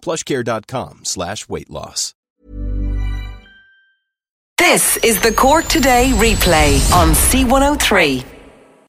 [0.00, 2.14] plushcare.com slash weight loss.
[4.58, 8.37] This is the Cork Today replay on C103.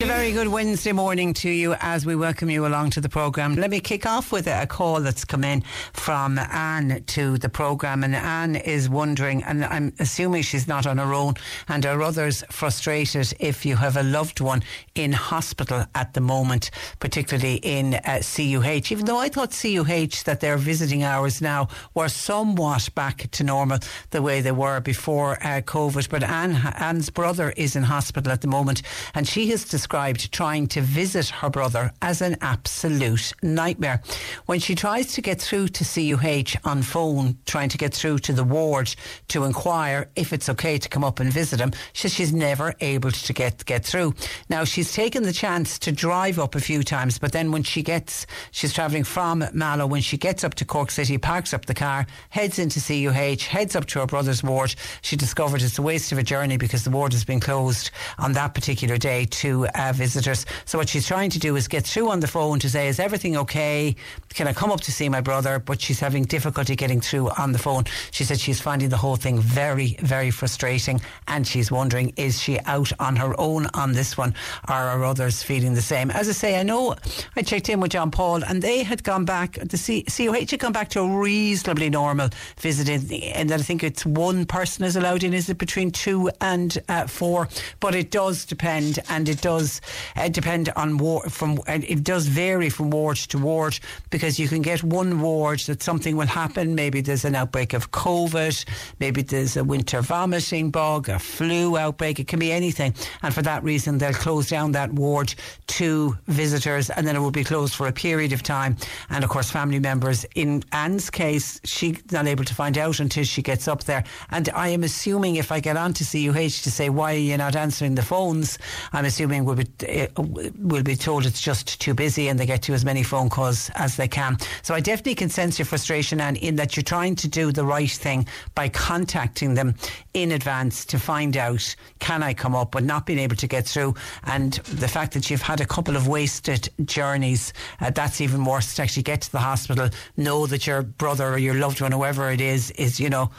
[0.01, 3.55] A very good Wednesday morning to you as we welcome you along to the programme.
[3.55, 5.61] Let me kick off with a call that's come in
[5.91, 8.05] from Anne to the programme.
[8.05, 11.33] And Anne is wondering, and I'm assuming she's not on her own,
[11.67, 14.63] and her other's frustrated if you have a loved one
[14.95, 18.93] in hospital at the moment, particularly in uh, CUH.
[18.93, 23.79] Even though I thought CUH that their visiting hours now were somewhat back to normal
[24.11, 26.09] the way they were before uh, COVID.
[26.09, 28.81] But Anne, Anne's brother is in hospital at the moment,
[29.13, 34.01] and she has described trying to visit her brother as an absolute nightmare.
[34.45, 38.33] When she tries to get through to CUH on phone, trying to get through to
[38.33, 38.93] the ward
[39.29, 43.11] to inquire if it's okay to come up and visit him, she she's never able
[43.11, 44.13] to get get through.
[44.49, 47.81] Now she's taken the chance to drive up a few times, but then when she
[47.81, 49.87] gets, she's travelling from Mallow.
[49.87, 53.75] When she gets up to Cork City, parks up the car, heads into CUH, heads
[53.75, 54.75] up to her brother's ward.
[55.01, 58.33] She discovered it's a waste of a journey because the ward has been closed on
[58.33, 60.45] that particular day to uh, visitors.
[60.65, 62.99] So what she's trying to do is get through on the phone to say, "Is
[62.99, 63.95] everything okay?
[64.33, 67.53] Can I come up to see my brother?" But she's having difficulty getting through on
[67.53, 67.85] the phone.
[68.11, 72.59] She said she's finding the whole thing very, very frustrating, and she's wondering, is she
[72.65, 74.33] out on her own on this one,
[74.67, 76.11] or are others feeling the same?
[76.11, 76.95] As I say, I know
[77.35, 79.53] I checked in with John Paul, and they had gone back.
[79.53, 84.45] The CUH had gone back to a reasonably normal visiting, and I think it's one
[84.45, 85.33] person is allowed in.
[85.33, 87.47] Is it between two and uh, four?
[87.79, 89.68] But it does depend, and it does
[90.15, 91.59] uh, depend on ward from.
[91.67, 95.83] And it does vary from ward to ward because you can get one ward that
[95.83, 96.75] something will happen.
[96.75, 98.65] Maybe there's an outbreak of COVID.
[98.99, 102.19] Maybe there's a winter vomiting bug, a flu outbreak.
[102.19, 105.33] It can be anything, and for that reason, they'll close down that ward
[105.67, 108.77] to visitors, and then it will be closed for a period of time.
[109.09, 110.25] And of course, family members.
[110.35, 114.03] In Anne's case, she's not able to find out until she gets up there.
[114.31, 117.37] And I am assuming if I get on to CUH to say why are you
[117.37, 118.57] not answering the phones,
[118.93, 120.21] I'm assuming we'll be uh,
[120.57, 123.69] will be told it's just too busy and they get to as many phone calls
[123.75, 124.37] as they can.
[124.61, 127.63] So I definitely can sense your frustration, and in that you're trying to do the
[127.63, 129.75] right thing by contacting them
[130.13, 133.67] in advance to find out can I come up, but not being able to get
[133.67, 138.45] through, and the fact that you've had a couple of wasted journeys, uh, that's even
[138.45, 138.75] worse.
[138.75, 142.31] To actually get to the hospital, know that your brother or your loved one, whoever
[142.31, 143.31] it is, is you know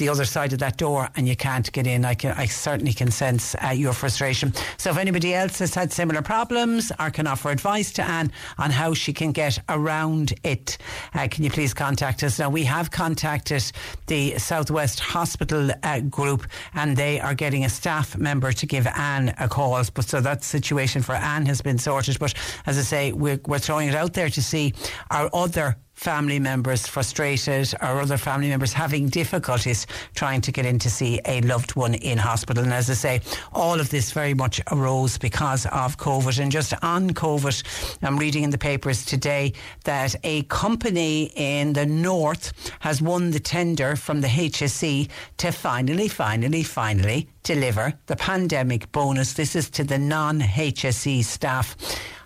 [0.00, 2.04] the other side of that door and you can't get in.
[2.04, 4.52] I can, I certainly can sense uh, your frustration.
[4.78, 8.70] So if anybody else has had similar problems or can offer advice to Anne on
[8.70, 10.78] how she can get around it,
[11.14, 12.38] uh, can you please contact us?
[12.38, 13.70] Now we have contacted
[14.06, 19.34] the Southwest Hospital uh, group and they are getting a staff member to give Anne
[19.38, 19.70] a call.
[19.94, 22.18] But so that situation for Anne has been sorted.
[22.18, 22.34] But
[22.66, 24.72] as I say, we're, we're throwing it out there to see
[25.10, 30.78] our other family members frustrated or other family members having difficulties trying to get in
[30.78, 32.64] to see a loved one in hospital.
[32.64, 33.20] And as I say,
[33.52, 36.40] all of this very much arose because of COVID.
[36.40, 39.52] And just on COVID, I'm reading in the papers today
[39.84, 45.06] that a company in the north has won the tender from the HSE
[45.36, 49.34] to finally, finally, finally deliver the pandemic bonus.
[49.34, 51.76] This is to the non HSE staff.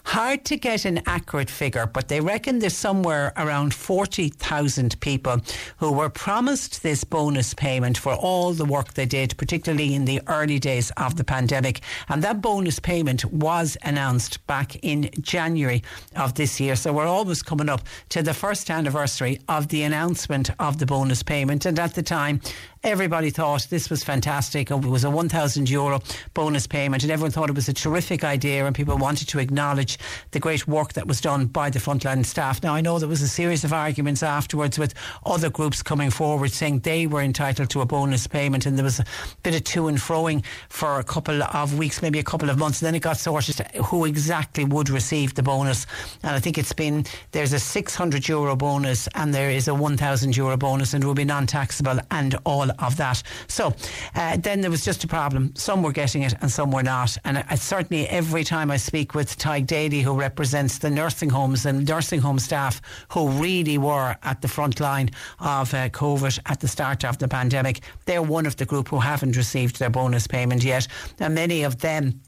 [0.05, 5.41] Hard to get an accurate figure, but they reckon there's somewhere around 40,000 people
[5.79, 10.21] who were promised this bonus payment for all the work they did, particularly in the
[10.29, 11.81] early days of the pandemic.
[12.09, 15.83] And that bonus payment was announced back in January
[16.15, 16.77] of this year.
[16.77, 21.23] So we're almost coming up to the first anniversary of the announcement of the bonus
[21.23, 21.65] payment.
[21.65, 22.41] And at the time,
[22.84, 24.70] Everybody thought this was fantastic.
[24.70, 26.02] It was a 1,000 euro
[26.34, 29.98] bonus payment, and everyone thought it was a terrific idea, and people wanted to acknowledge
[30.32, 32.62] the great work that was done by the frontline staff.
[32.62, 34.92] Now, I know there was a series of arguments afterwards with
[35.25, 39.00] other groups coming forward saying they were entitled to a bonus payment, and there was
[39.00, 39.06] a
[39.42, 42.82] bit of to and froing for a couple of weeks, maybe a couple of months.
[42.82, 45.86] And then it got sorted who exactly would receive the bonus.
[46.22, 50.36] And I think it's been there's a 600 euro bonus and there is a 1,000
[50.36, 53.23] euro bonus, and it will be non taxable and all of that.
[53.49, 53.75] So
[54.15, 55.55] uh, then there was just a problem.
[55.56, 57.17] Some were getting it and some were not.
[57.25, 61.67] And I, certainly every time I speak with Tadhg Daly, who represents the nursing homes
[61.67, 65.11] and nursing home staff who really were at the front line
[65.41, 68.99] of uh, COVID at the start of the pandemic, they're one of the group who
[68.99, 70.87] haven't received their bonus payment yet.
[71.19, 72.20] And many of them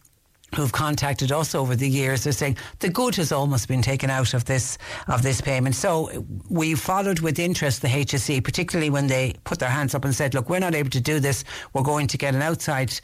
[0.54, 4.32] who've contacted us over the years are saying the good has almost been taken out
[4.32, 4.78] of this
[5.08, 5.75] of this payment.
[5.75, 10.14] So we followed with interest the HSE, particularly when they put their hands up and
[10.14, 11.44] said, "Look, we're not able to do this.
[11.72, 13.00] We're going to get an outside."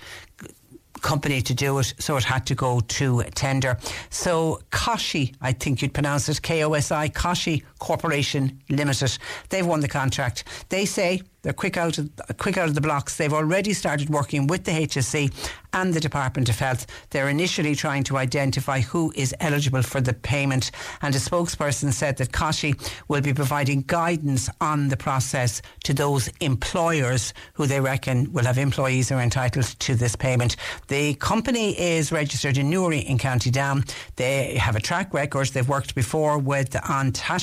[1.01, 3.77] company to do it, so it had to go to tender.
[4.11, 9.19] So Koshi, I think you'd pronounce it, K O S I, Koshi Corporation Limited,
[9.49, 10.45] they've won the contract.
[10.69, 13.17] They say they're quick out of quick out of the blocks.
[13.17, 15.33] They've already started working with the HSE
[15.73, 16.87] and the Department of Health.
[17.11, 20.71] They're initially trying to identify who is eligible for the payment.
[21.01, 22.79] And a spokesperson said that Koshi
[23.09, 28.59] will be providing guidance on the process to those employers who they reckon will have
[28.59, 30.57] employees who are entitled to this payment.
[30.89, 33.85] The company is registered in Newry in County Down.
[34.17, 35.49] They have a track record.
[35.49, 37.43] They've worked before with An Taisce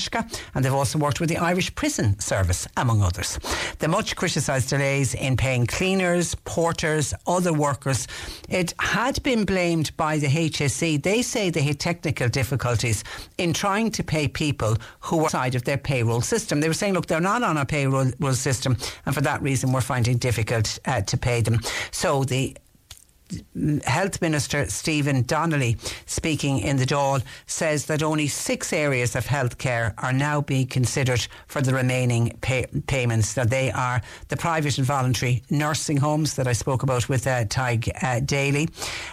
[0.54, 3.38] and they've also worked with the Irish Prison Service, among others.
[3.80, 8.06] The much criticised delays in paying cleaners, porters, other workers.
[8.48, 11.02] It had been blamed by the HSE.
[11.02, 13.02] They say they had technical difficulties
[13.36, 16.60] in trying to pay people who were outside of their payroll system.
[16.60, 18.76] They were saying, look, they're not on our payroll system,
[19.06, 21.60] and for that reason, we're finding it difficult uh, to pay them.
[21.90, 22.56] So the
[23.84, 29.94] Health Minister Stephen Donnelly, speaking in the Dáil, says that only six areas of healthcare
[29.98, 33.34] are now being considered for the remaining pay- payments.
[33.34, 37.44] That they are the private and voluntary nursing homes that I spoke about with uh,
[37.44, 38.68] Tadhg uh, Daly,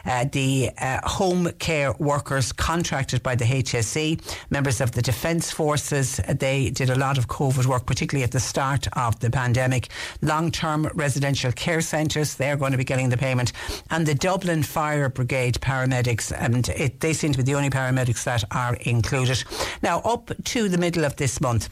[0.06, 4.19] uh, the uh, home care workers contracted by the HSE,
[4.50, 6.19] members of the Defence Forces.
[6.28, 9.90] They did a lot of COVID work, particularly at the start of the pandemic.
[10.22, 13.54] Long term residential care centres, they're going to be getting the payment.
[13.92, 18.24] And the Dublin Fire Brigade paramedics, and it, they seem to be the only paramedics
[18.24, 19.44] that are included.
[19.83, 21.68] Now, up to the middle of this month,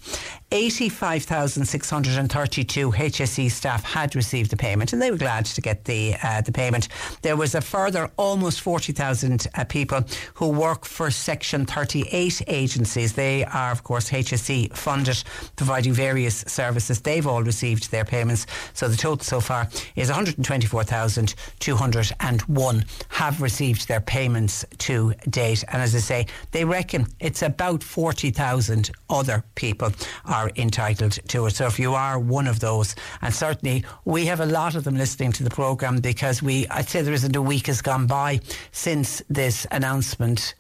[0.52, 6.42] 85,632 HSE staff had received the payment, and they were glad to get the uh,
[6.42, 6.90] the payment.
[7.22, 10.04] There was a further almost 40,000 uh, people
[10.34, 13.14] who work for Section 38 agencies.
[13.14, 15.24] They are, of course, HSE funded,
[15.56, 17.00] providing various services.
[17.00, 18.46] They've all received their payments.
[18.74, 25.64] So the total so far is 124,200 and one have received their payments to date.
[25.72, 29.92] And as I say, they reckon it's about 40,000 other people
[30.26, 31.52] are entitled to it.
[31.52, 34.96] So if you are one of those, and certainly we have a lot of them
[34.96, 38.40] listening to the programme because we, I'd say there isn't a week has gone by
[38.72, 40.56] since this announcement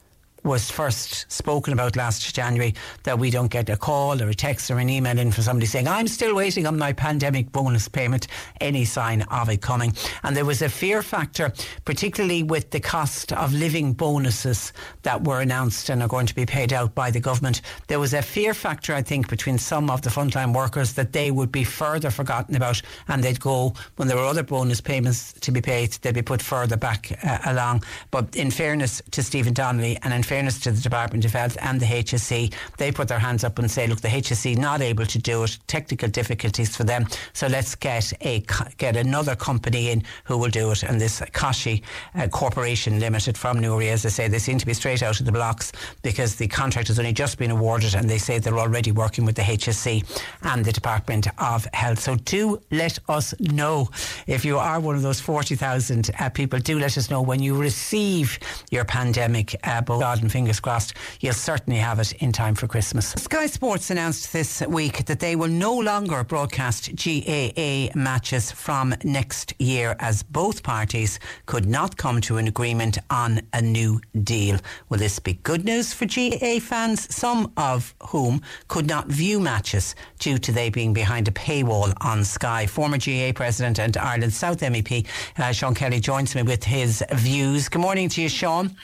[0.45, 4.69] was first spoken about last January that we don't get a call or a text
[4.69, 8.27] or an email in from somebody saying, I'm still waiting on my pandemic bonus payment,
[8.61, 9.93] any sign of it coming.
[10.21, 11.51] And there was a fear factor,
[11.83, 14.71] particularly with the cost of living bonuses
[15.01, 17.61] that were announced and are going to be paid out by the government.
[17.87, 21.31] There was a fear factor, I think, between some of the frontline workers that they
[21.31, 25.51] would be further forgotten about and they'd go, when there were other bonus payments to
[25.51, 27.83] be paid, they'd be put further back uh, along.
[28.11, 31.57] But in fairness to Stephen Donnelly and in fairness fairness to the Department of Health
[31.61, 35.05] and the HSE, they put their hands up and say, look, the HSE not able
[35.05, 37.05] to do it, technical difficulties for them.
[37.31, 38.43] So let's get a
[38.77, 40.83] get another company in who will do it.
[40.83, 41.83] And this Kashi
[42.15, 45.25] uh, Corporation Limited from Newry, as I say, they seem to be straight out of
[45.25, 48.91] the blocks because the contract has only just been awarded, and they say they're already
[48.91, 50.03] working with the HSE
[50.41, 51.99] and the Department of Health.
[51.99, 53.89] So do let us know
[54.27, 56.59] if you are one of those forty thousand uh, people.
[56.59, 58.37] Do let us know when you receive
[58.69, 63.11] your pandemic uh, God and fingers crossed you'll certainly have it in time for Christmas.
[63.11, 69.53] Sky Sports announced this week that they will no longer broadcast GAA matches from next
[69.59, 74.57] year as both parties could not come to an agreement on a new deal.
[74.89, 79.95] Will this be good news for GAA fans, some of whom could not view matches
[80.19, 82.65] due to they being behind a paywall on Sky?
[82.65, 85.05] Former GAA president and Ireland South MEP
[85.37, 87.69] uh, Sean Kelly joins me with his views.
[87.69, 88.75] Good morning to you, Sean.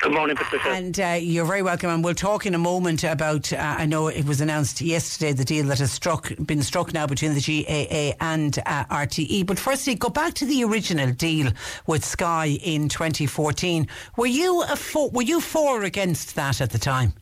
[0.00, 0.68] Good morning, Patricia.
[0.68, 1.90] And uh, you're very welcome.
[1.90, 3.52] And we'll talk in a moment about.
[3.52, 7.08] Uh, I know it was announced yesterday the deal that has struck been struck now
[7.08, 9.44] between the GAA and uh, RTE.
[9.44, 11.50] But firstly, go back to the original deal
[11.88, 13.88] with Sky in 2014.
[14.16, 17.12] Were you a for, were you for or against that at the time?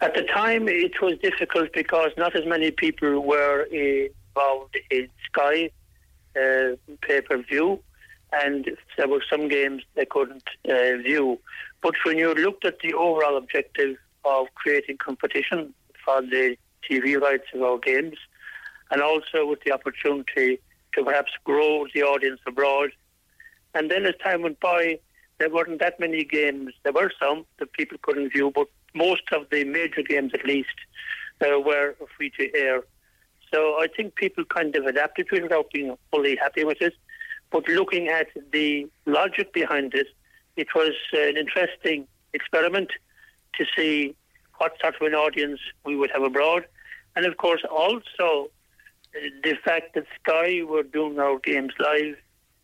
[0.00, 5.70] At the time, it was difficult because not as many people were involved in Sky
[6.34, 7.80] uh, pay per view
[8.32, 11.38] and there were some games they couldn't uh, view.
[11.82, 16.56] But when you looked at the overall objective of creating competition for the
[16.88, 18.16] TV rights of our games,
[18.90, 20.58] and also with the opportunity
[20.94, 22.90] to perhaps grow the audience abroad,
[23.74, 24.98] and then as time went by,
[25.38, 26.72] there weren't that many games.
[26.82, 30.68] There were some that people couldn't view, but most of the major games, at least,
[31.40, 32.82] uh, were free to air.
[33.52, 36.94] So I think people kind of adapted to it without being fully happy with it.
[37.50, 40.06] But looking at the logic behind it,
[40.56, 42.90] it was an interesting experiment
[43.54, 44.14] to see
[44.58, 46.66] what sort of an audience we would have abroad.
[47.16, 48.50] And of course, also
[49.12, 52.16] the fact that Sky were doing our games live,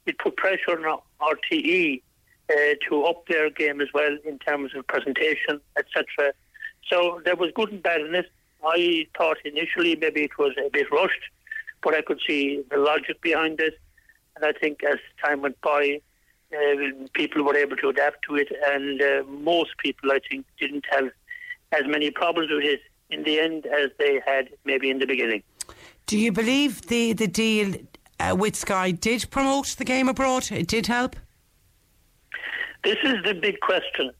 [0.06, 2.02] it put pressure on RTE
[2.50, 2.54] uh,
[2.88, 6.32] to up their game as well in terms of presentation, etc.
[6.88, 8.30] So there was good and bad in it.
[8.64, 11.24] I thought initially maybe it was a bit rushed,
[11.82, 13.78] but I could see the logic behind it.
[14.36, 16.00] And I think as time went by,
[16.52, 20.84] uh, people were able to adapt to it, and uh, most people, I think, didn't
[20.90, 21.10] have
[21.72, 25.42] as many problems with it in the end as they had maybe in the beginning.
[26.06, 27.74] Do you believe the the deal
[28.20, 30.52] uh, with Sky did promote the game abroad?
[30.52, 31.16] It did help.
[32.84, 34.12] This is the big question.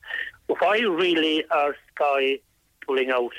[0.47, 2.39] Why really are Sky
[2.85, 3.33] pulling out?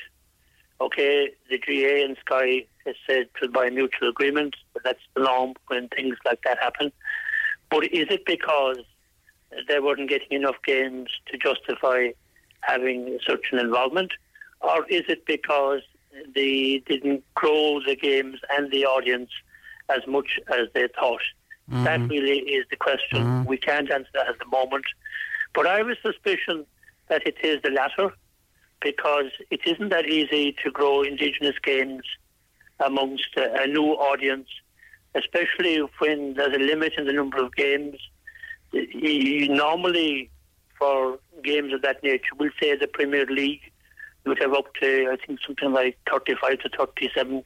[0.79, 5.53] Okay, the GAA and Sky has said to by mutual agreement, but that's the norm
[5.67, 6.91] when things like that happen.
[7.69, 8.77] But is it because
[9.67, 12.09] they weren't getting enough games to justify
[12.61, 14.11] having such an involvement?
[14.61, 15.81] Or is it because
[16.35, 19.31] they didn't grow the games and the audience
[19.89, 21.21] as much as they thought?
[21.69, 21.83] Mm-hmm.
[21.83, 23.23] That really is the question.
[23.23, 23.49] Mm-hmm.
[23.49, 24.85] We can't answer that at the moment.
[25.53, 26.65] But I have a suspicion
[27.09, 28.13] that it is the latter
[28.81, 32.03] because it isn't that easy to grow indigenous games
[32.79, 34.47] amongst a, new audience,
[35.15, 37.95] especially when there's a limit in the number of games.
[38.71, 40.29] You normally,
[40.77, 43.61] for games of that nature, we'll say the Premier League,
[44.25, 47.43] you would have up to, I think, something like 35 to 37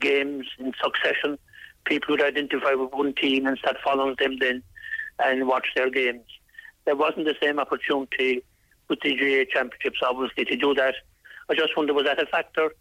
[0.00, 1.38] games in succession.
[1.84, 4.62] People would identify with one team and start following them then
[5.22, 6.24] and watch their games.
[6.84, 8.42] There wasn't the same opportunity
[8.88, 10.94] with the GAA Championships, obviously, to do that.
[11.48, 12.72] I just wonder, was that a factor?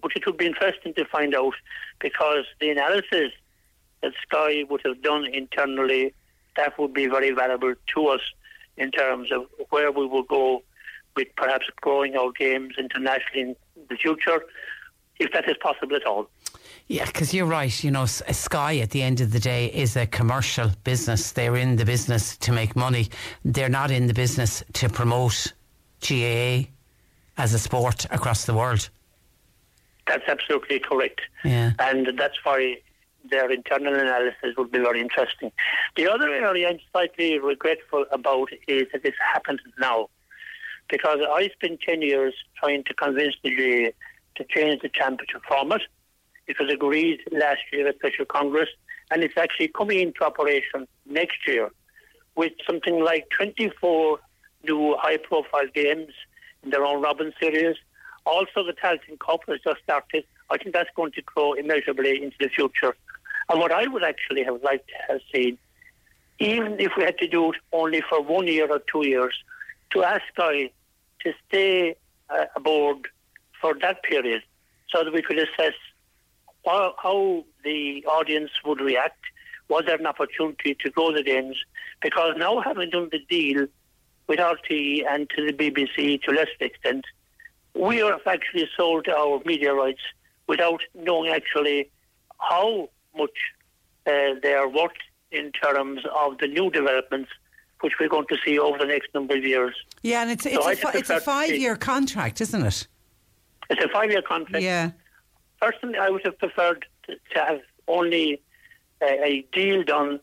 [0.00, 1.54] But it would be interesting to find out
[2.00, 3.32] because the analysis
[4.02, 6.12] that Sky would have done internally,
[6.56, 8.20] that would be very valuable to us
[8.76, 10.62] in terms of where we will go
[11.16, 13.56] with perhaps growing our games internationally in
[13.88, 14.42] the future,
[15.18, 16.28] if that is possible at all.
[16.92, 17.82] Yeah, because you're right.
[17.82, 21.32] You know, Sky at the end of the day is a commercial business.
[21.32, 23.08] They're in the business to make money.
[23.46, 25.54] They're not in the business to promote
[26.06, 26.68] GAA
[27.38, 28.90] as a sport across the world.
[30.06, 31.22] That's absolutely correct.
[31.46, 31.72] Yeah.
[31.78, 32.76] And that's why
[33.30, 35.50] their internal analysis would be very interesting.
[35.96, 40.10] The other area I'm slightly regretful about is that this happened now.
[40.90, 43.92] Because I spent 10 years trying to convince the GAA
[44.34, 45.80] to change the championship format.
[46.52, 48.68] It was agreed last year at Special Congress,
[49.10, 51.70] and it's actually coming into operation next year
[52.36, 54.18] with something like 24
[54.64, 56.12] new high profile games
[56.62, 57.76] in their own Robin series
[58.24, 60.24] also, the Tailteann Cup has just started.
[60.50, 62.94] I think that's going to grow immeasurably into the future.
[63.48, 65.58] And what I would actually have liked to have seen,
[66.38, 69.34] even if we had to do it only for one year or two years,
[69.90, 70.70] to ask Sky
[71.20, 71.96] to stay
[72.30, 73.08] uh, aboard
[73.60, 74.42] for that period
[74.88, 75.74] so that we could assess
[76.64, 79.20] how, how the audience would react.
[79.68, 81.56] Was there an opportunity to grow the games?
[82.02, 83.66] Because now having done the deal
[84.28, 87.04] with RTE and to the BBC to a lesser extent,
[87.74, 90.02] we have actually sold our media rights
[90.46, 91.90] without knowing actually
[92.38, 93.30] how much
[94.06, 94.90] uh, they are worth
[95.30, 97.30] in terms of the new developments
[97.80, 99.74] which we're going to see over the next number of years.
[100.02, 102.86] Yeah, and it's, it's, so a, fi- it's a five-year contract, isn't it?
[103.70, 104.62] It's a five-year contract.
[104.62, 104.92] Yeah.
[105.62, 108.42] Personally, I would have preferred to, have only
[109.00, 110.18] a, a deal done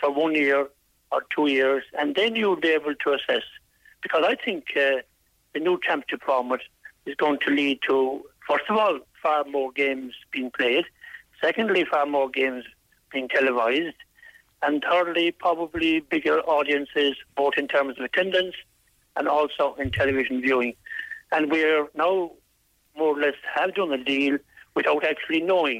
[0.00, 0.66] for one year
[1.12, 3.42] or two years, and then you would be able to assess.
[4.02, 5.02] Because I think uh,
[5.52, 6.60] the new championship format
[7.04, 10.86] is going to lead to, first of all, far more games being played.
[11.38, 12.64] Secondly, far more games
[13.12, 13.96] being televised.
[14.62, 18.54] And thirdly, probably bigger audiences, both in terms of attendance
[19.16, 20.76] and also in television viewing.
[21.30, 22.32] And we're now
[22.96, 24.38] more or less have done a deal
[24.78, 25.78] without actually knowing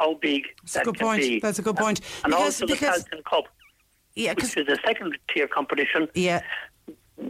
[0.00, 1.22] how big That's that a good can point.
[1.22, 1.40] be.
[1.40, 1.98] That's a good point.
[2.24, 3.46] And Because- also the Tailteann Cup,
[4.14, 6.40] Yeah, which is a second tier competition, yeah.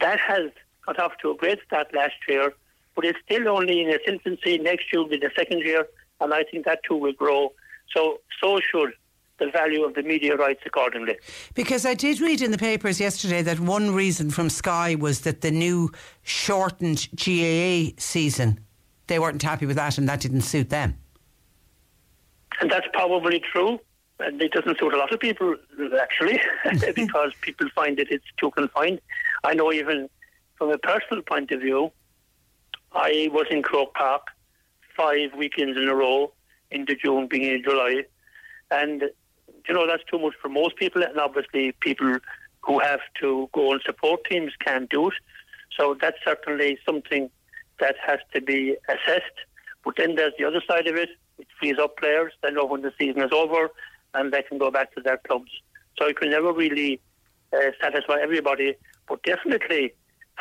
[0.04, 0.46] that has
[0.86, 2.46] got off to a great start last year,
[2.94, 4.58] but it's still only in its infancy.
[4.58, 5.82] Next year will be the second year,
[6.20, 7.52] and I think that too will grow.
[7.94, 8.92] So, so should
[9.38, 11.16] the value of the media rights accordingly.
[11.54, 15.40] Because I did read in the papers yesterday that one reason from Sky was that
[15.40, 15.90] the new
[16.22, 18.50] shortened GAA season,
[19.06, 20.96] they weren't happy with that and that didn't suit them.
[22.60, 23.80] And that's probably true.
[24.20, 25.56] And it doesn't suit a lot of people,
[26.00, 26.40] actually,
[26.94, 29.00] because people find that it's too confined.
[29.42, 30.08] I know even
[30.56, 31.90] from a personal point of view,
[32.92, 34.28] I was in Croke Park
[34.96, 36.32] five weekends in a row
[36.70, 38.04] into June, beginning of July.
[38.70, 39.02] And,
[39.66, 41.02] you know, that's too much for most people.
[41.02, 42.18] And obviously, people
[42.62, 45.14] who have to go and support teams can't do it.
[45.76, 47.30] So that's certainly something
[47.80, 49.38] that has to be assessed.
[49.84, 51.08] But then there's the other side of it.
[51.38, 52.32] It frees up players.
[52.42, 53.70] They know when the season is over
[54.14, 55.50] and they can go back to their clubs.
[55.98, 57.00] So it will never really
[57.52, 58.74] uh, satisfy everybody.
[59.08, 59.94] But definitely,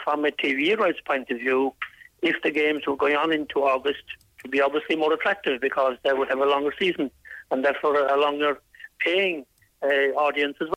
[0.03, 1.73] from a TV rights point of view,
[2.21, 4.03] if the games were going on into August,
[4.37, 7.09] it would be obviously more attractive because they would have a longer season
[7.49, 8.61] and therefore a longer
[8.99, 9.45] paying
[9.83, 10.75] uh, audience as well.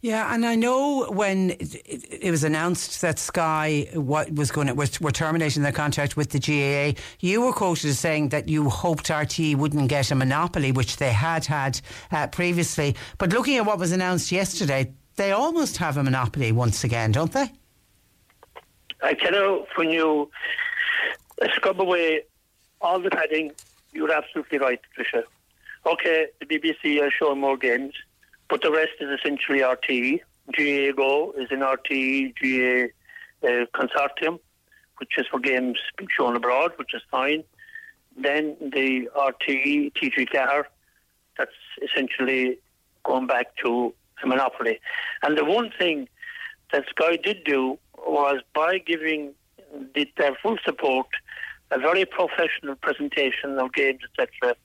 [0.00, 5.10] Yeah, and I know when it, was announced that Sky what was going to, were
[5.10, 9.56] terminating their contract with the GAA, you were quoted as saying that you hoped RTE
[9.56, 11.80] wouldn't get a monopoly, which they had had
[12.12, 12.94] uh, previously.
[13.18, 17.32] But looking at what was announced yesterday, they almost have a monopoly once again, don't
[17.32, 17.50] they?
[19.02, 20.30] I tell you, when you
[21.54, 22.22] scrub away
[22.80, 23.50] all the padding,
[23.92, 25.24] you're absolutely right, Tricia.
[25.86, 27.94] Okay, the BBC are showing more games,
[28.48, 30.20] but the rest is essentially RTE.
[30.56, 34.38] GAA Go is an RTE GAA uh, consortium,
[34.98, 37.44] which is for games being shown abroad, which is fine.
[38.16, 40.64] Then the RTE TG4,
[41.36, 41.50] that's
[41.82, 42.58] essentially
[43.04, 44.80] going back to a monopoly.
[45.22, 46.08] And the one thing
[46.72, 49.34] that Sky did do was by giving
[49.94, 51.06] the, their full support,
[51.70, 54.56] a very professional presentation of games, etc.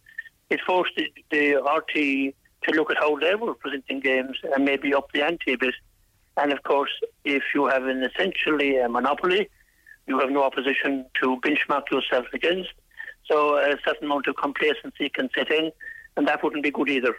[0.49, 4.93] It forced the, the RT to look at how they were presenting games and maybe
[4.93, 5.73] up the ante a bit.
[6.37, 6.91] And of course,
[7.23, 9.49] if you have an essentially a monopoly,
[10.07, 12.69] you have no opposition to benchmark yourself against.
[13.25, 15.71] So a certain amount of complacency can set in,
[16.17, 17.15] and that wouldn't be good either.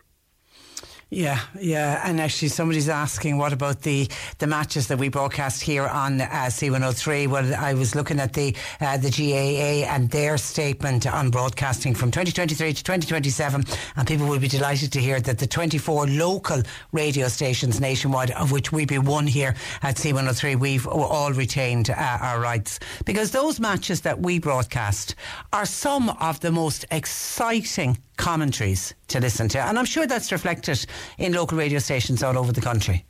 [1.14, 5.86] Yeah, yeah, and actually, somebody's asking what about the, the matches that we broadcast here
[5.86, 7.28] on uh, C103.
[7.28, 12.10] Well, I was looking at the uh, the GAA and their statement on broadcasting from
[12.10, 17.28] 2023 to 2027, and people will be delighted to hear that the 24 local radio
[17.28, 22.40] stations nationwide, of which we be one here at C103, we've all retained uh, our
[22.40, 25.14] rights because those matches that we broadcast
[25.52, 30.84] are some of the most exciting commentaries to listen to, and I'm sure that's reflected
[31.18, 33.04] in local radio stations all over the country.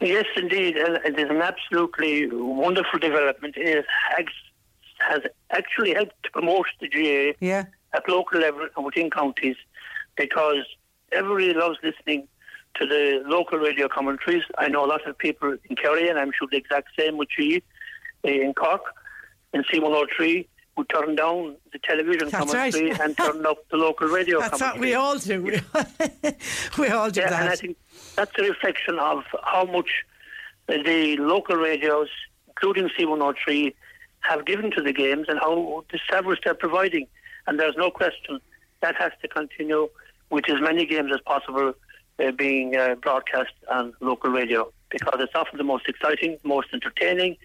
[0.00, 0.76] Yes, indeed.
[0.76, 3.56] It is an absolutely wonderful development.
[3.56, 3.84] It
[4.16, 4.26] has,
[4.98, 7.64] has actually helped to promote the GAA Yeah.
[7.94, 9.56] at local level and within counties
[10.16, 10.64] because
[11.12, 12.28] everybody loves listening
[12.76, 14.44] to the local radio commentaries.
[14.56, 17.30] I know a lot of people in Kerry, and I'm sure the exact same with
[17.36, 17.60] you
[18.22, 18.82] in Cork,
[19.52, 20.46] in C103,
[20.78, 23.00] who turn down the television That's commentary right.
[23.00, 25.42] and turn up the local radio That's what we all do.
[25.42, 25.60] We,
[26.78, 27.40] we all do Yeah, that.
[27.40, 27.76] and I think
[28.14, 29.90] that's a reflection of how much
[30.68, 32.08] the local radios,
[32.46, 33.74] including C103,
[34.20, 37.08] have given to the games and how the service they're providing.
[37.48, 38.38] And there's no question
[38.80, 39.88] that has to continue
[40.30, 41.72] with as many games as possible
[42.24, 47.36] uh, being uh, broadcast on local radio because it's often the most exciting, most entertaining,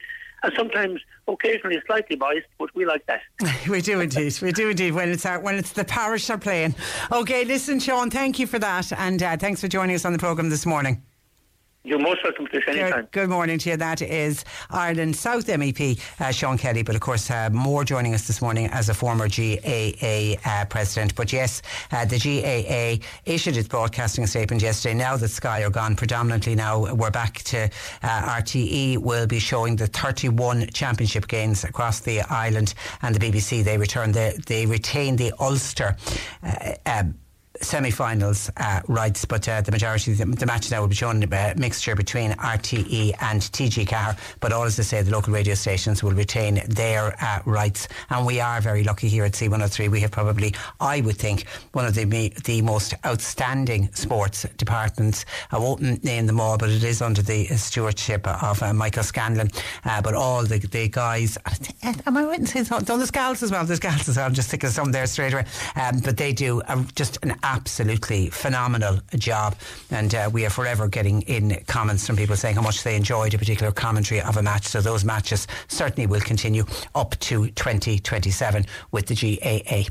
[0.43, 3.21] and sometimes, occasionally, slightly biased, but we like that.
[3.69, 4.37] we do indeed.
[4.41, 6.75] We do indeed when it's our, when it's the parish are playing.
[7.11, 10.19] Okay, listen, Sean, thank you for that, and uh, thanks for joining us on the
[10.19, 11.01] programme this morning.
[11.85, 13.01] You're most welcome to this anytime.
[13.01, 13.75] Good, good morning to you.
[13.75, 18.25] That is Ireland South MEP uh, Sean Kelly, but of course, uh, more joining us
[18.25, 21.13] this morning as a former GAA uh, president.
[21.13, 24.93] But yes, uh, the GAA issued its broadcasting statement yesterday.
[24.93, 27.69] Now that Sky are gone, predominantly now we're back to
[28.01, 28.99] uh, RTE.
[28.99, 34.13] Will be showing the 31 championship games across the island, and the BBC they return
[34.13, 35.97] the they retain the Ulster.
[36.41, 37.15] Uh, um,
[37.63, 41.21] semi-finals uh, rights, but uh, the majority of the, the match now will be shown
[41.21, 44.17] in a uh, mixture between RTE and TG4.
[44.39, 48.25] But all as I say, the local radio stations will retain their uh, rights, and
[48.25, 49.89] we are very lucky here at C103.
[49.89, 52.03] We have probably, I would think, one of the
[52.45, 55.25] the most outstanding sports departments.
[55.51, 59.49] I won't name them all, but it is under the stewardship of uh, Michael Scanlon.
[59.85, 61.37] Uh, but all the, the guys,
[61.83, 62.65] am I right in saying?
[62.83, 63.65] There's gals as well.
[63.65, 64.25] There's gals as well.
[64.25, 65.45] I'm just thinking of some there straight away.
[65.75, 66.61] Um, but they do
[66.95, 69.55] just an absolutely phenomenal job.
[69.91, 73.33] And uh, we are forever getting in comments from people saying how much they enjoyed
[73.33, 74.65] a particular commentary of a match.
[74.65, 79.83] So those matches certainly will continue up to 2027 with the GAA.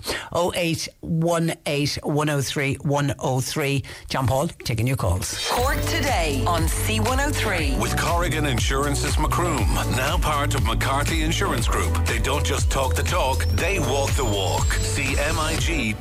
[0.50, 3.84] 0818 103 103.
[4.08, 5.48] John Paul, taking your calls.
[5.50, 7.80] Cork today on C103.
[7.80, 12.04] With Corrigan Insurance's Macroom, now part of McCarthy Insurance Group.
[12.06, 14.66] They don't just talk the talk, they walk the walk.
[14.94, 15.92] CMIG.ie.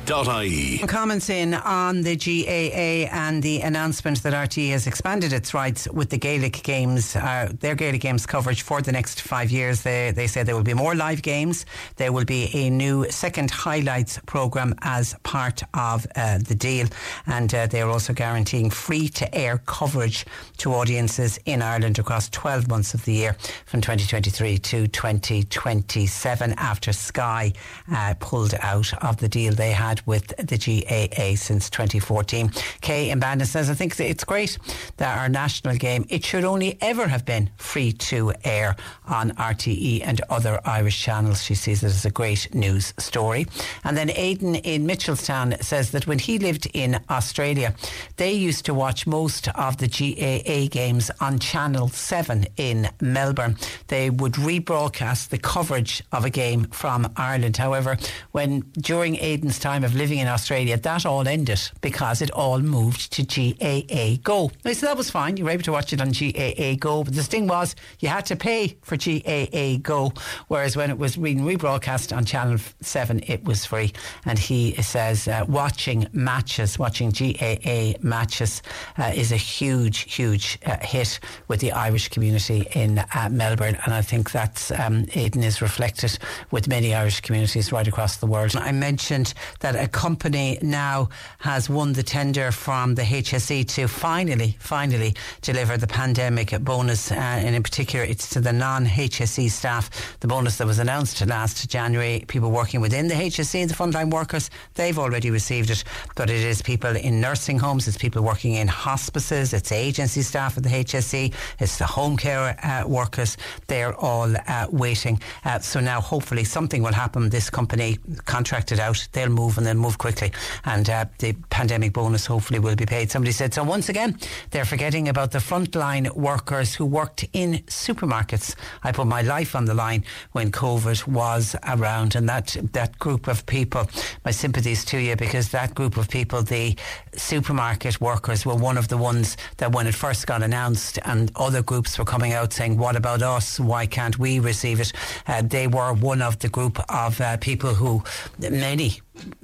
[0.86, 6.10] Comments in on the GAA and the announcement that RTE has expanded its rights with
[6.10, 9.82] the Gaelic Games, uh, their Gaelic Games coverage for the next five years.
[9.82, 11.66] They, they say there will be more live games.
[11.96, 16.86] There will be a new second highlights programme as part of uh, the deal.
[17.26, 20.26] And uh, they are also guaranteeing free to air coverage
[20.58, 23.36] to audiences in Ireland across 12 months of the year
[23.66, 27.52] from 2023 to 2027 after Sky
[27.92, 32.52] uh, pulled out of the deal they had with the GAA since 2014.
[32.80, 34.58] Kay in Bandon says, I think it's great
[34.96, 38.76] that our national game, it should only ever have been free to air
[39.06, 41.42] on RTE and other Irish channels.
[41.42, 43.46] She sees it as a great news story.
[43.84, 47.74] And then Aidan in Mitchelstown says that when he lived in Australia,
[48.16, 53.56] they used to watch most of the GAA games on Channel 7 in Melbourne.
[53.88, 57.56] They would rebroadcast the coverage of a game from Ireland.
[57.56, 57.96] However,
[58.32, 63.12] when during Aidan's time of living in Australia, that all ended because it all moved
[63.12, 64.50] to GAA Go.
[64.64, 65.36] Now, so that was fine.
[65.36, 67.04] You were able to watch it on GAA Go.
[67.04, 70.12] But the thing was, you had to pay for GAA Go,
[70.48, 73.92] whereas when it was being rebroadcast on Channel 7, it was free.
[74.24, 78.62] And he says uh, watching matches, watching GAA matches,
[78.98, 83.78] uh, is a huge, huge uh, hit with the Irish community in uh, Melbourne.
[83.84, 86.18] And I think that's um, Aidan is reflected
[86.50, 88.54] with many Irish communities right across the world.
[88.56, 91.08] I mentioned that a company now
[91.38, 97.10] has won the tender from the HSE to finally, finally deliver the pandemic bonus.
[97.10, 100.18] Uh, and in particular, it's to the non HSE staff.
[100.20, 104.50] The bonus that was announced last January, people working within the HSE, the frontline workers,
[104.74, 105.84] they've already received it.
[106.16, 110.56] But it is people in nursing homes, it's people working in hospices, it's agency staff
[110.56, 113.36] at the HSE, it's the home care uh, workers.
[113.66, 115.20] They're all uh, waiting.
[115.44, 117.28] Uh, so now, hopefully, something will happen.
[117.28, 120.32] This company contracted out, they'll move and they'll move quickly.
[120.64, 123.10] And uh, the pandemic bonus hopefully will be paid.
[123.10, 124.18] Somebody said, so once again,
[124.50, 128.54] they're forgetting about the frontline workers who worked in supermarkets.
[128.82, 133.28] I put my life on the line when COVID was around and that, that group
[133.28, 133.88] of people,
[134.24, 136.76] my sympathies to you because that group of people, the
[137.14, 141.62] supermarket workers were one of the ones that when it first got announced and other
[141.62, 143.58] groups were coming out saying, what about us?
[143.58, 144.92] Why can't we receive it?
[145.26, 148.02] Uh, they were one of the group of uh, people who,
[148.38, 149.00] many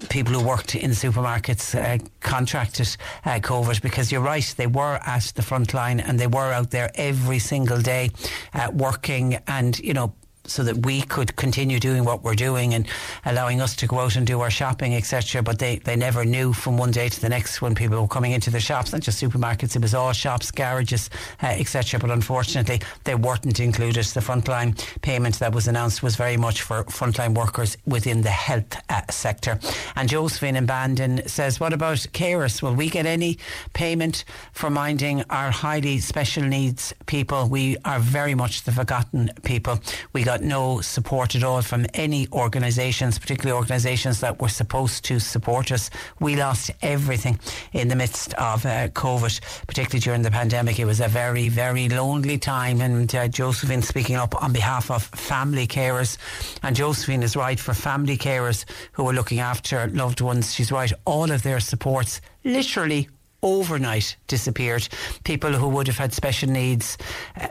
[0.09, 5.33] people who worked in supermarkets uh, contracted uh, COVID because you're right, they were at
[5.35, 8.11] the front line and they were out there every single day
[8.55, 10.15] uh, working and, you know,
[10.49, 12.87] so that we could continue doing what we're doing and
[13.25, 15.43] allowing us to go out and do our shopping, etc.
[15.43, 18.33] But they, they never knew from one day to the next when people were coming
[18.33, 21.11] into the shops, not just supermarkets, it was all shops, garages,
[21.43, 22.01] uh, etc.
[22.01, 24.05] But unfortunately, they weren't included.
[24.05, 28.81] The frontline payment that was announced was very much for frontline workers within the health
[28.89, 29.59] uh, sector.
[29.97, 32.63] And Josephine in Bandon says, What about carers?
[32.63, 33.39] Will we get any
[33.73, 37.49] payment for minding our highly special needs people?
[37.49, 39.81] We are very much the forgotten people.
[40.13, 45.05] We got got no support at all from any organisations, particularly organisations that were supposed
[45.05, 45.91] to support us.
[46.21, 47.41] We lost everything
[47.73, 50.79] in the midst of uh, COVID, particularly during the pandemic.
[50.79, 52.81] It was a very, very lonely time.
[52.81, 56.19] And uh, Josephine speaking up on behalf of family carers.
[56.63, 60.55] And Josephine is right for family carers who are looking after loved ones.
[60.55, 60.93] She's right.
[61.05, 63.09] All of their supports literally
[63.43, 64.89] overnight disappeared.
[65.25, 66.97] People who would have had special needs.
[67.41, 67.49] Uh,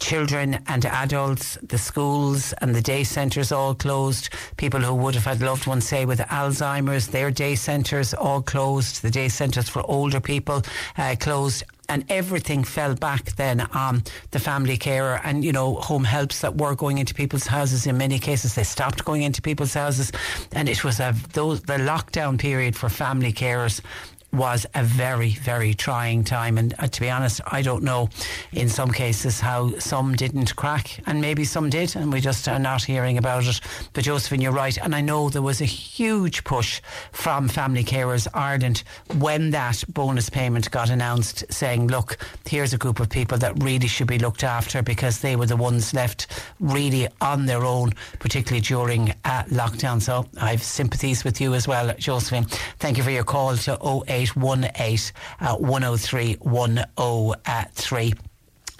[0.00, 4.30] children and adults, the schools and the day centres all closed.
[4.56, 9.02] People who would have had loved ones, say, with Alzheimer's, their day centres all closed.
[9.02, 10.62] The day centres for older people
[10.96, 16.04] uh, closed and everything fell back then on the family carer and you know home
[16.04, 17.86] helps that were going into people's houses.
[17.86, 20.12] In many cases, they stopped going into people's houses,
[20.52, 23.80] and it was a those the lockdown period for family carers
[24.32, 26.56] was a very, very trying time.
[26.58, 28.08] And uh, to be honest, I don't know
[28.52, 32.58] in some cases how some didn't crack, and maybe some did, and we just are
[32.58, 33.60] not hearing about it.
[33.92, 34.76] But Josephine, you're right.
[34.78, 36.80] And I know there was a huge push
[37.12, 38.82] from Family Carers Ireland
[39.18, 42.16] when that bonus payment got announced, saying, look,
[42.46, 45.56] here's a group of people that really should be looked after because they were the
[45.56, 46.28] ones left
[46.60, 50.00] really on their own, particularly during uh, lockdown.
[50.00, 52.44] So I have sympathies with you as well, Josephine.
[52.78, 58.14] Thank you for your call to 08 0818 uh, 103 103.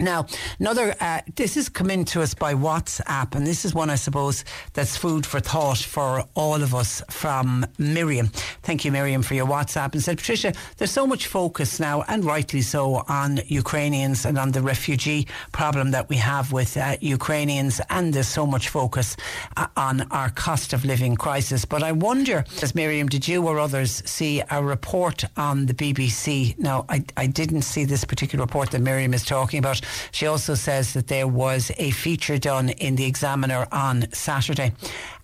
[0.00, 0.26] Now,
[0.58, 4.46] another, uh, this has come into us by WhatsApp, and this is one, I suppose,
[4.72, 8.28] that's food for thought for all of us from Miriam.
[8.62, 9.92] Thank you, Miriam, for your WhatsApp.
[9.92, 14.52] And said, Patricia, there's so much focus now, and rightly so, on Ukrainians and on
[14.52, 19.18] the refugee problem that we have with uh, Ukrainians, and there's so much focus
[19.58, 21.66] uh, on our cost of living crisis.
[21.66, 26.58] But I wonder, as Miriam, did you or others see a report on the BBC?
[26.58, 30.54] Now, I, I didn't see this particular report that Miriam is talking about she also
[30.54, 34.72] says that there was a feature done in the Examiner on Saturday,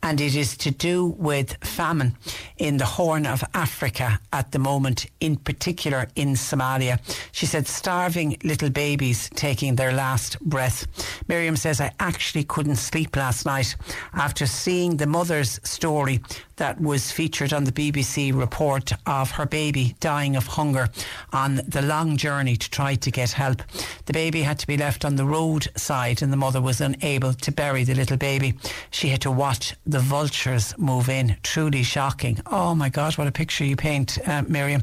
[0.02, 2.16] and it is to do with famine
[2.58, 7.00] in the Horn of Africa at the moment, in particular in Somalia.
[7.32, 10.86] She said, starving little babies taking their last breath.
[11.28, 13.76] Miriam says, I actually couldn't sleep last night
[14.12, 16.20] after seeing the mother's story
[16.56, 20.88] that was featured on the BBC report of her baby dying of hunger
[21.32, 23.62] on the long journey to try to get help.
[24.06, 27.52] The baby had to be left on the roadside and the mother was unable to
[27.52, 28.54] bury the little baby.
[28.90, 31.36] She had to watch the vultures move in.
[31.42, 32.40] Truly shocking.
[32.46, 34.82] Oh my God, what a picture you paint, uh, Miriam.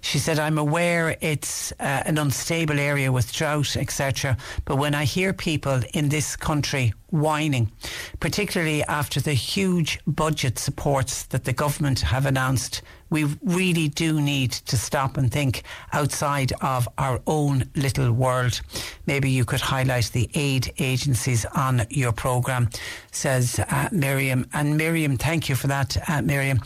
[0.00, 4.36] She said, I'm aware it's uh, an unstable area with drought, etc.
[4.64, 7.70] But when I hear people in this country whining,
[8.20, 12.82] particularly after the huge budget supports that the government have announced.
[13.10, 18.60] We really do need to stop and think outside of our own little world.
[19.06, 22.70] Maybe you could highlight the aid agencies on your programme,
[23.10, 24.46] says uh, Miriam.
[24.52, 26.60] And Miriam, thank you for that, uh, Miriam.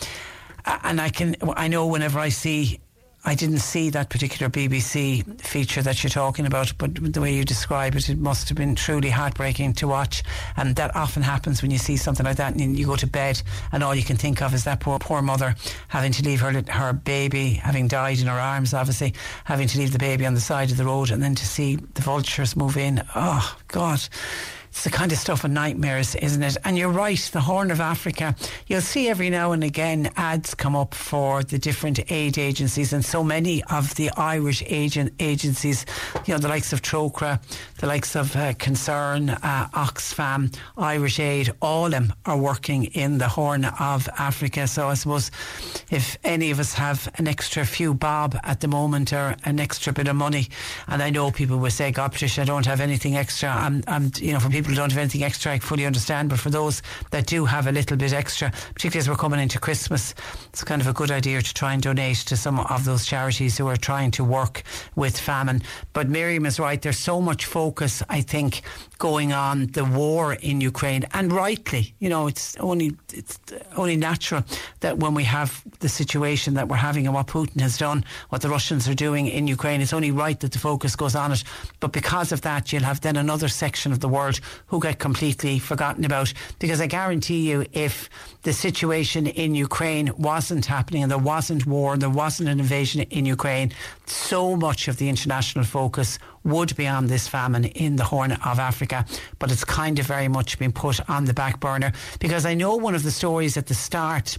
[0.67, 2.81] Uh, and I can, I know whenever I see
[3.27, 7.45] I didn't see that particular BBC feature that you're talking about, but the way you
[7.45, 10.23] describe it, it must have been truly heartbreaking to watch.
[10.59, 13.41] And that often happens when you see something like that and you go to bed
[13.73, 15.55] and all you can think of is that poor, poor mother
[15.89, 19.93] having to leave her, her baby, having died in her arms, obviously, having to leave
[19.93, 22.77] the baby on the side of the road and then to see the vultures move
[22.77, 23.03] in.
[23.15, 24.07] Oh, God
[24.75, 26.57] it's the kind of stuff of nightmares, isn't it?
[26.65, 28.35] And you're right, the Horn of Africa,
[28.67, 33.05] you'll see every now and again ads come up for the different aid agencies, and
[33.05, 35.87] so many of the Irish agent agencies,
[36.27, 37.41] you know, the likes of Trócaire,
[37.79, 43.19] the likes of uh, Concern, uh, Oxfam, Irish Aid, all of them are working in
[43.19, 44.67] the Horn of Africa.
[44.67, 45.31] So I suppose
[45.93, 49.93] if any of us have an extra few bob at the moment or an extra
[49.93, 50.49] bit of money,
[50.89, 53.51] and I know people will say, God, Patricia, I don't have anything extra.
[53.51, 56.31] I'm, I'm you know, for people people don't have anything extra, I fully understand.
[56.31, 59.61] But for those that do have a little bit extra, particularly as we're coming into
[59.61, 60.15] Christmas,
[60.49, 63.59] it's kind of a good idea to try and donate to some of those charities
[63.59, 64.63] who are trying to work
[64.97, 65.63] with famine.
[65.93, 66.81] But Miriam is right.
[66.81, 68.63] There's so much focus, I think,
[68.99, 73.39] going on the war in Ukraine, and rightly, you know, it's only it's
[73.77, 74.43] only natural
[74.81, 78.43] that when we have the situation that we're having and what Putin has done, what
[78.43, 81.45] the Russians are doing in Ukraine, it's only right that the focus goes on it.
[81.81, 85.59] But because of that, you'll have then another section of the world who get completely
[85.59, 86.33] forgotten about.
[86.59, 88.09] Because I guarantee you, if
[88.43, 93.03] the situation in Ukraine wasn't happening and there wasn't war and there wasn't an invasion
[93.03, 93.73] in Ukraine,
[94.07, 98.59] so much of the international focus would be on this famine in the Horn of
[98.59, 99.07] Africa,
[99.39, 102.77] but it's kind of very much been put on the back burner because I know
[102.77, 104.39] one of the stories at the start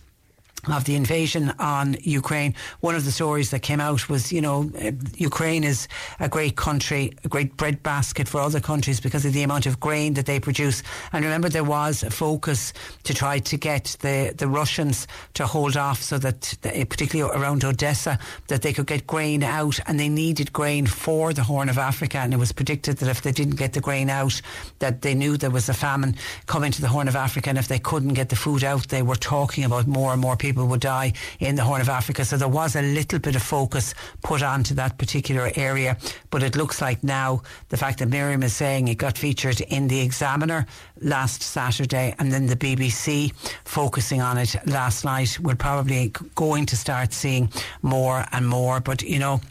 [0.70, 2.54] of the invasion on Ukraine.
[2.80, 5.88] One of the stories that came out was, you know, uh, Ukraine is
[6.20, 10.14] a great country, a great breadbasket for other countries because of the amount of grain
[10.16, 10.84] that they produce.
[11.12, 12.74] And remember, there was a focus
[13.04, 18.18] to try to get the, the Russians to hold off so that, particularly around Odessa,
[18.48, 22.20] that they could get grain out and they needed grain for the Horn of Africa.
[22.20, 24.42] And it was predicted that if they didn't get the grain out,
[24.80, 27.50] that they knew there was a famine coming to the Horn of Africa.
[27.50, 30.38] And if they couldn't get the food out, they were talking about more and more
[30.38, 32.24] people people would die in the Horn of Africa.
[32.24, 35.98] So there was a little bit of focus put onto that particular area.
[36.30, 39.90] But it looks like now the fact that Miriam is saying it got featured in
[39.90, 40.66] the Examiner
[41.02, 43.34] last Saturday and then the BBC
[43.66, 47.50] focusing on it last night, we're probably going to start seeing
[47.82, 48.80] more and more.
[48.80, 49.42] But, you know,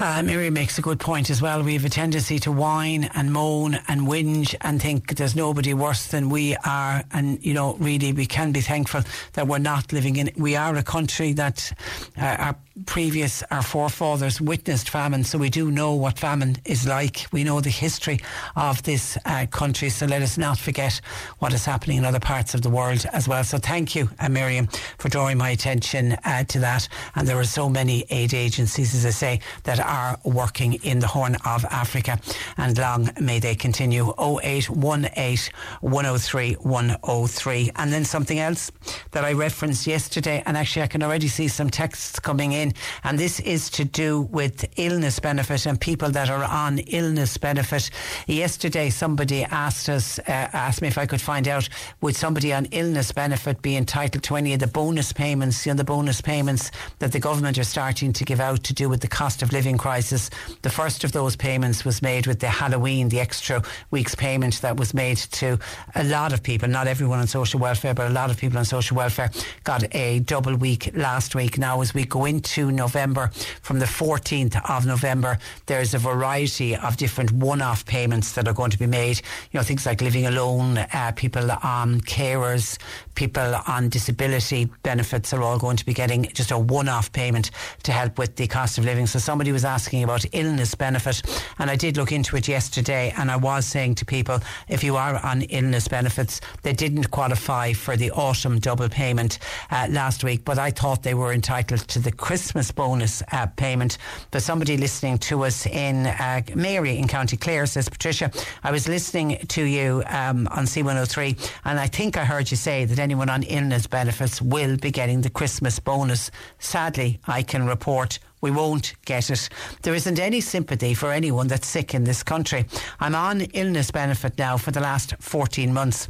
[0.00, 1.62] Uh, makes a good point as well.
[1.62, 6.06] We have a tendency to whine and moan and whinge and think there's nobody worse
[6.06, 7.04] than we are.
[7.12, 9.02] And, you know, really, we can be thankful
[9.34, 10.30] that we're not living in.
[10.38, 11.70] We are a country that
[12.16, 17.26] uh, our previous, our forefathers witnessed famine, so we do know what famine is like.
[17.30, 18.20] We know the history
[18.56, 20.98] of this uh, country, so let us not forget
[21.40, 23.44] what is happening in other parts of the world as well.
[23.44, 26.88] So thank you, uh, Miriam, for drawing my attention uh, to that.
[27.16, 31.06] And there are so many aid agencies, as I say, that are working in the
[31.06, 32.18] Horn of Africa,
[32.56, 34.14] and long may they continue.
[34.18, 37.70] 0818 103 103.
[37.76, 38.72] And then something else
[39.10, 42.72] that I referenced yesterday, and actually I can already see some texts coming in
[43.04, 47.90] and this is to do with illness benefit and people that are on illness benefit.
[48.26, 51.68] Yesterday, somebody asked us, uh, asked me if I could find out
[52.00, 55.76] would somebody on illness benefit be entitled to any of the bonus payments, you know,
[55.76, 59.08] the bonus payments that the government are starting to give out to do with the
[59.08, 60.30] cost of living crisis.
[60.62, 64.76] The first of those payments was made with the Halloween, the extra week's payment that
[64.76, 65.58] was made to
[65.94, 68.64] a lot of people, not everyone on social welfare, but a lot of people on
[68.64, 69.30] social welfare
[69.64, 71.58] got a double week last week.
[71.58, 73.30] Now, as we go into November.
[73.62, 78.70] From the 14th of November, there's a variety of different one-off payments that are going
[78.70, 79.18] to be made.
[79.50, 82.78] You know, things like living alone, uh, people on carers,
[83.14, 87.50] people on disability benefits are all going to be getting just a one-off payment
[87.82, 89.06] to help with the cost of living.
[89.06, 91.22] So somebody was asking about illness benefit,
[91.58, 94.96] and I did look into it yesterday, and I was saying to people, if you
[94.96, 99.38] are on illness benefits, they didn't qualify for the autumn double payment
[99.70, 103.98] uh, last week, but I thought they were entitled to the Christmas bonus uh, payment.
[104.30, 108.30] But somebody listening to us in uh, Mary in County Clare says, Patricia,
[108.62, 112.84] I was listening to you um, on C103, and I think I heard you say
[112.84, 116.30] that anyone on illness benefits will be getting the Christmas bonus.
[116.58, 119.48] Sadly, I can report we won't get it.
[119.82, 122.66] There isn't any sympathy for anyone that's sick in this country.
[123.00, 126.08] I'm on illness benefit now for the last 14 months.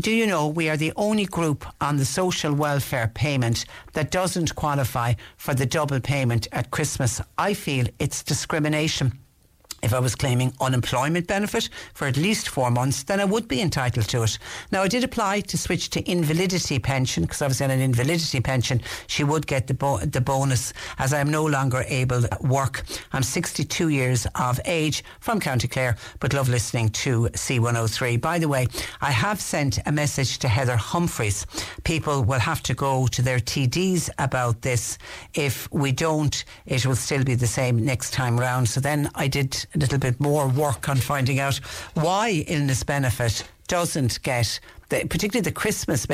[0.00, 4.54] Do you know we are the only group on the social welfare payment that doesn't
[4.54, 7.20] qualify for the double payment at Christmas?
[7.38, 9.18] I feel it's discrimination
[9.82, 13.60] if I was claiming unemployment benefit for at least four months, then I would be
[13.60, 14.38] entitled to it.
[14.72, 18.40] Now, I did apply to switch to invalidity pension because I was in an invalidity
[18.40, 18.80] pension.
[19.06, 22.84] She would get the, bo- the bonus as I am no longer able to work.
[23.12, 28.20] I'm 62 years of age from County Clare, but love listening to C103.
[28.20, 28.66] By the way,
[29.00, 31.46] I have sent a message to Heather Humphreys.
[31.84, 34.98] People will have to go to their TDs about this.
[35.34, 38.68] If we don't, it will still be the same next time round.
[38.68, 41.56] So then I did a little bit more work on finding out
[41.94, 46.06] why illness benefit doesn't get, the, particularly the Christmas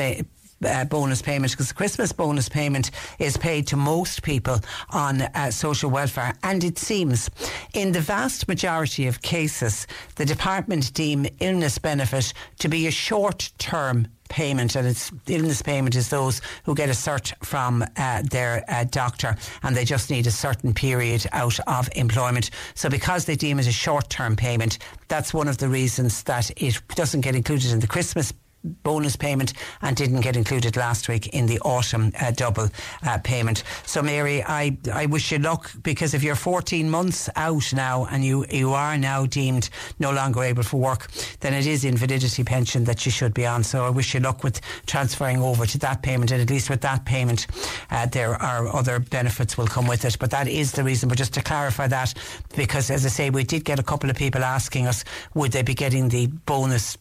[0.65, 4.59] uh, bonus payment because the Christmas bonus payment is paid to most people
[4.91, 6.33] on uh, social welfare.
[6.43, 7.29] And it seems
[7.73, 13.51] in the vast majority of cases, the department deem illness benefit to be a short
[13.57, 18.65] term payment, and it's illness payment is those who get a cert from uh, their
[18.67, 22.49] uh, doctor and they just need a certain period out of employment.
[22.73, 26.49] So, because they deem it a short term payment, that's one of the reasons that
[26.61, 31.27] it doesn't get included in the Christmas bonus payment and didn't get included last week
[31.27, 32.69] in the autumn uh, double
[33.05, 33.63] uh, payment.
[33.85, 38.23] So, Mary, I, I wish you luck because if you're 14 months out now and
[38.23, 42.83] you, you are now deemed no longer able for work, then it is invalidity pension
[42.85, 43.63] that you should be on.
[43.63, 46.31] So, I wish you luck with transferring over to that payment.
[46.31, 47.47] And at least with that payment,
[47.91, 50.17] uh, there are other benefits will come with it.
[50.19, 51.09] But that is the reason.
[51.09, 52.13] But just to clarify that,
[52.55, 55.63] because as I say, we did get a couple of people asking us, would they
[55.63, 56.97] be getting the bonus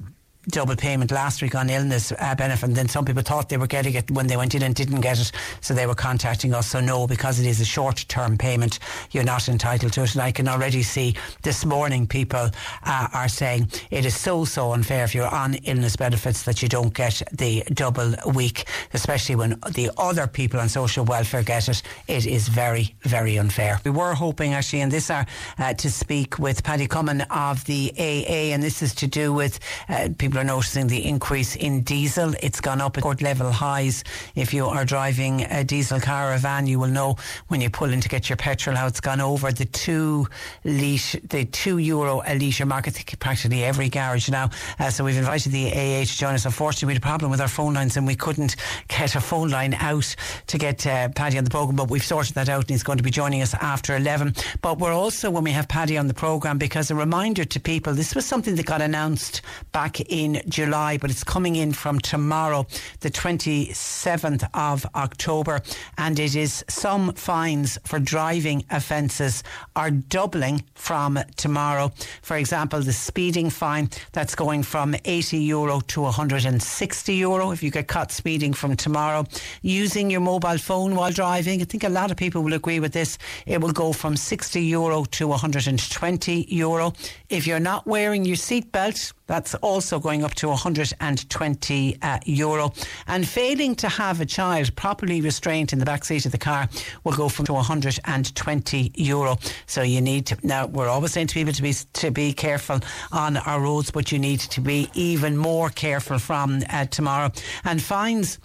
[0.49, 2.65] double payment last week on illness uh, benefit.
[2.65, 5.01] And then some people thought they were getting it when they went in and didn't
[5.01, 5.33] get it.
[5.61, 6.69] So they were contacting us.
[6.69, 8.79] So no, because it is a short term payment,
[9.13, 10.15] you're not entitled to it.
[10.15, 12.51] And I can already see this morning people
[12.85, 16.69] uh, are saying it is so, so unfair if you're on illness benefits that you
[16.69, 21.83] don't get the double week, especially when the other people on social welfare get it.
[22.09, 23.81] It is very, very unfair.
[23.85, 25.27] We were hoping actually in this hour
[25.59, 29.59] uh, to speak with Paddy Comyn of the AA, and this is to do with
[29.89, 32.33] uh, people people are noticing the increase in diesel.
[32.43, 34.03] It's gone up at court level highs.
[34.35, 37.17] If you are driving a diesel car or van, you will know
[37.49, 40.27] when you pull in to get your petrol how it's gone over the two
[40.65, 42.89] litre, the two euro a litre mark.
[42.89, 44.49] I practically every garage now.
[44.79, 46.47] Uh, so we've invited the AA to join us.
[46.47, 48.57] Unfortunately, we had a problem with our phone lines and we couldn't
[48.89, 50.17] get a phone line out
[50.47, 52.97] to get uh, Paddy on the programme, but we've sorted that out and he's going
[52.97, 54.35] to be joining us after 11.
[54.63, 57.93] But we're also, when we have Paddy on the programme, because a reminder to people,
[57.93, 59.43] this was something that got announced
[59.73, 62.67] back in in July, but it's coming in from tomorrow,
[63.01, 65.61] the 27th of October,
[65.99, 69.43] and it is some fines for driving offences
[69.75, 71.93] are doubling from tomorrow.
[72.23, 77.71] For example, the speeding fine that's going from 80 euro to 160 euro if you
[77.71, 79.27] get caught speeding from tomorrow.
[79.63, 82.93] Using your mobile phone while driving, I think a lot of people will agree with
[82.93, 83.19] this.
[83.47, 86.93] It will go from 60 euro to 120 euro.
[87.33, 92.75] If you're not wearing your seatbelt, that's also going up to 120 uh, euro.
[93.07, 96.69] And failing to have a child properly restrained in the back seat of the car
[97.05, 99.39] will go from to 120 euro.
[99.65, 102.81] So you need to now we're always saying to people to be to be careful
[103.13, 107.33] on our roads, but you need to be even more careful from uh, tomorrow.
[107.65, 108.39] And fines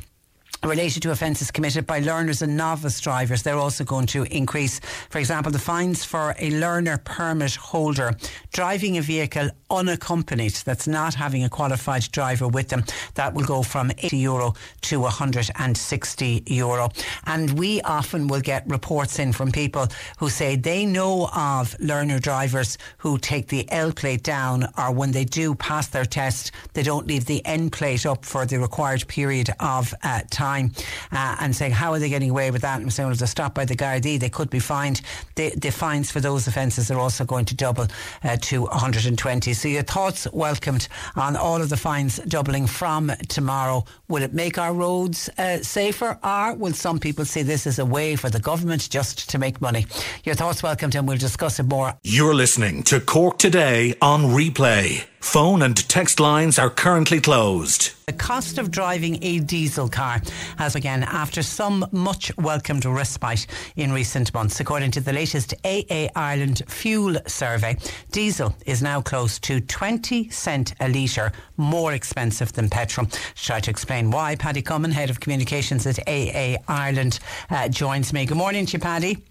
[0.63, 4.79] related to offences committed by learners and novice drivers, they're also going to increase.
[5.09, 8.15] For example, the fines for a learner permit holder
[8.51, 12.83] driving a vehicle unaccompanied, that's not having a qualified driver with them,
[13.15, 16.89] that will go from 80 euro to 160 euro.
[17.25, 19.87] And we often will get reports in from people
[20.17, 25.11] who say they know of learner drivers who take the L plate down or when
[25.11, 29.07] they do pass their test, they don't leave the N plate up for the required
[29.07, 30.71] period of uh, time
[31.11, 32.81] uh, and saying, how are they getting away with that?
[32.81, 35.01] And saying, well, if they're stopped by the Gardaí, they could be fined.
[35.35, 37.87] The, the fines for those offences are also going to double
[38.23, 39.53] uh, to 120.
[39.57, 43.85] So your thoughts welcomed on all of the fines doubling from tomorrow.
[44.07, 47.85] Will it make our roads uh, safer or will some people see this as a
[47.85, 49.87] way for the government just to make money?
[50.23, 51.95] Your thoughts welcomed and we'll discuss it more.
[52.03, 55.05] You're listening to Cork Today on replay.
[55.19, 57.91] Phone and text lines are currently closed.
[58.05, 60.21] The cost of driving a diesel car
[60.57, 64.61] has again after some much welcomed respite in recent months.
[64.61, 67.75] According to the latest AA Ireland fuel survey,
[68.11, 73.07] diesel is now close to 20 cent a litre more expensive than petrol.
[73.07, 77.19] To try to explain why, Paddy Comyn, Head of Communications at AA Ireland,
[77.49, 78.25] uh, joins me.
[78.25, 79.23] Good morning to you, Paddy.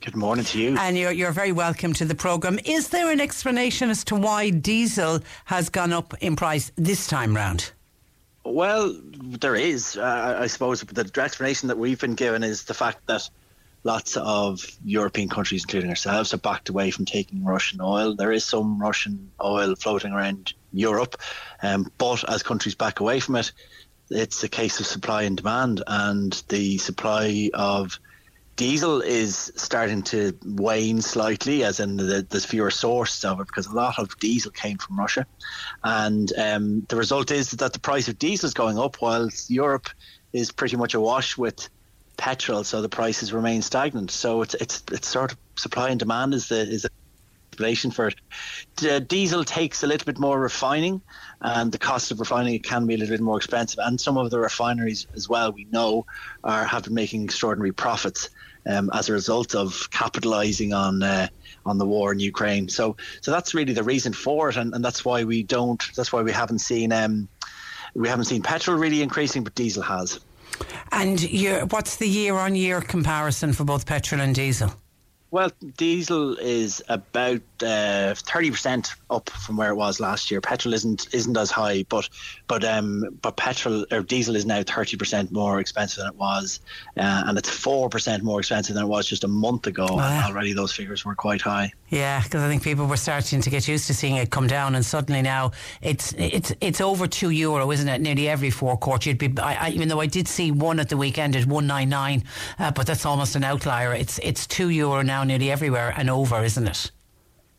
[0.00, 0.76] Good morning to you.
[0.78, 2.58] And you're, you're very welcome to the programme.
[2.64, 7.34] Is there an explanation as to why diesel has gone up in price this time
[7.34, 7.72] round?
[8.44, 8.96] Well,
[9.40, 9.96] there is.
[9.96, 13.28] Uh, I suppose the explanation that we've been given is the fact that
[13.86, 18.14] lots of European countries, including ourselves, have backed away from taking Russian oil.
[18.14, 21.16] There is some Russian oil floating around Europe,
[21.62, 23.52] um, but as countries back away from it,
[24.10, 27.98] it's a case of supply and demand, and the supply of
[28.56, 33.66] diesel is starting to wane slightly, as in the, there's fewer sources of it because
[33.66, 35.26] a lot of diesel came from Russia,
[35.84, 39.88] and um, the result is that the price of diesel is going up, while Europe
[40.32, 41.68] is pretty much awash with
[42.16, 44.10] petrol, so the prices remain stagnant.
[44.10, 46.90] So it's it's it's sort of supply and demand is the is the
[47.50, 48.16] explanation for it.
[48.76, 51.00] The diesel takes a little bit more refining,
[51.40, 53.80] and the cost of refining it can be a little bit more expensive.
[53.82, 56.06] And some of the refineries as well, we know,
[56.44, 58.28] are have been making extraordinary profits
[58.66, 61.28] um, as a result of capitalising on uh,
[61.64, 62.68] on the war in Ukraine.
[62.68, 65.82] So so that's really the reason for it, and, and that's why we don't.
[65.94, 67.28] That's why we haven't seen um,
[67.94, 70.20] we haven't seen petrol really increasing, but diesel has.
[70.92, 71.20] And
[71.70, 74.72] what's the year on year comparison for both petrol and diesel?
[75.32, 80.40] Well, diesel is about uh, thirty uh, percent up from where it was last year.
[80.40, 82.08] Petrol isn't isn't as high, but
[82.46, 86.60] but um but petrol or diesel is now thirty percent more expensive than it was,
[86.96, 89.86] uh, and it's four percent more expensive than it was just a month ago.
[89.90, 90.28] Wow.
[90.28, 91.72] Already, those figures were quite high.
[91.88, 94.74] Yeah, because I think people were starting to get used to seeing it come down,
[94.74, 98.00] and suddenly now it's it's it's over two euro, isn't it?
[98.00, 99.32] Nearly every forecourt, you'd be.
[99.38, 102.24] I, I, even though I did see one at the weekend at one nine nine,
[102.58, 103.92] uh, but that's almost an outlier.
[103.92, 106.90] It's it's two euro now, nearly everywhere and over, isn't it?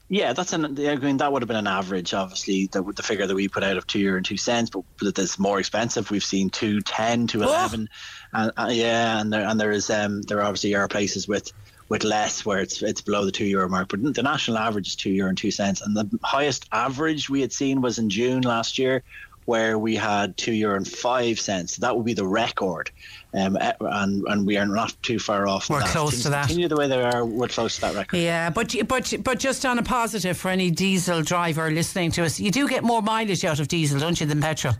[0.09, 0.65] Yeah, that's an.
[0.65, 3.63] I mean, that would have been an average, obviously, the, the figure that we put
[3.63, 4.83] out of two euro and two cents, but
[5.15, 6.11] that's more expensive.
[6.11, 7.89] We've seen two ten, two eleven,
[8.33, 11.51] and uh, yeah, and there and there is um there obviously are places with
[11.89, 13.89] with less where it's it's below the two euro mark.
[13.89, 17.41] But the national average is two euro and two cents, and the highest average we
[17.41, 19.03] had seen was in June last year,
[19.45, 21.75] where we had two euro and five cents.
[21.75, 22.91] So That would be the record,
[23.33, 25.69] um, eh, and and we are not too far off.
[25.69, 26.47] We're close Things to that.
[26.47, 27.25] Continue the way they are.
[27.25, 28.17] We're close to that record.
[28.17, 32.39] Yeah, but but but just on a positive for any diesel driver listening to us,
[32.39, 34.73] you do get more mileage out of diesel, don't you, than petrol?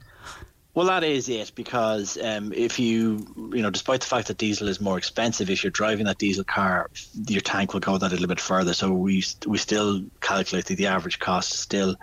[0.78, 4.68] Well, that is it because um, if you, you know, despite the fact that diesel
[4.68, 6.92] is more expensive, if you're driving that diesel car,
[7.28, 8.76] your tank will go that little bit further.
[8.76, 11.96] So we we still calculate that the average cost is still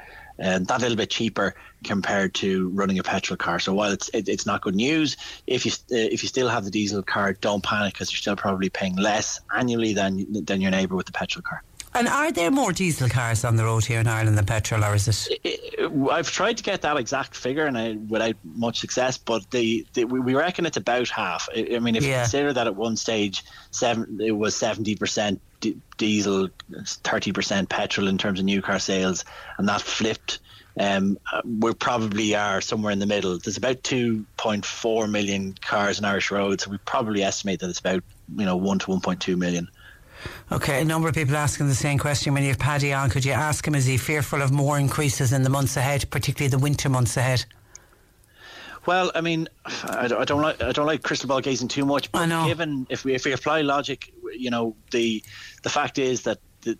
[0.43, 1.55] um, that little bit cheaper
[1.85, 3.61] compared to running a petrol car.
[3.61, 6.64] So while it's it, it's not good news, if you uh, if you still have
[6.64, 10.72] the diesel car, don't panic because you're still probably paying less annually than than your
[10.72, 11.62] neighbour with the petrol car.
[11.97, 14.97] And are there more diesel cars on the road here in Ireland than petrol, or
[14.97, 15.64] is it?
[16.11, 19.18] I've tried to get that exact figure, and I, without much success.
[19.18, 21.49] But the, the we reckon it's about half.
[21.55, 22.11] I, I mean, if yeah.
[22.11, 25.41] you consider that at one stage, seven it was seventy percent
[25.97, 26.49] diesel,
[26.85, 29.24] thirty percent petrol in terms of new car sales,
[29.59, 30.41] and that flipped.
[30.78, 33.39] Um, we probably are somewhere in the middle.
[33.39, 38.03] There's about 2.4 million cars on Irish roads, so we probably estimate that it's about
[38.37, 39.68] you know one to 1.2 million.
[40.53, 42.35] Okay, a number of people asking the same question.
[42.35, 45.33] When you have Paddy on, could you ask him, is he fearful of more increases
[45.33, 47.45] in the months ahead, particularly the winter months ahead?
[48.87, 51.87] Well, I mean, I don't, I don't like I don't like crystal ball gazing too
[51.87, 52.12] much.
[52.12, 52.47] But I know.
[52.47, 55.22] Given if we if we apply logic, you know, the
[55.62, 56.39] the fact is that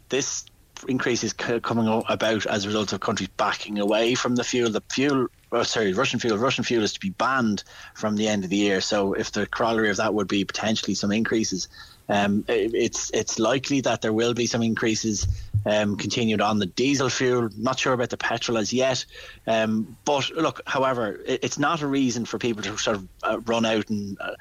[0.09, 0.45] this
[0.89, 4.71] increase is coming about as a result of countries backing away from the fuel.
[4.71, 6.37] The fuel, oh, sorry, Russian fuel.
[6.37, 7.65] Russian fuel is to be banned
[7.95, 8.81] from the end of the year.
[8.81, 11.69] So if the corollary of that would be potentially some increases
[12.09, 15.27] um, it's it's likely that there will be some increases
[15.65, 17.49] um, continued on the diesel fuel.
[17.57, 19.05] Not sure about the petrol as yet,
[19.47, 23.41] um, but look, however, it, it's not a reason for people to sort of uh,
[23.47, 24.35] run out and uh,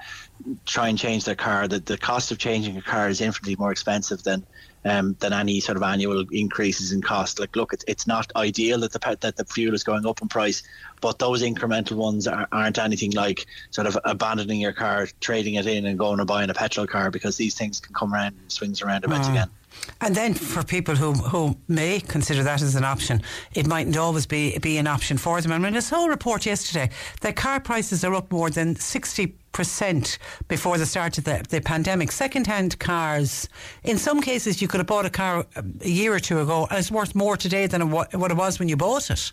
[0.65, 1.67] try and change their car.
[1.67, 4.45] That the cost of changing a car is infinitely more expensive than
[4.85, 7.39] um, than any sort of annual increases in cost.
[7.39, 10.27] Like, look, it's, it's not ideal that the that the fuel is going up in
[10.27, 10.63] price,
[11.01, 15.65] but those incremental ones are, aren't anything like sort of abandoning your car, trading it
[15.65, 18.51] in, and going and buying a petrol car because these things can come around and
[18.51, 19.29] swings around a bit mm.
[19.29, 19.49] again.
[20.01, 23.21] And then for people who, who may consider that as an option,
[23.53, 25.51] it mightn't always be, be an option for them.
[25.51, 26.89] I mean, I saw a report yesterday
[27.21, 30.17] that car prices are up more than 60%
[30.47, 32.11] before the start of the, the pandemic.
[32.11, 33.47] Second hand cars,
[33.83, 36.79] in some cases, you could have bought a car a year or two ago and
[36.79, 39.31] it's worth more today than what it was when you bought it.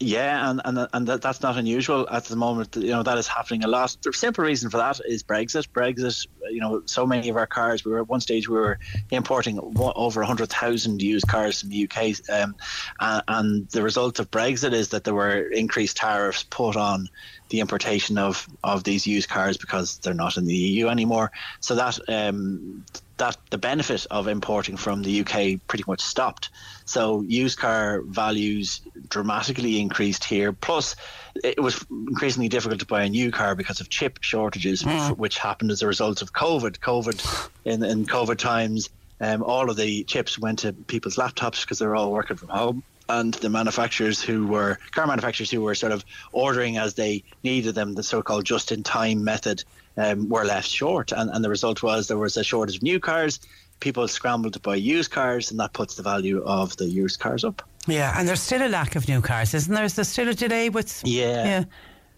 [0.00, 2.74] Yeah, and and and that, that's not unusual at the moment.
[2.74, 3.96] You know that is happening a lot.
[4.02, 5.68] The simple reason for that is Brexit.
[5.68, 6.26] Brexit.
[6.50, 7.84] You know, so many of our cars.
[7.84, 8.80] We were at one stage we were
[9.12, 12.56] importing over hundred thousand used cars from the UK, um,
[12.98, 17.08] and, and the result of Brexit is that there were increased tariffs put on
[17.50, 21.30] the importation of, of these used cars because they're not in the EU anymore.
[21.60, 22.84] So that um,
[23.16, 26.50] that the benefit of importing from the UK pretty much stopped.
[26.84, 30.52] So used car values dramatically increased here.
[30.52, 30.96] Plus,
[31.42, 35.16] it was increasingly difficult to buy a new car because of chip shortages, mm.
[35.16, 36.78] which happened as a result of COVID.
[36.78, 38.90] COVID in in COVID times.
[39.20, 42.82] Um, all of the chips went to people's laptops because they're all working from home
[43.08, 47.74] and the manufacturers who were car manufacturers who were sort of ordering as they needed
[47.74, 49.62] them, the so-called just-in-time method,
[49.96, 53.00] um, were left short, and, and the result was there was a shortage of new
[53.00, 53.40] cars.
[53.80, 57.44] People scrambled to buy used cars, and that puts the value of the used cars
[57.44, 57.62] up.
[57.86, 59.84] Yeah, and there's still a lack of new cars, isn't there?
[59.84, 61.02] Is there still a delay with?
[61.04, 61.44] Yeah.
[61.44, 61.64] Yeah.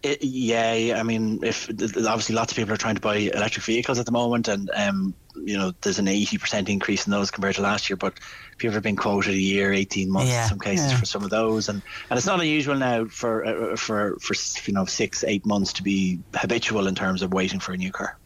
[0.03, 3.97] It, yeah, I mean, if obviously lots of people are trying to buy electric vehicles
[3.97, 5.13] at the moment, and um,
[5.43, 7.97] you know, there's an eighty percent increase in those compared to last year.
[7.97, 8.15] But
[8.57, 10.97] people have ever been quoted a year, eighteen months yeah, in some cases yeah.
[10.97, 14.35] for some of those, and and it's not unusual now for uh, for for
[14.65, 17.91] you know six eight months to be habitual in terms of waiting for a new
[17.91, 18.17] car.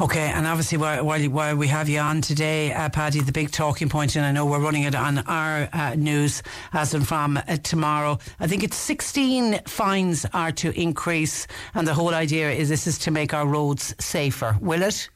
[0.00, 3.50] Okay, and obviously while while, while we have you on today, uh, Paddy, the big
[3.50, 6.42] talking point, and I know we're running it on our uh, news
[6.72, 8.18] as and from uh, tomorrow.
[8.38, 12.98] I think it's sixteen fines are to increase, and the whole idea is this is
[12.98, 14.56] to make our roads safer.
[14.60, 15.08] Will it?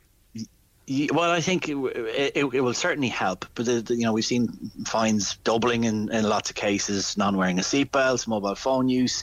[0.90, 4.24] Well, I think it, it, it will certainly help, but the, the, you know we've
[4.24, 4.48] seen
[4.84, 9.22] fines doubling in, in lots of cases, non-wearing a seatbelt, mobile phone use,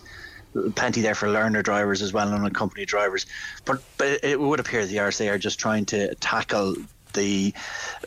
[0.75, 3.25] plenty there for learner drivers as well, and unaccompanied drivers.
[3.65, 6.75] But but it would appear the RSA are just trying to tackle
[7.13, 7.53] the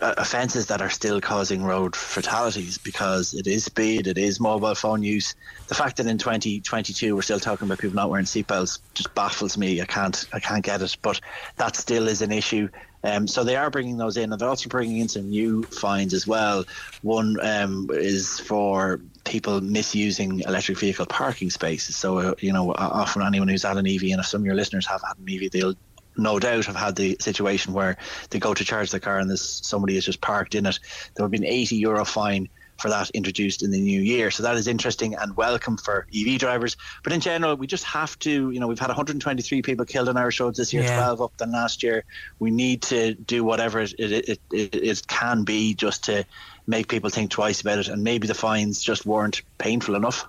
[0.00, 4.74] uh, offences that are still causing road fatalities because it is speed, it is mobile
[4.74, 5.34] phone use.
[5.68, 9.58] The fact that in 2022 we're still talking about people not wearing seatbelts just baffles
[9.58, 9.82] me.
[9.82, 11.20] I can't I can't get it, but
[11.56, 12.70] that still is an issue.
[13.02, 16.12] Um, so they are bringing those in, and they're also bringing in some new fines
[16.12, 16.64] as well.
[17.02, 21.96] One um, is for people misusing electric vehicle parking spaces.
[21.96, 24.54] So uh, you know, often anyone who's had an EV, and if some of your
[24.54, 25.74] listeners have had an EV, they'll
[26.16, 27.96] no doubt have had the situation where
[28.30, 30.78] they go to charge the car and this somebody is just parked in it.
[31.14, 32.48] There will be an 80 euro fine
[32.80, 34.30] for that introduced in the new year.
[34.30, 36.76] So that is interesting and welcome for EV drivers.
[37.02, 40.16] But in general, we just have to, you know, we've had 123 people killed on
[40.16, 40.96] Irish roads this year, yeah.
[40.96, 42.04] 12 up than last year.
[42.38, 46.24] We need to do whatever it, it, it, it can be just to
[46.66, 47.88] make people think twice about it.
[47.88, 50.26] And maybe the fines just weren't painful enough.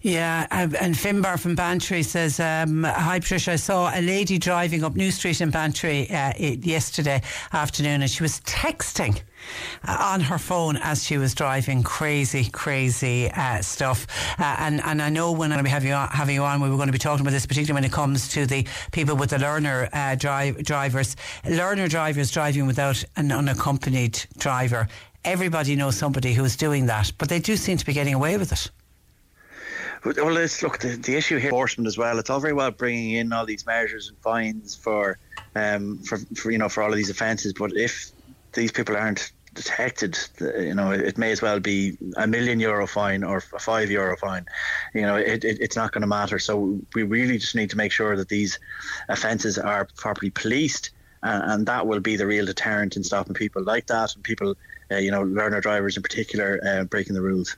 [0.00, 4.94] Yeah, and Finbar from Bantry says, um, Hi Patricia, I saw a lady driving up
[4.94, 9.20] New Street in Bantry uh, yesterday afternoon and she was texting
[9.86, 11.82] uh, on her phone as she was driving.
[11.82, 14.06] Crazy, crazy uh, stuff.
[14.38, 16.76] Uh, and and I know when I have you on, having you on, we were
[16.76, 19.38] going to be talking about this, particularly when it comes to the people with the
[19.38, 24.88] learner uh, drive, drivers, learner drivers driving without an unaccompanied driver.
[25.24, 28.52] Everybody knows somebody who's doing that, but they do seem to be getting away with
[28.52, 28.70] it.
[30.04, 30.78] Well, let's look.
[30.78, 32.18] The, the issue here, enforcement as well.
[32.18, 35.18] It's all very well bringing in all these measures and fines for,
[35.54, 37.52] um, for, for you know, for all of these offences.
[37.52, 38.10] But if
[38.52, 43.24] these people aren't detected, you know, it may as well be a million euro fine
[43.24, 44.46] or a five euro fine.
[44.94, 46.38] You know, it, it it's not going to matter.
[46.38, 48.58] So we really just need to make sure that these
[49.08, 50.90] offences are properly policed,
[51.22, 54.54] and, and that will be the real deterrent in stopping people like that and people,
[54.92, 57.56] uh, you know, learner drivers in particular, uh, breaking the rules.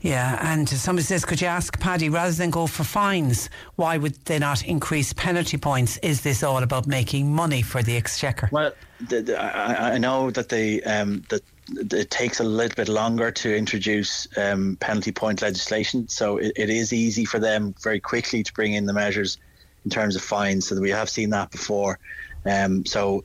[0.00, 4.14] Yeah, and somebody says, could you ask Paddy, rather than go for fines, why would
[4.26, 5.96] they not increase penalty points?
[5.98, 8.48] Is this all about making money for the exchequer?
[8.52, 8.72] Well,
[9.08, 11.42] the, the, I, I, know that they um, that
[11.92, 16.70] it takes a little bit longer to introduce um, penalty point legislation, so it, it
[16.70, 19.38] is easy for them very quickly to bring in the measures
[19.84, 20.68] in terms of fines.
[20.68, 21.98] So we have seen that before.
[22.48, 23.24] Um, so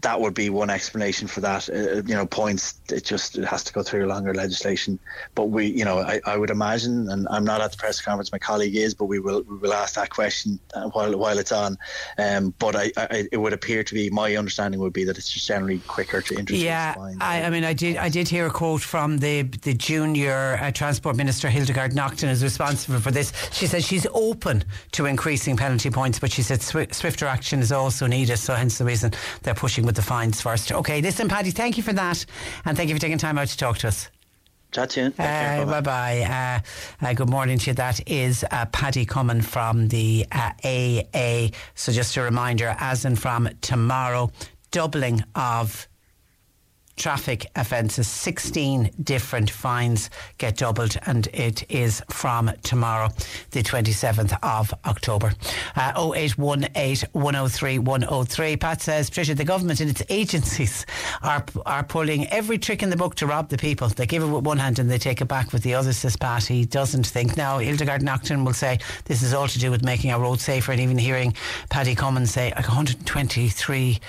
[0.00, 1.68] that would be one explanation for that.
[1.68, 4.98] Uh, you know, points it just it has to go through longer legislation.
[5.34, 8.32] But we, you know, I, I would imagine, and I'm not at the press conference.
[8.32, 11.52] My colleague is, but we will we will ask that question uh, while while it's
[11.52, 11.78] on.
[12.18, 15.30] Um, but I, I, it would appear to be my understanding would be that it's
[15.30, 16.62] just generally quicker to introduce.
[16.62, 20.58] Yeah, I, I, mean, I did I did hear a quote from the the junior
[20.60, 23.32] uh, transport minister Hildegarde Naughton is responsible for this.
[23.52, 28.06] She said she's open to increasing penalty points, but she said swifter action is also
[28.06, 28.38] needed.
[28.38, 29.12] So the reason
[29.42, 30.72] they're pushing with the fines first.
[30.72, 32.24] Okay, listen, Paddy, thank you for that,
[32.64, 34.08] and thank you for taking time out to talk to us.
[34.72, 35.06] Chat to you.
[35.18, 36.60] Uh, bye bye.
[37.00, 37.74] Uh, uh, good morning to you.
[37.74, 41.02] That is uh, Paddy Comyn from the AA.
[41.14, 44.32] Uh, so just a reminder, as in from tomorrow,
[44.72, 45.86] doubling of
[46.96, 48.06] traffic offences.
[48.08, 53.08] 16 different fines get doubled, and it is from tomorrow,
[53.50, 55.32] the 27th of October.
[55.76, 58.56] Uh, 0818 103 103.
[58.56, 60.86] Pat says, Patricia, the government and its agencies
[61.22, 63.88] are, are pulling every trick in the book to rob the people.
[63.88, 66.16] They give it with one hand and they take it back with the other, says
[66.16, 66.44] Pat.
[66.44, 67.36] He doesn't think.
[67.36, 70.72] Now, Hildegarde Naughton will say this is all to do with making our roads safer,
[70.72, 71.34] and even hearing
[71.70, 74.00] Paddy Cummins say like 123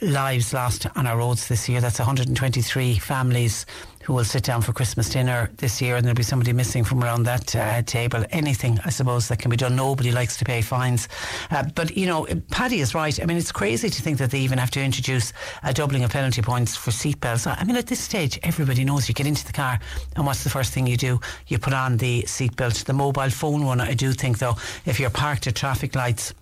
[0.00, 1.80] lives lost on our roads this year.
[1.80, 3.66] That's 123 families
[4.02, 7.04] who will sit down for Christmas dinner this year, and there'll be somebody missing from
[7.04, 8.24] around that uh, table.
[8.30, 9.76] Anything, I suppose, that can be done.
[9.76, 11.06] Nobody likes to pay fines.
[11.50, 13.20] Uh, but, you know, Paddy is right.
[13.20, 15.32] I mean, it's crazy to think that they even have to introduce
[15.62, 17.46] a doubling of penalty points for seatbelts.
[17.46, 19.78] I mean, at this stage, everybody knows you get into the car,
[20.16, 21.20] and what's the first thing you do?
[21.48, 22.84] You put on the seatbelt.
[22.84, 26.32] The mobile phone one, I do think, though, if you're parked at traffic lights,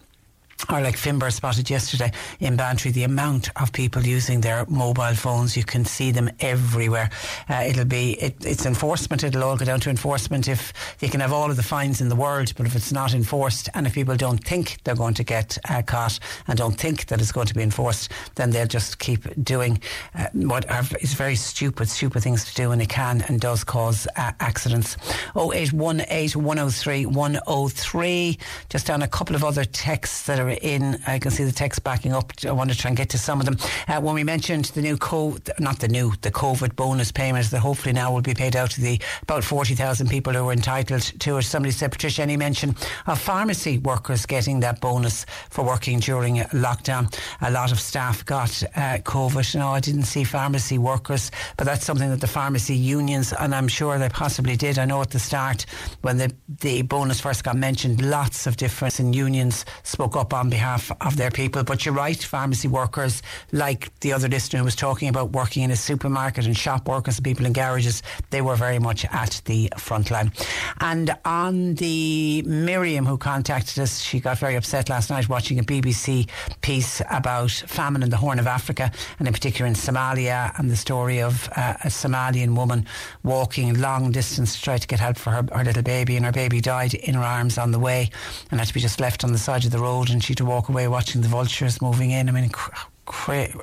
[0.70, 5.56] or like Finbar spotted yesterday in Bantry, the amount of people using their mobile phones,
[5.56, 7.10] you can see them everywhere.
[7.48, 11.20] Uh, it'll be, it, it's enforcement, it'll all go down to enforcement if you can
[11.20, 13.94] have all of the fines in the world, but if it's not enforced and if
[13.94, 17.46] people don't think they're going to get uh, caught and don't think that it's going
[17.46, 19.80] to be enforced, then they'll just keep doing
[20.16, 23.64] uh, what are, is very stupid, stupid things to do and it can and does
[23.64, 24.96] cause uh, accidents.
[25.36, 28.38] 0818 103 103.
[28.68, 31.00] Just down a couple of other texts that are in.
[31.06, 32.32] I can see the text backing up.
[32.46, 33.56] I want to try and get to some of them.
[33.86, 37.60] Uh, when we mentioned the new COVID, not the new, the COVID bonus payments that
[37.60, 41.38] hopefully now will be paid out to the about 40,000 people who are entitled to
[41.38, 41.42] it.
[41.42, 42.74] Somebody said, Patricia, any mention
[43.06, 47.14] of pharmacy workers getting that bonus for working during lockdown?
[47.42, 49.56] A lot of staff got uh, COVID.
[49.56, 53.68] No, I didn't see pharmacy workers, but that's something that the pharmacy unions, and I'm
[53.68, 54.78] sure they possibly did.
[54.78, 55.66] I know at the start
[56.02, 60.90] when the, the bonus first got mentioned, lots of different unions spoke up on behalf
[61.00, 61.64] of their people.
[61.64, 63.22] But you're right, pharmacy workers,
[63.52, 67.16] like the other listener who was talking about working in a supermarket and shop workers
[67.18, 70.32] and people in garages, they were very much at the front line.
[70.80, 75.62] And on the Miriam who contacted us, she got very upset last night watching a
[75.62, 76.28] BBC
[76.60, 80.76] piece about famine in the Horn of Africa and in particular in Somalia and the
[80.76, 82.86] story of uh, a Somalian woman
[83.24, 86.32] walking long distance to try to get help for her, her little baby and her
[86.32, 88.10] baby died in her arms on the way
[88.50, 90.68] and had to be just left on the side of the road and to walk
[90.68, 92.28] away watching the vultures moving in.
[92.28, 92.50] I mean,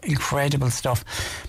[0.03, 1.03] incredible stuff.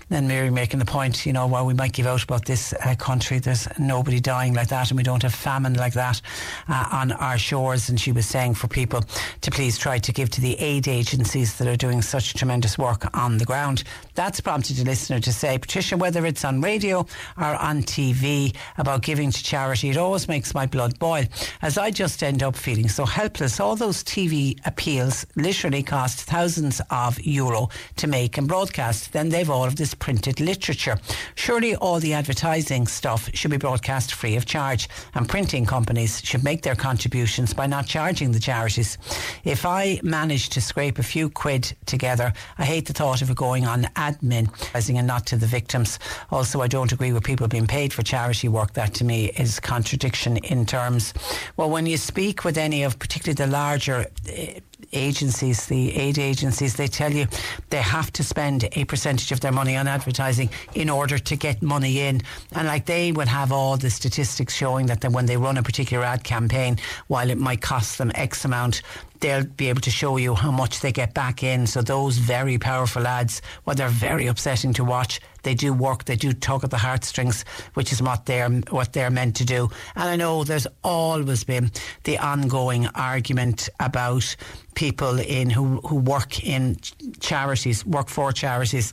[0.09, 2.95] And Mary making the point, you know, while we might give out about this uh,
[2.95, 6.23] country, there's nobody dying like that, and we don't have famine like that
[6.69, 7.89] uh, on our shores.
[7.89, 9.03] And she was saying for people
[9.41, 13.05] to please try to give to the aid agencies that are doing such tremendous work
[13.19, 13.83] on the ground.
[14.15, 17.05] That's prompted a listener to say, Patricia, whether it's on radio
[17.37, 21.25] or on TV about giving to charity, it always makes my blood boil,
[21.63, 23.59] as I just end up feeling so helpless.
[23.59, 29.13] All those TV appeals literally cost thousands of euro to make and broadcast.
[29.13, 30.99] Then they've all of this printed literature.
[31.35, 36.45] Surely all the advertising stuff should be broadcast free of charge, and printing companies should
[36.45, 38.99] make their contributions by not charging the charities.
[39.45, 43.37] If I manage to scrape a few quid together, I hate the thought of it
[43.37, 45.99] going on admin and not to the victims.
[46.31, 48.75] Also, I don't agree with people being paid for charity work.
[48.75, 51.13] That to me is contradiction in terms.
[51.57, 54.61] Well, when you speak with any of particularly the larger uh,
[54.97, 57.27] agencies, the aid agencies, they tell you
[57.71, 61.63] they have to spend a percentage of their money on advertising in order to get
[61.63, 62.23] money in.
[62.53, 66.05] And like they would have all the statistics showing that when they run a particular
[66.05, 66.79] ad campaign,
[67.09, 68.83] while it might cost them X amount,
[69.21, 71.67] they'll be able to show you how much they get back in.
[71.67, 75.21] So those very powerful ads, well, they're very upsetting to watch.
[75.43, 76.05] They do work.
[76.05, 77.45] They do tug at the heartstrings,
[77.75, 79.71] which is what they're what they're meant to do.
[79.95, 81.71] And I know there's always been
[82.05, 84.37] the ongoing argument about
[84.75, 86.77] people in who who work in
[87.21, 88.93] charities, work for charities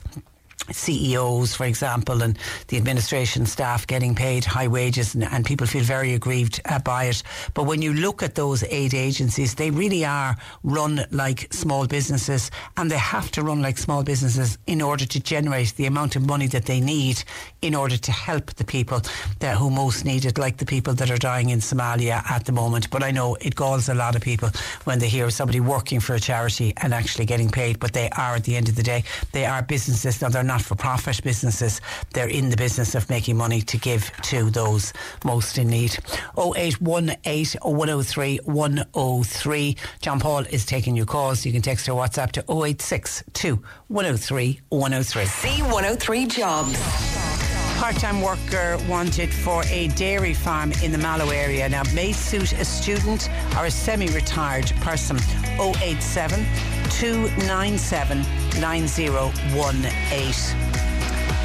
[0.72, 2.38] CEOs, for example, and
[2.68, 7.06] the administration staff getting paid high wages, and, and people feel very aggrieved uh, by
[7.06, 7.24] it.
[7.54, 12.52] But when you look at those aid agencies, they really are run like small businesses,
[12.78, 16.26] and they have to run like small businesses in order to generate the amount of
[16.26, 17.24] money that they need
[17.62, 19.02] in order to help the people
[19.40, 22.52] that, who most need it, like the people that are dying in Somalia at the
[22.52, 22.90] moment.
[22.90, 24.50] But I know it galls a lot of people
[24.84, 28.36] when they hear somebody working for a charity and actually getting paid, but they are,
[28.36, 30.22] at the end of the day, they are businesses.
[30.22, 31.82] Now, they're not for profit businesses.
[32.14, 34.94] They're in the business of making money to give to those
[35.24, 35.98] most in need.
[36.38, 39.78] 0818 103 103.
[40.02, 41.46] John Paul is taking your calls.
[41.46, 45.24] You can text or WhatsApp to 0862 103 103.
[45.24, 51.68] C103 Jobs part-time worker wanted for a dairy farm in the Mallow area.
[51.70, 55.18] Now, may suit a student or a semi-retired person.
[55.60, 56.46] 087
[56.90, 58.20] 297
[58.60, 60.74] 9018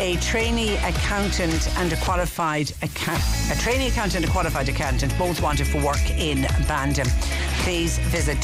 [0.01, 3.20] a trainee accountant and a qualified account-
[3.51, 7.09] a trainee accountant and a qualified accountant both wanted for work in Bandon.
[7.64, 8.41] Please visit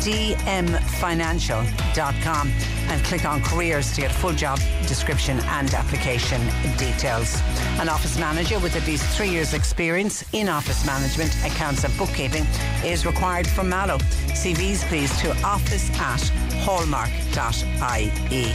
[0.00, 2.52] www.dmfinancial.com
[2.88, 6.40] and click on careers to get full job description and application
[6.76, 7.40] details.
[7.78, 12.44] An office manager with at least three years experience in office management, accounts and bookkeeping
[12.84, 13.98] is required for Mallow.
[14.32, 16.20] CVs please to office at
[16.62, 18.52] hallmark.ie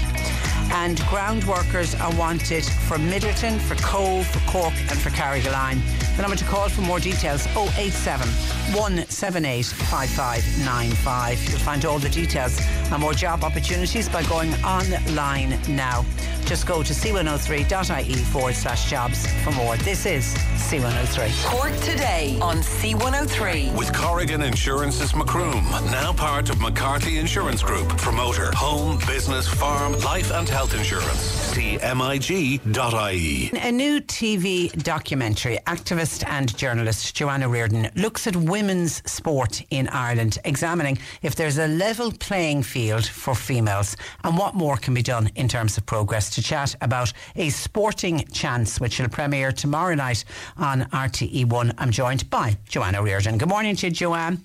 [0.72, 5.82] and ground workers are wanted for Midleton, for Cobh, for Cork and for Carrigaline.
[6.16, 8.28] The number to call for more details 087
[8.76, 11.49] 178 5595.
[11.49, 12.60] You'll find all the details
[12.91, 16.05] and more job opportunities by going online now.
[16.45, 19.76] Just go to c103.ie forward slash jobs for more.
[19.78, 20.34] This is
[20.70, 21.45] C103.
[21.45, 23.78] Cork today on C103.
[23.78, 27.89] With Corrigan Insurance's Macroom, now part of McCarthy Insurance Group.
[27.98, 31.54] Promoter, home, business, farm, life and health insurance.
[31.56, 33.52] CMIG.ie.
[33.54, 40.38] A new TV documentary, activist and journalist Joanne O'Riordan looks at women's sport in Ireland,
[40.45, 45.30] examining if there's a level playing field for females and what more can be done
[45.36, 50.24] in terms of progress to chat about a sporting chance, which will premiere tomorrow night
[50.58, 51.74] on RTE1.
[51.78, 53.38] I'm joined by Joanne O'Riordan.
[53.38, 54.43] Good morning to you, Joanne.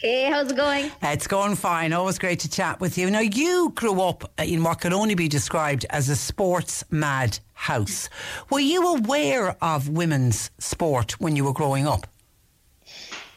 [0.00, 0.90] Hey, how's it going?
[1.02, 1.92] It's going fine.
[1.92, 3.10] Always great to chat with you.
[3.10, 8.10] Now, you grew up in what can only be described as a sports mad house.
[8.50, 12.08] Were you aware of women's sport when you were growing up?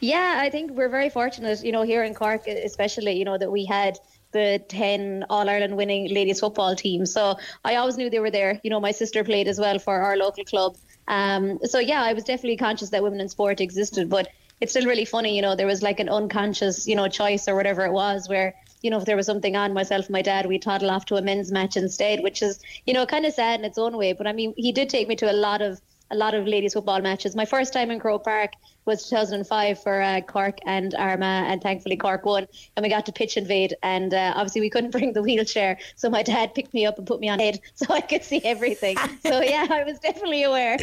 [0.00, 3.50] Yeah, I think we're very fortunate, you know, here in Cork, especially, you know, that
[3.50, 3.98] we had
[4.32, 7.06] the 10 All Ireland winning ladies football team.
[7.06, 8.60] So I always knew they were there.
[8.62, 10.76] You know, my sister played as well for our local club.
[11.06, 14.28] Um, so yeah, I was definitely conscious that women in sport existed, but
[14.60, 17.54] it's still really funny, you know, there was like an unconscious, you know, choice or
[17.54, 20.46] whatever it was where, you know, if there was something on, myself and my dad,
[20.46, 23.60] we toddle off to a men's match instead, which is, you know, kind of sad
[23.60, 24.12] in its own way.
[24.12, 25.80] But I mean, he did take me to a lot of
[26.10, 27.36] a lot of ladies football matches.
[27.36, 28.52] My first time in Croke Park
[28.84, 32.46] was 2005 for uh, Cork and Armagh, and thankfully Cork won,
[32.76, 33.74] and we got to pitch invade.
[33.82, 37.06] And uh, obviously we couldn't bring the wheelchair, so my dad picked me up and
[37.06, 38.96] put me on head so I could see everything.
[39.24, 40.78] so yeah, I was definitely aware.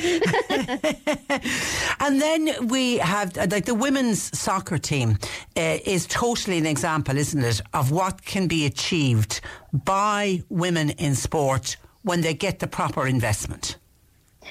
[2.00, 5.18] and then we have uh, like the women's soccer team
[5.58, 9.42] uh, is totally an example, isn't it, of what can be achieved
[9.74, 13.78] by women in sport when they get the proper investment.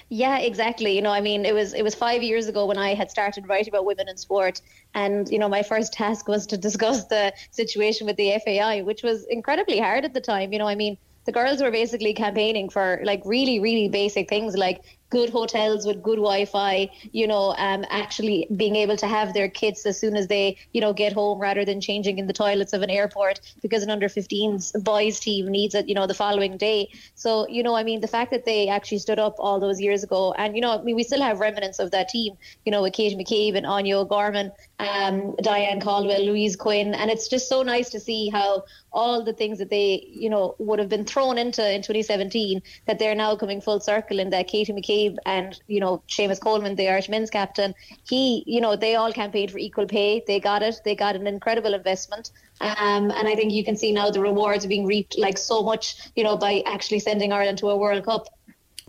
[0.08, 0.94] Yeah, exactly.
[0.94, 3.48] You know, I mean, it was it was five years ago when I had started
[3.48, 4.60] writing about women in sport,
[4.94, 9.02] and you know, my first task was to discuss the situation with the FAI, which
[9.02, 10.52] was incredibly hard at the time.
[10.52, 14.56] You know, I mean, the girls were basically campaigning for like really, really basic things
[14.56, 14.80] like
[15.14, 19.86] good hotels with good Wi-Fi, you know, um, actually being able to have their kids
[19.86, 22.82] as soon as they, you know, get home rather than changing in the toilets of
[22.82, 26.88] an airport because an under 15s boys team needs it, you know, the following day.
[27.14, 30.02] So, you know, I mean, the fact that they actually stood up all those years
[30.02, 32.82] ago, and you know, I mean, we still have remnants of that team, you know,
[32.82, 34.50] with Kate McCabe and Áine O'Gorman,
[34.80, 39.32] um, Diane Caldwell, Louise Quinn, and it's just so nice to see how all the
[39.32, 43.36] things that they, you know, would have been thrown into in 2017 that they're now
[43.36, 47.28] coming full circle and that Katie McCabe and, you know, Seamus Coleman, the Irish men's
[47.28, 47.74] captain,
[48.08, 50.22] he, you know, they all campaigned for equal pay.
[50.26, 50.80] They got it.
[50.84, 52.30] They got an incredible investment.
[52.60, 55.62] Um, and I think you can see now the rewards are being reaped like so
[55.62, 58.28] much, you know, by actually sending Ireland to a World Cup.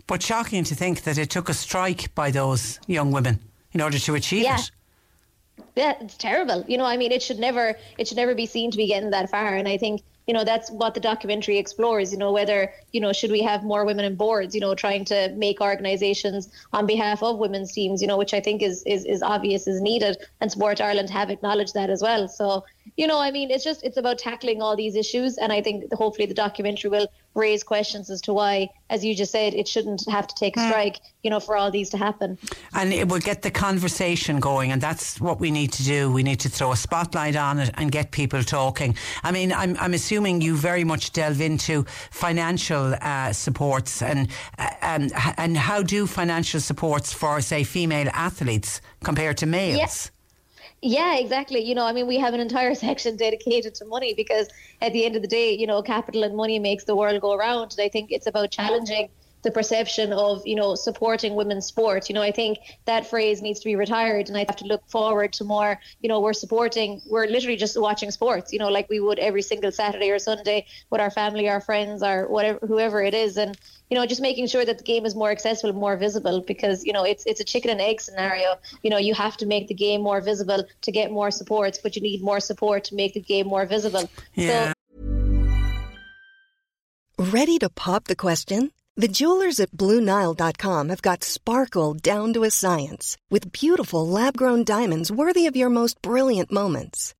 [0.06, 3.40] But shocking to think that it took a strike by those young women
[3.72, 4.60] in order to achieve yeah.
[4.60, 4.70] it.
[5.76, 6.64] Yeah, it's terrible.
[6.66, 9.10] You know, I mean, it should never, it should never be seen to be getting
[9.10, 9.54] that far.
[9.54, 13.12] And I think you know that's what the documentary explores you know whether you know
[13.12, 17.22] should we have more women in boards you know trying to make organizations on behalf
[17.22, 20.50] of women's teams you know which i think is is, is obvious is needed and
[20.50, 22.64] sport ireland have acknowledged that as well so
[22.96, 25.92] you know i mean it's just it's about tackling all these issues and i think
[25.92, 30.02] hopefully the documentary will raise questions as to why, as you just said, it shouldn't
[30.08, 30.68] have to take a hmm.
[30.68, 32.38] strike, you know, for all these to happen.
[32.74, 36.10] And it will get the conversation going, and that's what we need to do.
[36.10, 38.96] We need to throw a spotlight on it and get people talking.
[39.22, 44.28] I mean, I'm, I'm assuming you very much delve into financial uh, supports and
[44.58, 49.76] uh, um, and how do financial supports for, say, female athletes compare to males?
[49.76, 50.10] Yes.
[50.82, 51.60] Yeah, exactly.
[51.64, 54.48] You know, I mean, we have an entire section dedicated to money because
[54.80, 57.32] at the end of the day, you know, capital and money makes the world go
[57.32, 57.74] around.
[57.76, 59.08] And I think it's about challenging
[59.42, 63.60] the perception of you know supporting women's sport you know i think that phrase needs
[63.60, 67.00] to be retired and i have to look forward to more you know we're supporting
[67.06, 70.66] we're literally just watching sports you know like we would every single saturday or sunday
[70.90, 73.56] with our family our friends our whatever whoever it is and
[73.90, 76.92] you know, just making sure that the game is more accessible, more visible, because you
[76.92, 78.56] know it's it's a chicken and egg scenario.
[78.82, 81.96] You know, you have to make the game more visible to get more support, but
[81.96, 84.10] you need more support to make the game more visible.
[84.34, 84.68] Yeah.
[84.68, 84.72] So,
[87.18, 88.72] Ready to pop the question?
[88.94, 95.10] The jewelers at BlueNile.com have got sparkle down to a science with beautiful lab-grown diamonds
[95.10, 97.14] worthy of your most brilliant moments.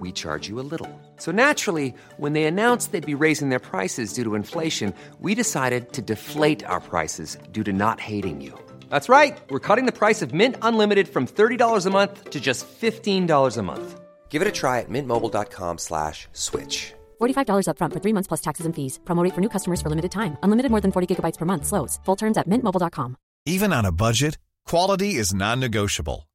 [0.00, 0.90] we charge you a little.
[1.18, 5.92] So naturally, when they announced they'd be raising their prices due to inflation, we decided
[5.92, 8.58] to deflate our prices due to not hating you.
[8.90, 9.40] That's right.
[9.50, 13.62] We're cutting the price of Mint Unlimited from $30 a month to just $15 a
[13.62, 14.00] month.
[14.30, 16.92] Give it a try at mintmobile.com slash switch.
[17.20, 18.98] $45 upfront for three months plus taxes and fees.
[19.04, 20.36] Promo for new customers for limited time.
[20.42, 21.66] Unlimited more than 40 gigabytes per month.
[21.66, 22.00] Slows.
[22.04, 23.16] Full terms at mintmobile.com.
[23.46, 26.26] Even on a budget, quality is non-negotiable.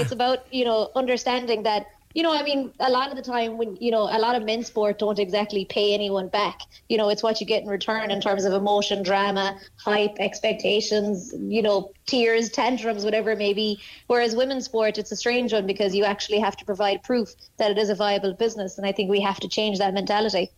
[0.00, 3.56] It's about, you know, understanding that, you know, I mean, a lot of the time
[3.56, 6.62] when, you know, a lot of men's sport don't exactly pay anyone back.
[6.88, 11.32] You know, it's what you get in return in terms of emotion, drama, hype, expectations,
[11.38, 13.78] you know, tears, tantrums, whatever it may be.
[14.08, 17.70] Whereas women's sport, it's a strange one because you actually have to provide proof that
[17.70, 18.76] it is a viable business.
[18.76, 20.50] And I think we have to change that mentality.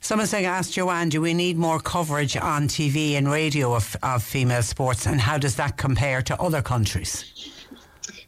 [0.00, 4.22] Someone's saying, ask Joanne, do we need more coverage on TV and radio of, of
[4.22, 7.59] female sports and how does that compare to other countries?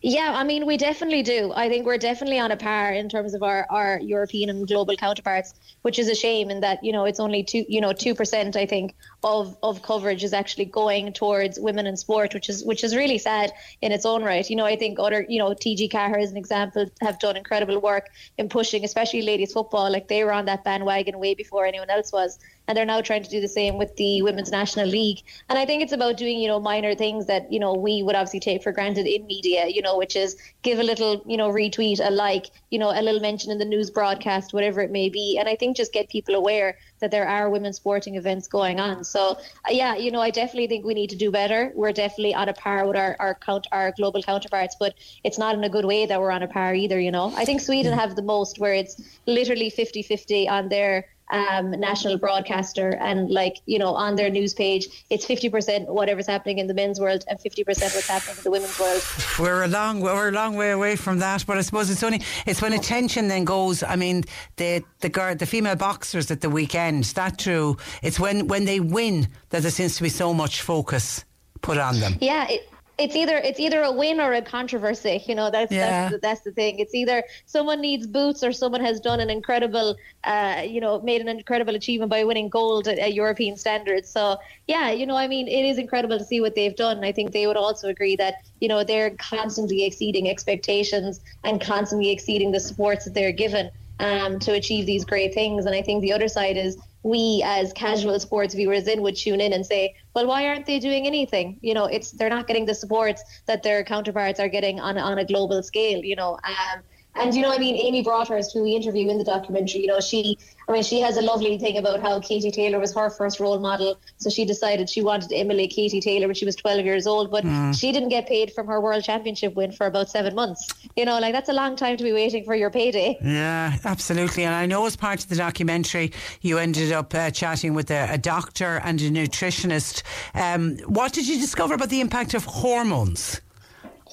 [0.04, 1.52] Yeah, I mean, we definitely do.
[1.54, 4.96] I think we're definitely on a par in terms of our, our European and global
[4.96, 8.56] counterparts, which is a shame in that, you know, it's only two, you know, 2%,
[8.56, 12.82] I think, of, of coverage is actually going towards women in sport, which is, which
[12.82, 14.48] is really sad in its own right.
[14.48, 17.80] You know, I think other, you know, TG Ceathair as an example have done incredible
[17.80, 19.90] work in pushing, especially ladies football.
[19.90, 23.22] Like they were on that bandwagon way before anyone else was and they're now trying
[23.22, 25.18] to do the same with the women's national league
[25.48, 28.14] and i think it's about doing you know minor things that you know we would
[28.14, 31.50] obviously take for granted in media you know which is give a little you know
[31.50, 35.08] retweet a like you know a little mention in the news broadcast whatever it may
[35.08, 38.80] be and i think just get people aware that there are women's sporting events going
[38.80, 39.04] on.
[39.04, 39.36] So,
[39.68, 41.72] uh, yeah, you know, I definitely think we need to do better.
[41.74, 44.94] We're definitely on a par with our our, count, our global counterparts, but
[45.24, 46.98] it's not in a good way that we're on a par either.
[46.98, 51.70] You know, I think Sweden have the most, where it's literally 50-50 on their um,
[51.72, 52.90] national broadcaster.
[53.00, 57.00] And like you know on their news page it's 50% whatever's happening in the men's
[57.00, 59.02] world and 50% what's happening in the women's world.
[59.38, 62.22] We're a long we're a long way away from that but I suppose it's only
[62.46, 64.24] it's when attention then goes I mean
[64.56, 67.76] the the girl the female boxers at the weekend that true?
[68.02, 71.24] It's when when they win that there seems to be so much focus
[71.60, 72.18] put on them.
[72.20, 72.68] Yeah it,
[72.98, 75.22] it's either it's either a win or a controversy.
[75.32, 75.86] You know, that's Yeah.
[75.86, 76.78] that's, the, that's the thing.
[76.78, 81.20] It's either someone needs boots or someone has done an incredible, uh, you know, made
[81.20, 84.08] an incredible achievement by winning gold at, at European standards.
[84.10, 84.36] So
[84.66, 87.02] yeah, you know, I mean, it is incredible to see what they've done.
[87.04, 92.10] I think they would also agree that you know they're constantly exceeding expectations and constantly
[92.10, 93.70] exceeding the supports that they're given
[94.00, 95.64] um, to achieve these great things.
[95.66, 99.40] And I think the other side is we as casual sports viewers in would tune
[99.40, 101.58] in and say, well, why aren't they doing anything?
[101.60, 105.18] You know, it's they're not getting the supports that their counterparts are getting on on
[105.18, 106.04] a global scale.
[106.04, 106.82] You know, um,
[107.14, 110.00] and you know, I mean, Amy Broadhurst, who we interview in the documentary, you know,
[110.00, 110.38] she,
[110.68, 113.58] I mean, she has a lovely thing about how Katie Taylor was her first role
[113.58, 113.98] model.
[114.16, 117.30] So she decided she wanted to emulate Katie Taylor when she was 12 years old,
[117.30, 117.78] but Mm.
[117.78, 120.66] she didn't get paid from her world championship win for about seven months.
[120.96, 123.18] You know, like that's a long time to be waiting for your payday.
[123.22, 124.44] Yeah, absolutely.
[124.44, 128.08] And I know as part of the documentary, you ended up uh, chatting with a,
[128.12, 130.02] a doctor and a nutritionist.
[130.34, 133.40] Um, what did you discover about the impact of hormones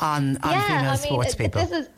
[0.01, 1.61] on, on female sports uh, people?
[1.65, 1.89] This is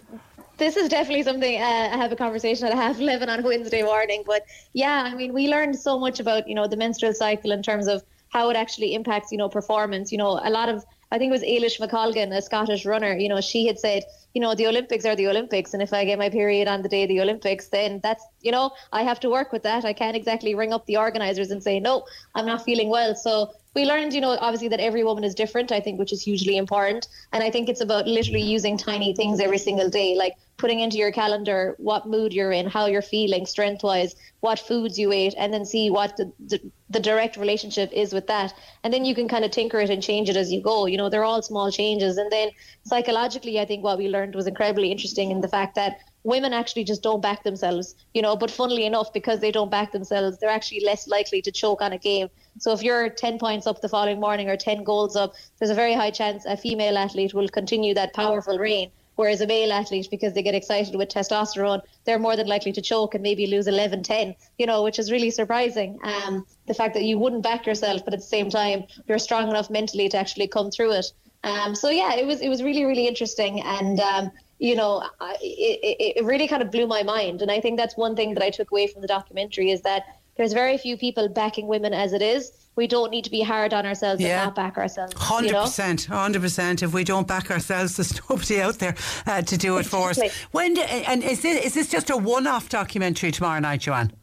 [0.61, 4.23] this is definitely something uh, I have a conversation at half eleven on Wednesday morning.
[4.25, 7.63] But yeah, I mean, we learned so much about you know the menstrual cycle in
[7.63, 10.11] terms of how it actually impacts you know performance.
[10.11, 13.17] You know, a lot of I think it was Eilish McColgan, a Scottish runner.
[13.17, 14.03] You know, she had said,
[14.35, 16.89] you know, the Olympics are the Olympics, and if I get my period on the
[16.89, 19.83] day of the Olympics, then that's you know I have to work with that.
[19.83, 22.05] I can't exactly ring up the organisers and say no,
[22.35, 23.15] I'm not feeling well.
[23.15, 26.21] So we learned, you know, obviously that every woman is different, I think, which is
[26.21, 27.07] hugely important.
[27.31, 30.97] And I think it's about literally using tiny things every single day, like putting into
[30.97, 35.33] your calendar what mood you're in, how you're feeling strength wise, what foods you ate,
[35.37, 36.59] and then see what the, the,
[36.89, 38.53] the direct relationship is with that.
[38.83, 40.85] And then you can kind of tinker it and change it as you go.
[40.85, 42.17] You know, they're all small changes.
[42.17, 42.49] And then
[42.83, 46.83] psychologically, I think what we learned was incredibly interesting in the fact that women actually
[46.83, 50.49] just don't back themselves, you know, but funnily enough, because they don't back themselves, they're
[50.49, 52.27] actually less likely to choke on a game.
[52.59, 55.75] So if you're 10 points up the following morning or 10 goals up, there's a
[55.75, 58.91] very high chance a female athlete will continue that powerful reign.
[59.15, 62.81] Whereas a male athlete, because they get excited with testosterone, they're more than likely to
[62.81, 65.99] choke and maybe lose 11 10, you know, which is really surprising.
[66.03, 69.49] Um, the fact that you wouldn't back yourself, but at the same time, you're strong
[69.49, 71.11] enough mentally to actually come through it.
[71.43, 75.03] Um, so yeah, it was it was really really interesting, and um, you know,
[75.41, 77.41] it it really kind of blew my mind.
[77.41, 80.03] And I think that's one thing that I took away from the documentary is that
[80.37, 82.51] there's very few people backing women as it is.
[82.75, 84.29] We don't need to be hard on ourselves Yeah.
[84.39, 85.13] and not back ourselves.
[85.13, 86.81] Hundred percent, hundred percent.
[86.81, 88.95] If we don't back ourselves, there's nobody out there
[89.27, 90.19] uh, to do it for us.
[90.51, 94.13] When do, and is this is this just a one-off documentary tomorrow night, Joanne?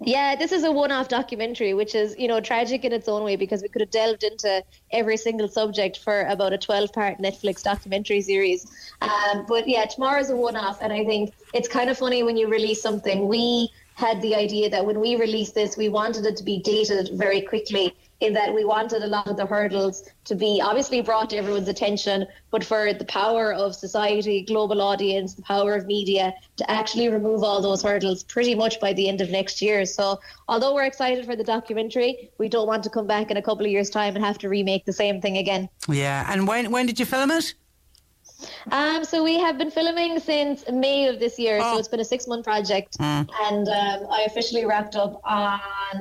[0.00, 3.36] Yeah, this is a one-off documentary, which is you know tragic in its own way
[3.36, 8.20] because we could have delved into every single subject for about a 12-part Netflix documentary
[8.22, 8.66] series.
[9.02, 12.48] Um, but yeah, tomorrow's a one-off, and I think it's kind of funny when you
[12.48, 13.28] release something.
[13.28, 17.10] We had the idea that when we released this, we wanted it to be dated
[17.14, 17.92] very quickly.
[18.20, 21.68] In that we wanted a lot of the hurdles to be obviously brought to everyone's
[21.68, 27.08] attention, but for the power of society, global audience, the power of media to actually
[27.08, 29.84] remove all those hurdles pretty much by the end of next year.
[29.86, 30.18] So,
[30.48, 33.64] although we're excited for the documentary, we don't want to come back in a couple
[33.64, 35.68] of years' time and have to remake the same thing again.
[35.88, 36.26] Yeah.
[36.28, 37.54] And when when did you film it?
[38.70, 41.72] Um, so we have been filming since May of this year, Oh.
[41.74, 43.28] so it's been a six-month project, Mm.
[43.50, 45.60] and um, I officially wrapped up on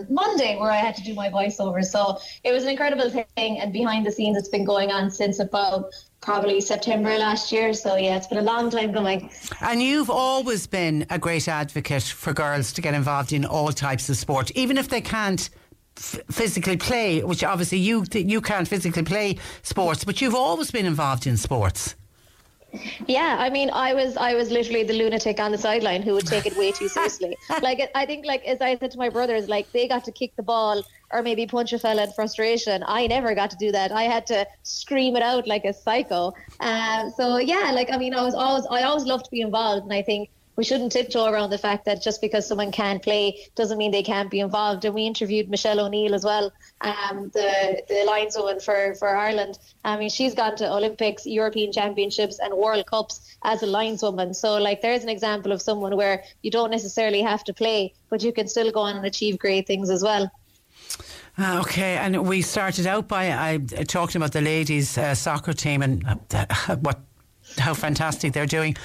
[0.09, 1.83] Monday, where I had to do my voiceover.
[1.83, 5.39] So it was an incredible thing, and behind the scenes, it's been going on since
[5.39, 5.85] about
[6.21, 7.73] probably September last year.
[7.73, 9.29] So yeah, it's been a long time coming.
[9.61, 14.09] And you've always been a great advocate for girls to get involved in all types
[14.09, 15.49] of sport, even if they can't
[15.97, 17.23] f- physically play.
[17.23, 21.95] Which obviously you you can't physically play sports, but you've always been involved in sports.
[23.07, 26.27] Yeah, I mean, I was I was literally the lunatic on the sideline who would
[26.27, 27.37] take it way too seriously.
[27.61, 30.35] like I think, like as I said to my brothers, like they got to kick
[30.35, 32.83] the ball or maybe punch a fella in frustration.
[32.85, 33.91] I never got to do that.
[33.91, 36.33] I had to scream it out like a psycho.
[36.59, 39.83] Um, so yeah, like I mean, I was always I always loved to be involved,
[39.83, 43.47] and I think we shouldn't tiptoe around the fact that just because someone can't play
[43.55, 44.83] doesn't mean they can't be involved.
[44.85, 46.51] And we interviewed Michelle O'Neill as well,
[46.81, 49.59] um, the the lineswoman for for Ireland.
[49.85, 54.35] I mean, she's gone to Olympics, European Championships, and World Cups as a lineswoman.
[54.35, 58.23] So, like, there's an example of someone where you don't necessarily have to play, but
[58.23, 60.31] you can still go on and achieve great things as well.
[61.37, 65.83] Uh, okay, and we started out by I talked about the ladies' uh, soccer team
[65.83, 66.03] and
[66.33, 66.99] uh, what
[67.67, 68.75] how fantastic they're doing.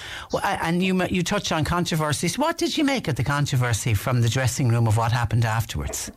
[0.42, 2.38] And you you touched on controversies.
[2.38, 6.10] What did you make of the controversy from the dressing room of what happened afterwards?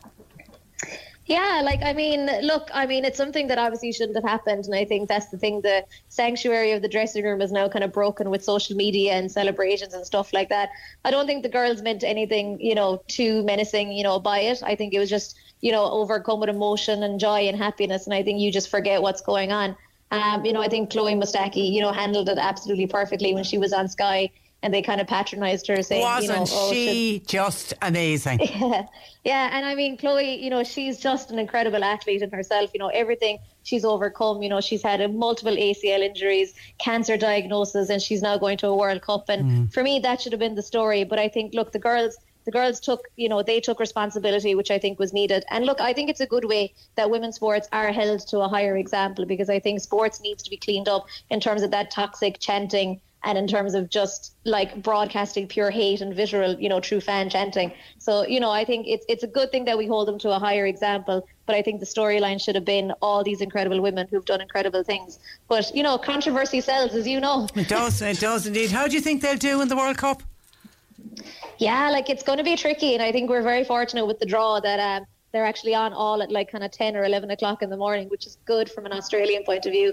[1.26, 4.74] Yeah, like I mean, look, I mean, it's something that obviously shouldn't have happened, and
[4.76, 5.60] I think that's the thing.
[5.60, 9.30] The sanctuary of the dressing room is now kind of broken with social media and
[9.30, 10.68] celebrations and stuff like that.
[11.04, 14.62] I don't think the girls meant anything, you know, too menacing, you know, by it.
[14.62, 18.14] I think it was just, you know, overcome with emotion and joy and happiness, and
[18.14, 19.76] I think you just forget what's going on.
[20.10, 23.58] Um, you know, I think Chloe Mustaki, you know, handled it absolutely perfectly when she
[23.58, 24.30] was on Sky
[24.62, 27.28] and they kind of patronised her, saying, "Wasn't you know, oh, she should...
[27.28, 28.86] just amazing?" Yeah,
[29.24, 29.50] yeah.
[29.52, 32.70] And I mean, Chloe, you know, she's just an incredible athlete in herself.
[32.72, 34.42] You know, everything she's overcome.
[34.42, 38.68] You know, she's had a multiple ACL injuries, cancer diagnosis, and she's now going to
[38.68, 39.28] a World Cup.
[39.28, 39.72] And mm.
[39.72, 41.04] for me, that should have been the story.
[41.04, 42.16] But I think, look, the girls.
[42.46, 45.44] The girls took, you know, they took responsibility, which I think was needed.
[45.50, 48.48] And look, I think it's a good way that women's sports are held to a
[48.48, 51.90] higher example because I think sports needs to be cleaned up in terms of that
[51.90, 56.78] toxic chanting and in terms of just like broadcasting pure hate and visual, you know,
[56.78, 57.72] true fan chanting.
[57.98, 60.30] So, you know, I think it's it's a good thing that we hold them to
[60.30, 61.26] a higher example.
[61.46, 64.84] But I think the storyline should have been all these incredible women who've done incredible
[64.84, 65.18] things.
[65.48, 67.48] But you know, controversy sells, as you know.
[67.56, 68.00] It does.
[68.00, 68.70] It does indeed.
[68.70, 70.22] How do you think they'll do in the World Cup?
[71.58, 74.26] Yeah, like it's going to be tricky, and I think we're very fortunate with the
[74.26, 74.80] draw that.
[74.80, 77.76] Um, they're actually on all at like kind of 10 or 11 o'clock in the
[77.76, 79.88] morning which is good from an australian point of view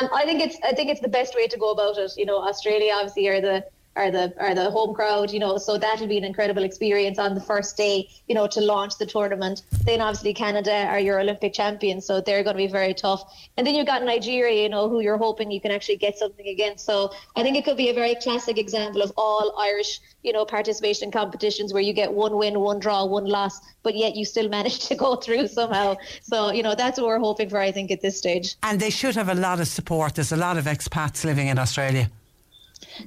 [0.00, 2.24] um, i think it's i think it's the best way to go about it you
[2.24, 3.62] know australia obviously are the
[3.96, 7.34] are the are the home crowd, you know, so that'll be an incredible experience on
[7.34, 9.62] the first day, you know, to launch the tournament.
[9.84, 13.22] Then obviously Canada are your Olympic champions, so they're going to be very tough.
[13.56, 16.46] And then you've got Nigeria, you know, who you're hoping you can actually get something
[16.46, 16.84] against.
[16.86, 20.44] So I think it could be a very classic example of all Irish, you know,
[20.44, 24.24] participation in competitions where you get one win, one draw, one loss, but yet you
[24.24, 25.96] still manage to go through somehow.
[26.22, 27.58] So you know, that's what we're hoping for.
[27.58, 28.56] I think at this stage.
[28.62, 30.14] And they should have a lot of support.
[30.14, 32.10] There's a lot of expats living in Australia.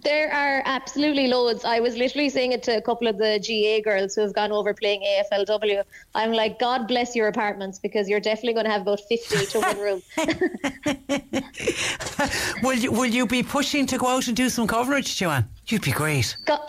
[0.03, 1.65] There are absolutely loads.
[1.65, 4.51] I was literally saying it to a couple of the GAA girls who have gone
[4.51, 5.83] over playing AFLW.
[6.15, 9.59] I'm like, God bless your apartments because you're definitely going to have about 50 to
[9.59, 10.01] one room.
[12.63, 15.47] will you will you be pushing to go out and do some coverage, Joanne?
[15.67, 16.35] You'd be great.
[16.45, 16.61] God,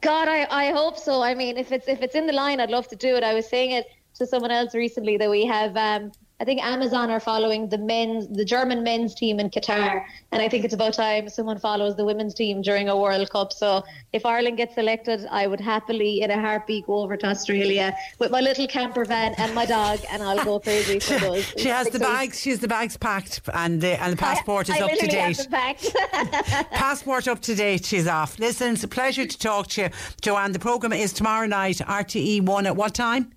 [0.00, 1.22] God I, I hope so.
[1.22, 3.24] I mean, if it's if it's in the line, I'd love to do it.
[3.24, 3.86] I was saying it
[4.18, 8.28] to someone else recently that we have um, I think Amazon are following the men's,
[8.28, 12.04] the German men's team in Qatar, and I think it's about time someone follows the
[12.04, 13.52] women's team during a World Cup.
[13.52, 13.82] So
[14.12, 18.30] if Ireland gets selected, I would happily, in a heartbeat, go over to Australia with
[18.30, 21.44] my little camper van and my dog, and I'll go crazy for those.
[21.56, 22.40] she has the bags.
[22.40, 25.06] She has the bags packed, and the and the passport I, is I up to
[25.08, 25.48] date.
[26.70, 27.84] passport up to date.
[27.84, 28.38] She's off.
[28.38, 29.88] Listen, it's a pleasure to talk to you,
[30.22, 30.52] Joanne.
[30.52, 33.32] The program is tomorrow night, RTE one at what time?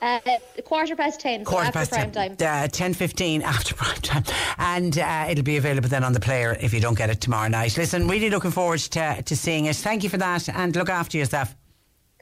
[0.00, 0.20] Uh,
[0.64, 2.64] quarter past 10, quarter so past prime 10, time.
[2.64, 4.24] Uh, 10.15 after prime time.
[4.58, 7.48] And uh, it'll be available then on the player if you don't get it tomorrow
[7.48, 7.76] night.
[7.76, 9.76] Listen, really looking forward to, to seeing it.
[9.76, 11.54] Thank you for that and look after yourself.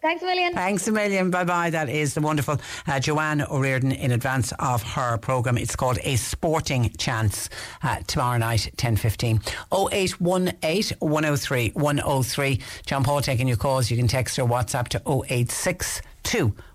[0.02, 0.54] Thanks a million.
[0.54, 1.30] Thanks a million.
[1.30, 1.70] Bye bye.
[1.70, 5.58] That is the wonderful uh, Joanne O'Riordan in advance of her programme.
[5.58, 7.48] It's called A Sporting Chance
[7.82, 9.44] uh, tomorrow night, 10.15.
[9.72, 12.60] 0818 103 103.
[12.84, 13.90] John Paul taking your calls.
[13.90, 16.02] You can text or WhatsApp to 086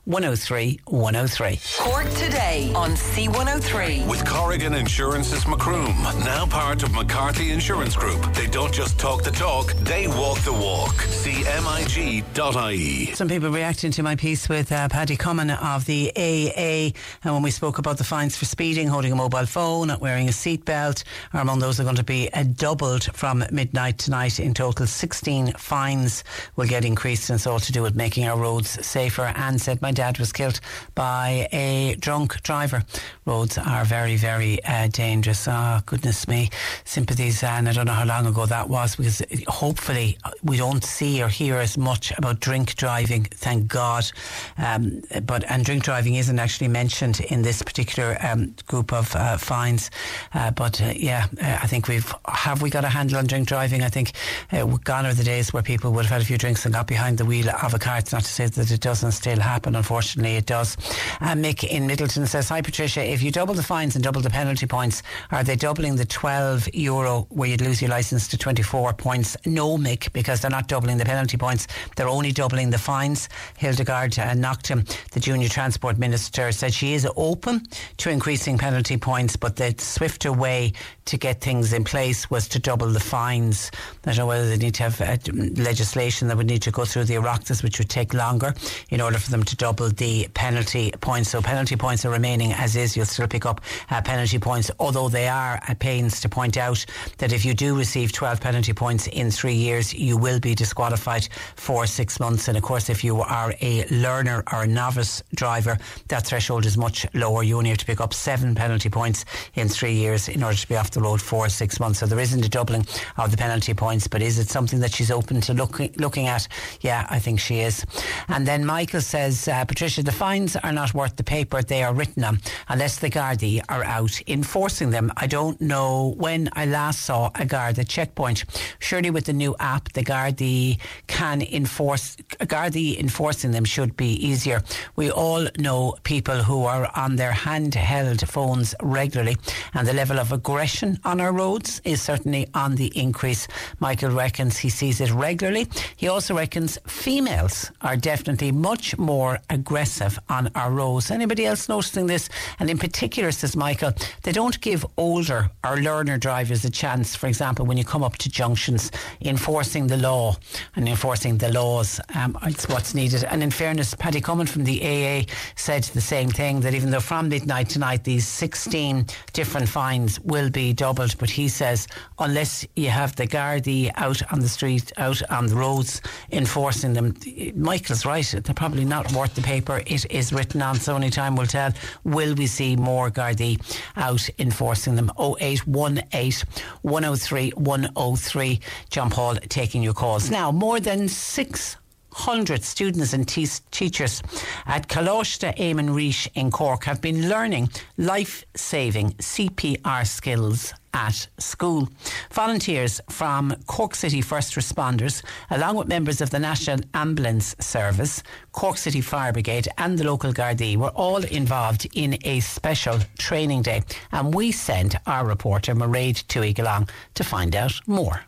[0.05, 1.59] 103 103.
[1.77, 4.07] Cork today on C103.
[4.09, 5.95] With Corrigan Insurance's Macroom,
[6.25, 8.33] now part of McCarthy Insurance Group.
[8.33, 10.95] They don't just talk the talk, they walk the walk.
[11.21, 13.13] CMIG.ie.
[13.13, 17.43] Some people reacting to my piece with uh, Paddy Comyn of the AA, and when
[17.43, 21.03] we spoke about the fines for speeding, holding a mobile phone, not wearing a seatbelt,
[21.31, 24.39] are among those are going to be uh, doubled from midnight tonight.
[24.39, 26.23] In total, 16 fines
[26.55, 29.31] will get increased, and it's all to do with making our roads safer.
[29.35, 30.59] And said, My dad was killed
[30.95, 32.83] by a drunk driver.
[33.25, 35.47] Roads are very, very uh, dangerous.
[35.47, 36.49] Oh, goodness me.
[36.85, 37.43] Sympathies.
[37.43, 41.27] And I don't know how long ago that was because hopefully we don't see or
[41.27, 44.09] hear as much about drink driving, thank God.
[44.57, 49.37] Um, but And drink driving isn't actually mentioned in this particular um, group of uh,
[49.37, 49.91] fines.
[50.33, 53.47] Uh, but uh, yeah, uh, I think we've, have we got a handle on drink
[53.47, 53.83] driving?
[53.83, 54.13] I think
[54.51, 56.87] uh, gone are the days where people would have had a few drinks and got
[56.87, 57.97] behind the wheel of a car.
[57.97, 60.77] It's not to say that it doesn't still happen unfortunately it does.
[61.21, 64.29] Uh, Mick in Midleton says, Hi Patricia, if you double the fines and double the
[64.29, 65.01] penalty points,
[65.31, 69.35] are they doubling the 12 euro where you'd lose your licence to 24 points?
[69.47, 71.65] No, Mick, because they're not doubling the penalty points,
[71.95, 73.27] they're only doubling the fines.
[73.57, 77.65] Hildegarde uh, Naughton, the junior transport minister, said she is open
[77.97, 80.73] to increasing penalty points, but the swifter way
[81.05, 83.71] to get things in place was to double the fines.
[84.05, 85.17] I don't know whether they need to have uh,
[85.55, 88.53] legislation that would need to go through the Oireachtas, which would take longer
[88.91, 91.29] in order for them to double the penalty points.
[91.29, 92.95] So penalty points are remaining as is.
[92.95, 96.85] You'll still pick up uh, penalty points, although they are at pains to point out
[97.17, 101.27] that if you do receive 12 penalty points in three years, you will be disqualified
[101.55, 102.47] for six months.
[102.47, 105.77] And of course, if you are a learner or a novice driver,
[106.07, 107.43] that threshold is much lower.
[107.43, 109.25] You only have to pick up seven penalty points
[109.55, 111.99] in three years in order to be off the road for six months.
[111.99, 112.85] So there isn't a doubling
[113.17, 116.47] of the penalty points, but is it something that she's open to looking looking at?
[116.81, 117.85] Yeah, I think she is.
[118.27, 121.83] And then Michael says, uh, Uh, Patricia, the fines are not worth the paper they
[121.83, 125.11] are written on unless the Gardaí are out enforcing them.
[125.17, 128.43] I don't know when I last saw a guard at checkpoint.
[128.79, 134.63] Surely with the new app, the Gardaí can enforce, Gardaí enforcing them should be easier.
[134.95, 139.37] We all know people who are on their handheld phones regularly
[139.75, 143.47] and the level of aggression on our roads is certainly on the increase.
[143.79, 145.67] Michael reckons he sees it regularly.
[145.97, 151.11] He also reckons females are definitely much more aggressive on our roads.
[151.11, 152.29] Anybody else noticing this?
[152.59, 153.91] And in particular, says Michael,
[154.23, 158.17] they don't give older or learner drivers a chance, for example, when you come up
[158.17, 158.91] to junctions,
[159.21, 160.35] enforcing the law
[160.75, 161.99] and enforcing the laws.
[162.15, 163.23] Um, it's what's needed.
[163.25, 166.99] And in fairness, Paddy Cummins from the AA said the same thing that even though
[166.99, 171.87] from midnight tonight these 16 different fines will be doubled, but he says
[172.19, 176.01] unless you have the Gardaí out on the street, out on the roads
[176.31, 177.15] enforcing them,
[177.55, 178.21] Michael's right.
[178.21, 180.79] They're probably not worth the paper it is written on.
[180.79, 181.71] So only time will tell.
[182.03, 183.59] Will we see more Gardaí
[183.95, 185.11] out enforcing them?
[185.19, 186.47] 0818
[186.81, 188.59] 103 103.
[188.89, 190.29] John Paul taking your calls.
[190.29, 191.77] Now, more than six
[192.13, 194.21] hundred students and te- teachers
[194.65, 201.87] at Coláiste Éamann Rís in Cork have been learning life-saving CPR skills at school.
[202.31, 208.77] Volunteers from Cork City First Responders, along with members of the National Ambulance Service, Cork
[208.77, 213.83] City Fire Brigade, and the local Gardaí, were all involved in a special training day.
[214.11, 218.25] And we sent our reporter, Mairead Tui, along to find out more.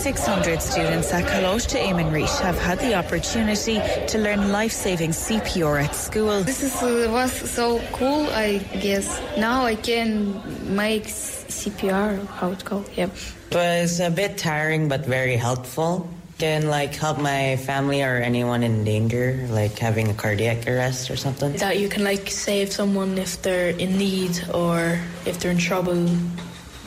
[0.00, 5.84] Over 600 students at Coláiste Éamann Rís have had the opportunity to learn life-saving CPR
[5.84, 6.42] at school.
[6.42, 9.20] This is, uh, was so cool, I guess.
[9.36, 10.40] Now I can
[10.74, 13.10] make CPR, how it called, yeah.
[13.50, 16.08] It was a bit tiring but very helpful.
[16.38, 21.16] Can like help my family or anyone in danger, like having a cardiac arrest or
[21.16, 21.52] something.
[21.58, 26.08] That you can like save someone if they're in need or if they're in trouble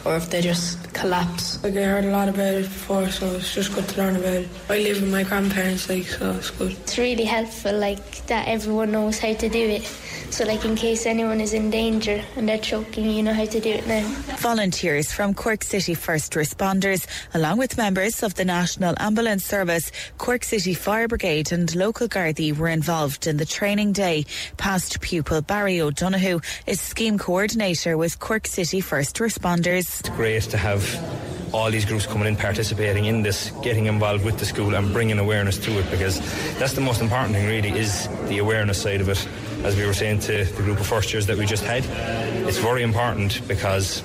[0.05, 1.63] or if they just collapse.
[1.63, 4.33] Like I heard a lot about it before, so it's just good to learn about
[4.33, 4.49] it.
[4.69, 6.71] I live with my grandparents, like so it's good.
[6.71, 9.83] It's really helpful, like that everyone knows how to do it.
[10.33, 13.59] So, like in case anyone is in danger and they're choking, you know how to
[13.59, 14.01] do it now.
[14.37, 17.05] Volunteers from Cork City First Responders,
[17.35, 22.57] along with members of the National Ambulance Service, Cork City Fire Brigade, and local Gardaí
[22.57, 24.25] were involved in the training day.
[24.57, 29.99] Past pupil Barry O'Donoghue is scheme coordinator with Cork City First Responders.
[29.99, 30.83] It's great to have
[31.53, 35.19] all these groups coming in, participating in this, getting involved with the school and bringing
[35.19, 36.19] awareness to it because
[36.57, 39.27] that's the most important thing really is the awareness side of it.
[39.63, 41.85] As we were saying to the group of first years that we just had,
[42.47, 44.03] it's very important because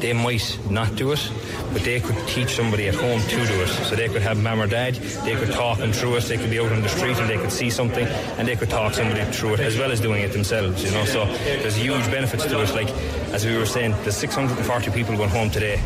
[0.00, 1.30] they might not do it,
[1.72, 3.68] but they could teach somebody at home to do it.
[3.68, 6.50] So they could have mum or dad, they could talk them through it, they could
[6.50, 9.24] be out on the street and they could see something and they could talk somebody
[9.30, 11.04] through it as well as doing it themselves, you know.
[11.04, 12.70] So there's huge benefits to it.
[12.74, 12.90] Like
[13.32, 15.80] as we were saying, there's 640 people going home today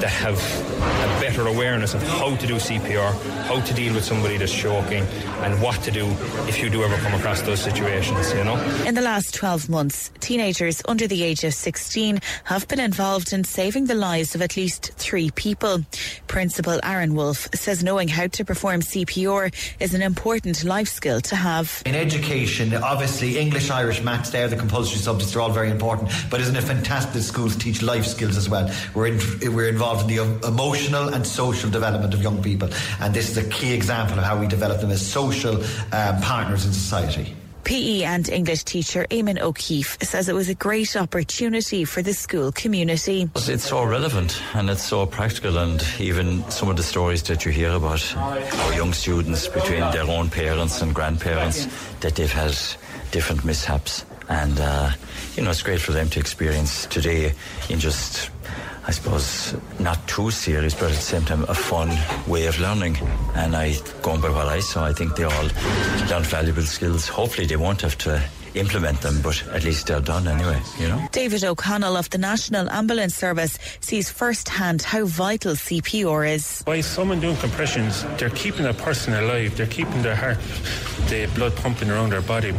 [0.00, 0.38] that have
[0.80, 3.12] a better awareness of how to do CPR,
[3.44, 5.04] how to deal with somebody that's choking,
[5.42, 6.06] and what to do
[6.48, 8.56] if you do ever come across those situations, you know?
[8.86, 13.44] In the last 12 months, teenagers under the age of 16 have been involved in
[13.44, 15.84] saving the lives of at least three people.
[16.26, 21.36] Principal Aaron Wolf says knowing how to perform CPR is an important life skill to
[21.36, 21.82] have.
[21.84, 26.40] In education, obviously English, Irish, maths, they're the compulsory subjects, they're all very important, but
[26.40, 28.70] isn't it fantastic that schools teach life skills as well?
[28.94, 32.68] We're, in, we're involved in the emotional and social development of young people,
[33.00, 35.62] and this is a key example of how we develop them as social
[35.92, 37.34] um, partners in society.
[37.64, 42.50] PE and English teacher Eamon O'Keefe says it was a great opportunity for the school
[42.52, 43.28] community.
[43.36, 47.52] It's so relevant and it's so practical, and even some of the stories that you
[47.52, 51.68] hear about our young students between their own parents and grandparents
[52.00, 52.56] that they've had
[53.10, 54.04] different mishaps.
[54.28, 54.92] And, uh,
[55.36, 57.34] you know, it's great for them to experience today
[57.68, 58.30] in just
[58.86, 61.90] I suppose, not too serious, but at the same time, a fun
[62.26, 62.96] way of learning.
[63.34, 65.48] And I, going by what I saw, I think they all
[66.08, 67.06] learned valuable skills.
[67.06, 68.22] Hopefully, they won't have to
[68.54, 71.06] implement them, but at least they're done anyway, you know?
[71.12, 76.62] David O'Connell of the National Ambulance Service sees firsthand how vital CPR is.
[76.62, 80.38] By someone doing compressions, they're keeping a person alive, they're keeping their heart,
[81.08, 82.50] the blood pumping around their body,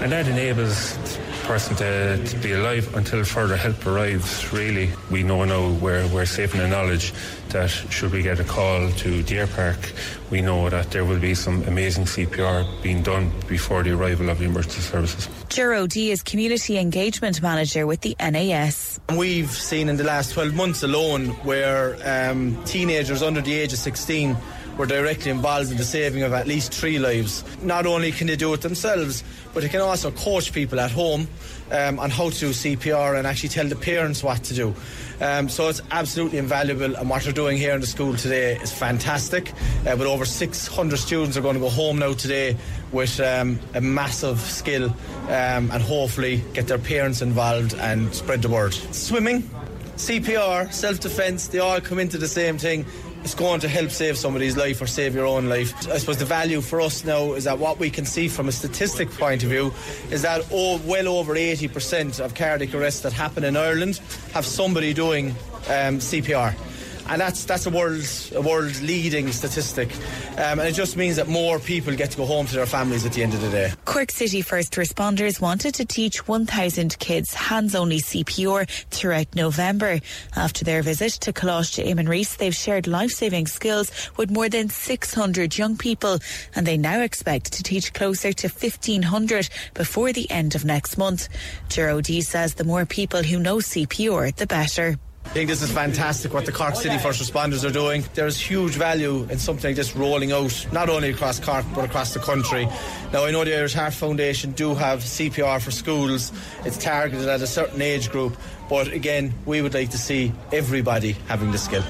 [0.00, 0.96] and that enables
[1.44, 4.52] person to, to, be alive until further help arrives.
[4.52, 7.12] Really, we know now we're, we're safe in the knowledge
[7.50, 9.92] that should we get a call to Deer Park,
[10.30, 14.38] we know that there will be some amazing CPR being done before the arrival of
[14.38, 15.28] the emergency services.
[15.48, 19.00] Jero D is Community Engagement Manager with the NAS.
[19.16, 23.78] We've seen in the last 12 months alone where um, teenagers under the age of
[23.78, 24.36] 16
[24.76, 27.44] were directly involved in the saving of at least three lives.
[27.62, 29.22] Not only can they do it themselves,
[29.52, 31.28] but they can also coach people at home
[31.70, 34.74] um, on how to do CPR and actually tell the parents what to do.
[35.20, 38.72] Um, so it's absolutely invaluable, and what they're doing here in the school today is
[38.72, 39.52] fantastic.
[39.86, 42.56] Uh, but over 600 students are going to go home now today
[42.90, 44.86] with um, a massive skill
[45.24, 48.72] um, and hopefully get their parents involved and spread the word.
[48.72, 49.42] Swimming,
[49.96, 52.86] CPR, self defence, they all come into the same thing
[53.22, 55.74] it's going to help save somebody's life or save your own life.
[55.88, 58.52] I suppose the value for us now is that what we can see from a
[58.52, 59.72] statistic point of view
[60.10, 64.00] is that well over 80% of cardiac arrests that happen in Ireland
[64.32, 65.30] have somebody doing
[65.68, 66.54] um, CPR
[67.10, 68.04] and that's that's a world
[68.34, 69.92] a world leading statistic,
[70.38, 73.04] um, and it just means that more people get to go home to their families
[73.04, 73.72] at the end of the day.
[73.84, 80.00] Cork City first responders wanted to teach 1,000 kids hands-only CPR throughout November.
[80.36, 85.58] After their visit to Coláiste Éamann Rís, they've shared life-saving skills with more than 600
[85.58, 86.18] young people,
[86.54, 91.28] and they now expect to teach closer to 1,500 before the end of next month.
[91.68, 94.96] Jero D says the more people who know CPR, the better.
[95.30, 98.02] I think this is fantastic what the Cork City oh, First Responders are doing.
[98.14, 102.12] There's huge value in something like this rolling out, not only across Cork but across
[102.12, 102.66] the country.
[103.12, 106.32] Now, I know the Irish Heart Foundation do have CPR for schools,
[106.64, 108.36] it's targeted at a certain age group,
[108.68, 111.84] but again, we would like to see everybody having the skill.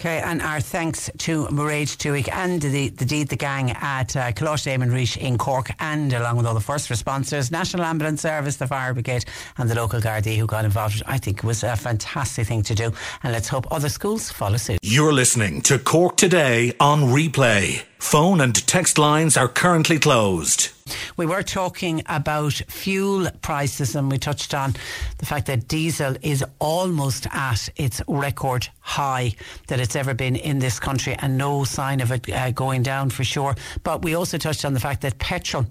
[0.00, 4.32] Okay, and our thanks to Mairead Tuig and the, the deed the gang at uh,
[4.32, 8.92] Rís in Cork and along with all the first responders, National Ambulance Service, the Fire
[8.92, 9.24] Brigade
[9.56, 11.02] and the local Gardaí who got involved.
[11.06, 12.92] I think was a fantastic thing to do
[13.22, 14.80] and let's hope other schools follow suit.
[14.82, 17.84] You're listening to Cork Today on replay.
[18.04, 20.68] Phone and text lines are currently closed.
[21.16, 24.74] We were talking about fuel prices and we touched on
[25.18, 29.32] the fact that diesel is almost at its record high
[29.68, 33.08] that it's ever been in this country and no sign of it uh, going down
[33.08, 33.56] for sure.
[33.82, 35.66] But we also touched on the fact that petrol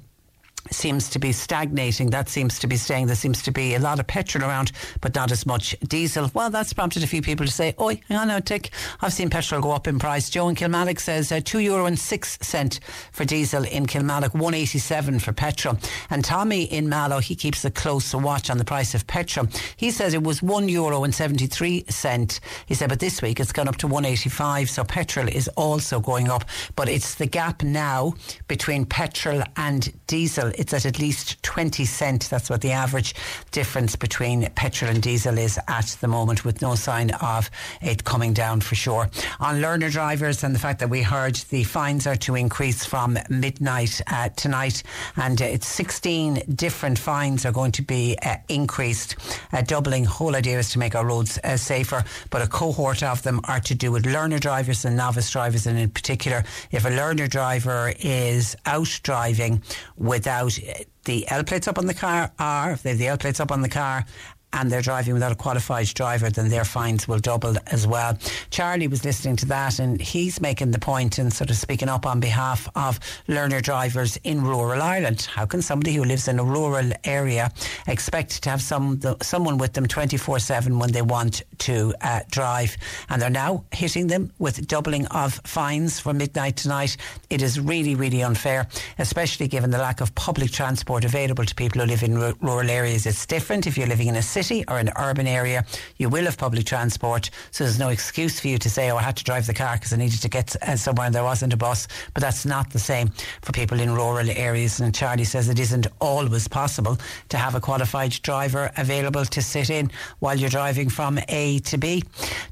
[0.71, 2.09] seems to be stagnating.
[2.09, 3.07] That seems to be staying.
[3.07, 4.71] There seems to be a lot of petrol around,
[5.01, 6.31] but not as much diesel.
[6.33, 8.69] Well, that's prompted a few people to say, "Oh, hang on a tick.
[9.01, 11.99] I've seen petrol go up in price." Joe in Kilmallock says uh, two euro and
[11.99, 12.79] six cent
[13.11, 15.77] for diesel in Kilmallock, one eighty seven for petrol.
[16.09, 19.47] And Tommy in Mallow, he keeps a close watch on the price of petrol.
[19.75, 22.39] He says it was one euro and seventy three cent.
[22.65, 24.69] He said, but this week it's gone up to one eighty five.
[24.69, 26.45] So petrol is also going up,
[26.75, 28.13] but it's the gap now
[28.47, 32.29] between petrol and diesel it's at at least 20 cent.
[32.29, 33.15] That's what the average
[33.51, 37.49] difference between petrol and diesel is at the moment, with no sign of
[37.81, 39.09] it coming down for sure.
[39.39, 43.17] On learner drivers and the fact that we heard the fines are to increase from
[43.29, 44.83] midnight uh, tonight,
[45.15, 49.15] and uh, it's 16 different fines are going to be uh, increased,
[49.51, 50.05] uh, doubling.
[50.05, 53.59] Whole idea is to make our roads uh, safer, but a cohort of them are
[53.61, 57.93] to do with learner drivers and novice drivers, and in particular, if a learner driver
[57.99, 59.63] is out driving
[59.97, 63.17] without Eh, the L plates up on the car, or if they have the L
[63.17, 64.05] plates up on the car
[64.53, 68.17] and they're driving without a qualified driver, then their fines will double as well.
[68.51, 72.05] Charlie was listening to that and he's making the point and sort of speaking up
[72.05, 75.27] on behalf of learner drivers in rural Ireland.
[75.33, 77.51] How can somebody who lives in a rural area
[77.87, 82.77] expect to have some someone with them 24 7 when they want to uh, drive?
[83.09, 86.95] And they're now hitting them with doubling of fines for midnight tonight.
[87.29, 88.67] It is really, really unfair,
[88.99, 92.69] especially given the lack of public transport available to people who live in r- rural
[92.69, 93.07] areas.
[93.07, 95.65] It's different if you're living in a city city or an urban area,
[95.97, 97.29] you will have public transport.
[97.51, 99.75] So there's no excuse for you to say, oh, I had to drive the car
[99.75, 101.87] because I needed to get uh, somewhere and there wasn't a bus.
[102.13, 103.09] But that's not the same
[103.41, 104.79] for people in rural areas.
[104.79, 106.97] And Charlie says it isn't always possible
[107.29, 111.77] to have a qualified driver available to sit in while you're driving from A to
[111.77, 112.03] B.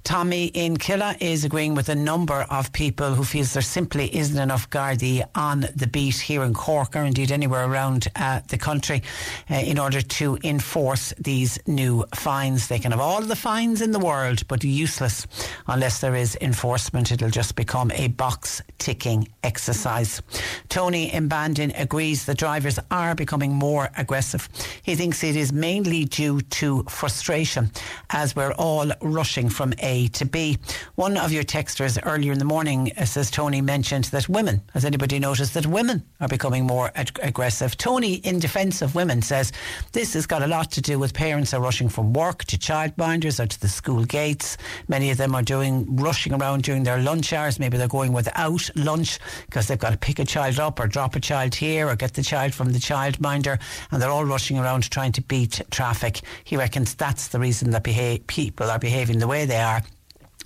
[0.03, 4.39] Tommy in Killa is agreeing with a number of people who feels there simply isn't
[4.39, 9.01] enough Gardaí on the beat here in Cork or indeed anywhere around uh, the country
[9.49, 11.80] uh, in order to enforce these new
[12.15, 12.67] fines.
[12.67, 15.27] They can have all the fines in the world, but useless
[15.67, 17.11] unless there is enforcement.
[17.11, 20.21] It'll just become a box ticking exercise.
[20.69, 24.47] Tony in agrees the drivers are becoming more aggressive.
[24.83, 27.71] He thinks it is mainly due to frustration
[28.09, 30.57] as we're all rushing from A to B.
[30.95, 34.85] One of your texters earlier in the morning, uh, says Tony, mentioned that women, has
[34.85, 37.77] anybody noticed that women are becoming more ag- aggressive?
[37.77, 39.51] Tony, in defence of women, says
[39.93, 43.39] this has got a lot to do with parents are rushing from work to childminders
[43.39, 44.57] or to the school gates.
[44.87, 47.59] Many of them are doing rushing around during their lunch hours.
[47.59, 51.15] Maybe they're going without lunch because they've got to pick a child up or drop
[51.15, 53.59] a child here or get the child from the childminder,
[53.91, 56.21] and they're all rushing around trying to beat traffic.
[56.43, 59.81] He reckons that's the reason that beha- people are behaving the way they are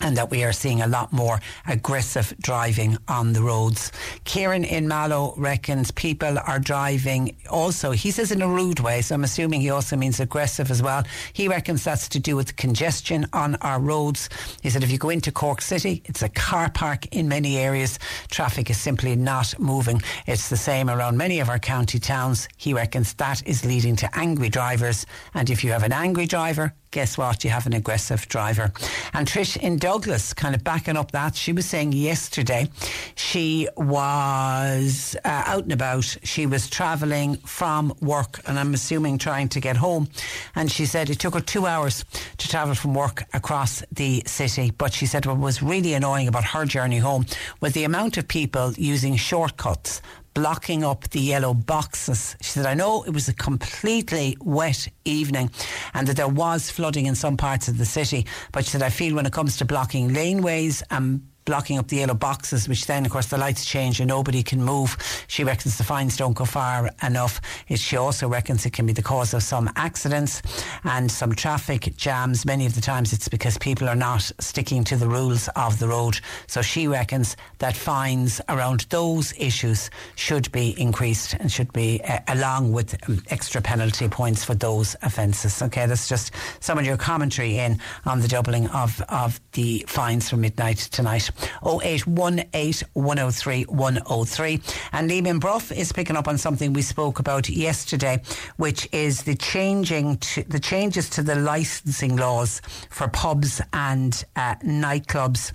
[0.01, 3.91] and that we are seeing a lot more aggressive driving on the roads.
[4.23, 9.15] Kieran in Mallow reckons people are driving also, he says in a rude way, so
[9.15, 11.03] I'm assuming he also means aggressive as well.
[11.33, 14.29] He reckons that's to do with congestion on our roads.
[14.61, 17.99] He said if you go into Cork City, it's a car park in many areas.
[18.29, 20.01] Traffic is simply not moving.
[20.27, 22.47] It's the same around many of our county towns.
[22.57, 25.05] He reckons that is leading to angry drivers.
[25.33, 27.43] And if you have an angry driver, guess what?
[27.43, 28.71] You have an aggressive driver.
[29.13, 32.69] And Trish in Douglas, kind of backing up that, she was saying yesterday
[33.15, 36.05] she was uh, out and about.
[36.23, 40.07] She was travelling from work, and I'm assuming trying to get home.
[40.55, 42.05] And she said it took her two hours
[42.37, 44.71] to travel from work across the city.
[44.71, 47.25] But she said what was really annoying about her journey home
[47.59, 50.01] was the amount of people using shortcuts
[50.35, 52.35] blocking up the yellow boxes.
[52.41, 55.49] She said, I know it was a completely wet evening
[55.95, 58.89] and that there was flooding in some parts of the city, but she said, I
[58.89, 63.05] feel when it comes to blocking laneways and blocking up the yellow boxes, which then,
[63.05, 64.97] of course, the lights change and nobody can move.
[65.27, 67.39] She reckons the fines don't go far enough.
[67.75, 70.41] She also reckons it can be the cause of some accidents
[70.83, 72.45] and some traffic jams.
[72.45, 75.87] Many of the times it's because people are not sticking to the rules of the
[75.87, 76.19] road.
[76.47, 82.19] So she reckons that fines around those issues should be increased and should be uh,
[82.27, 85.61] along with um, extra penalty points for those offences.
[85.61, 90.29] Okay, that's just some of your commentary in on the doubling of, of the fines
[90.29, 91.29] from midnight tonight.
[91.65, 94.61] 0818 103 103.
[94.91, 98.21] And Liam Bruff is picking up on something we spoke about yesterday,
[98.57, 104.55] which is the changing to, the changes to the licensing laws for pubs and uh,
[104.55, 105.51] nightclubs.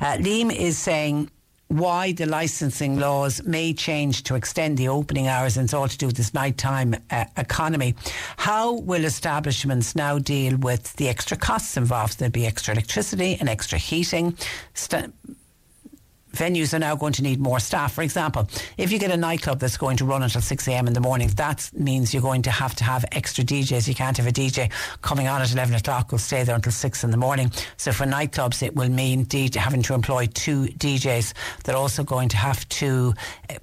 [0.00, 1.30] Uh, Liam is saying
[1.78, 5.98] why the licensing laws may change to extend the opening hours and it's all to
[5.98, 7.94] do with this nighttime uh, economy.
[8.36, 12.18] How will establishments now deal with the extra costs involved?
[12.18, 14.36] There'll be extra electricity and extra heating.
[14.74, 15.12] St-
[16.34, 17.94] venues are now going to need more staff.
[17.94, 20.86] For example, if you get a nightclub that's going to run until 6 a.m.
[20.86, 23.88] in the morning, that means you're going to have to have extra DJs.
[23.88, 24.70] You can't have a DJ
[25.02, 27.50] coming on at 11 o'clock who'll stay there until 6 in the morning.
[27.76, 31.32] So for nightclubs, it will mean having to employ two DJs.
[31.64, 33.14] They're also going to have to.
[33.48, 33.58] Eh,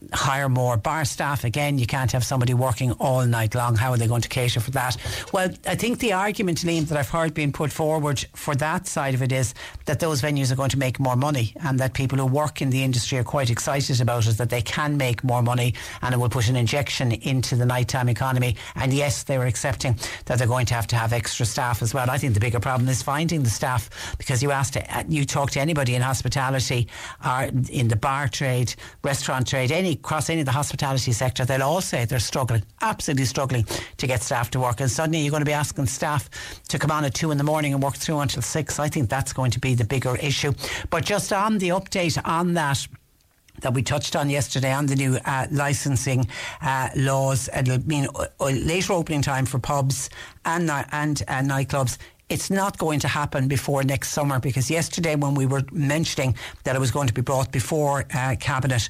[0.00, 1.44] Uh, hire more bar staff.
[1.44, 3.76] Again, you can't have somebody working all night long.
[3.76, 4.96] How are they going to cater for that?
[5.32, 9.14] Well, I think the argument, Liam, that I've heard being put forward for that side
[9.14, 9.54] of it is
[9.86, 12.70] that those venues are going to make more money and that people who work in
[12.70, 16.18] the industry are quite excited about it, that they can make more money and it
[16.18, 18.56] will put an injection into the nighttime economy.
[18.74, 21.92] And yes, they were accepting that they're going to have to have extra staff as
[21.94, 22.10] well.
[22.10, 25.50] I think the bigger problem is finding the staff because you ask to, you talk
[25.52, 26.88] to anybody in hospitality
[27.24, 31.62] or in the bar trade, restaurant trade, any across any of the hospitality sector, they'll
[31.62, 33.66] all say they're struggling, absolutely struggling
[33.96, 34.80] to get staff to work.
[34.80, 36.28] And suddenly you're going to be asking staff
[36.68, 38.78] to come on at two in the morning and work through until six.
[38.78, 40.52] I think that's going to be the bigger issue.
[40.90, 42.86] But just on the update on that,
[43.60, 46.28] that we touched on yesterday on the new uh, licensing
[46.62, 47.48] uh, laws.
[47.56, 50.10] It'll mean uh, later opening time for pubs
[50.44, 51.98] and and uh, nightclubs
[52.28, 56.34] it's not going to happen before next summer because yesterday when we were mentioning
[56.64, 58.88] that it was going to be brought before uh, cabinet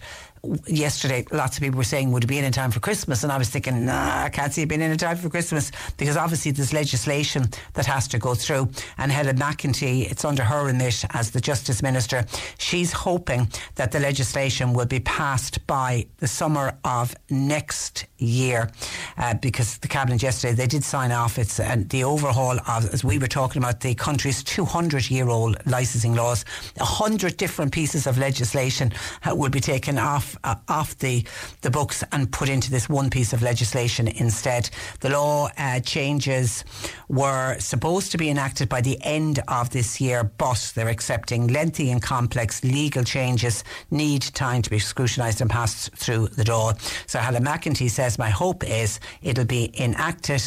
[0.66, 3.22] yesterday, lots of people were saying, would it be in in time for Christmas?
[3.22, 5.72] And I was thinking, nah, I can't see it being in in time for Christmas
[5.96, 8.70] because obviously there's legislation that has to go through.
[8.98, 12.24] And Helen McEntee, it's under her remit as the Justice Minister.
[12.58, 18.70] She's hoping that the legislation will be passed by the summer of next year
[19.16, 21.38] uh, because the Cabinet yesterday, they did sign off.
[21.38, 25.56] It's uh, the overhaul of, as we were talking about, the country's 200 year old
[25.66, 26.44] licensing laws.
[26.76, 28.92] 100 different pieces of legislation
[29.24, 31.24] uh, will be taken off uh, off the,
[31.62, 34.70] the books and put into this one piece of legislation instead.
[35.00, 36.64] The law uh, changes
[37.08, 41.90] were supposed to be enacted by the end of this year, but they're accepting lengthy
[41.90, 46.74] and complex legal changes need time to be scrutinised and passed through the door.
[47.06, 50.42] So Helen McEntee says, My hope is it'll be enacted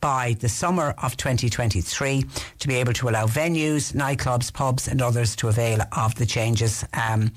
[0.00, 2.24] by the summer of 2023
[2.58, 6.84] to be able to allow venues, nightclubs, pubs, and others to avail of the changes.
[6.94, 7.32] Um,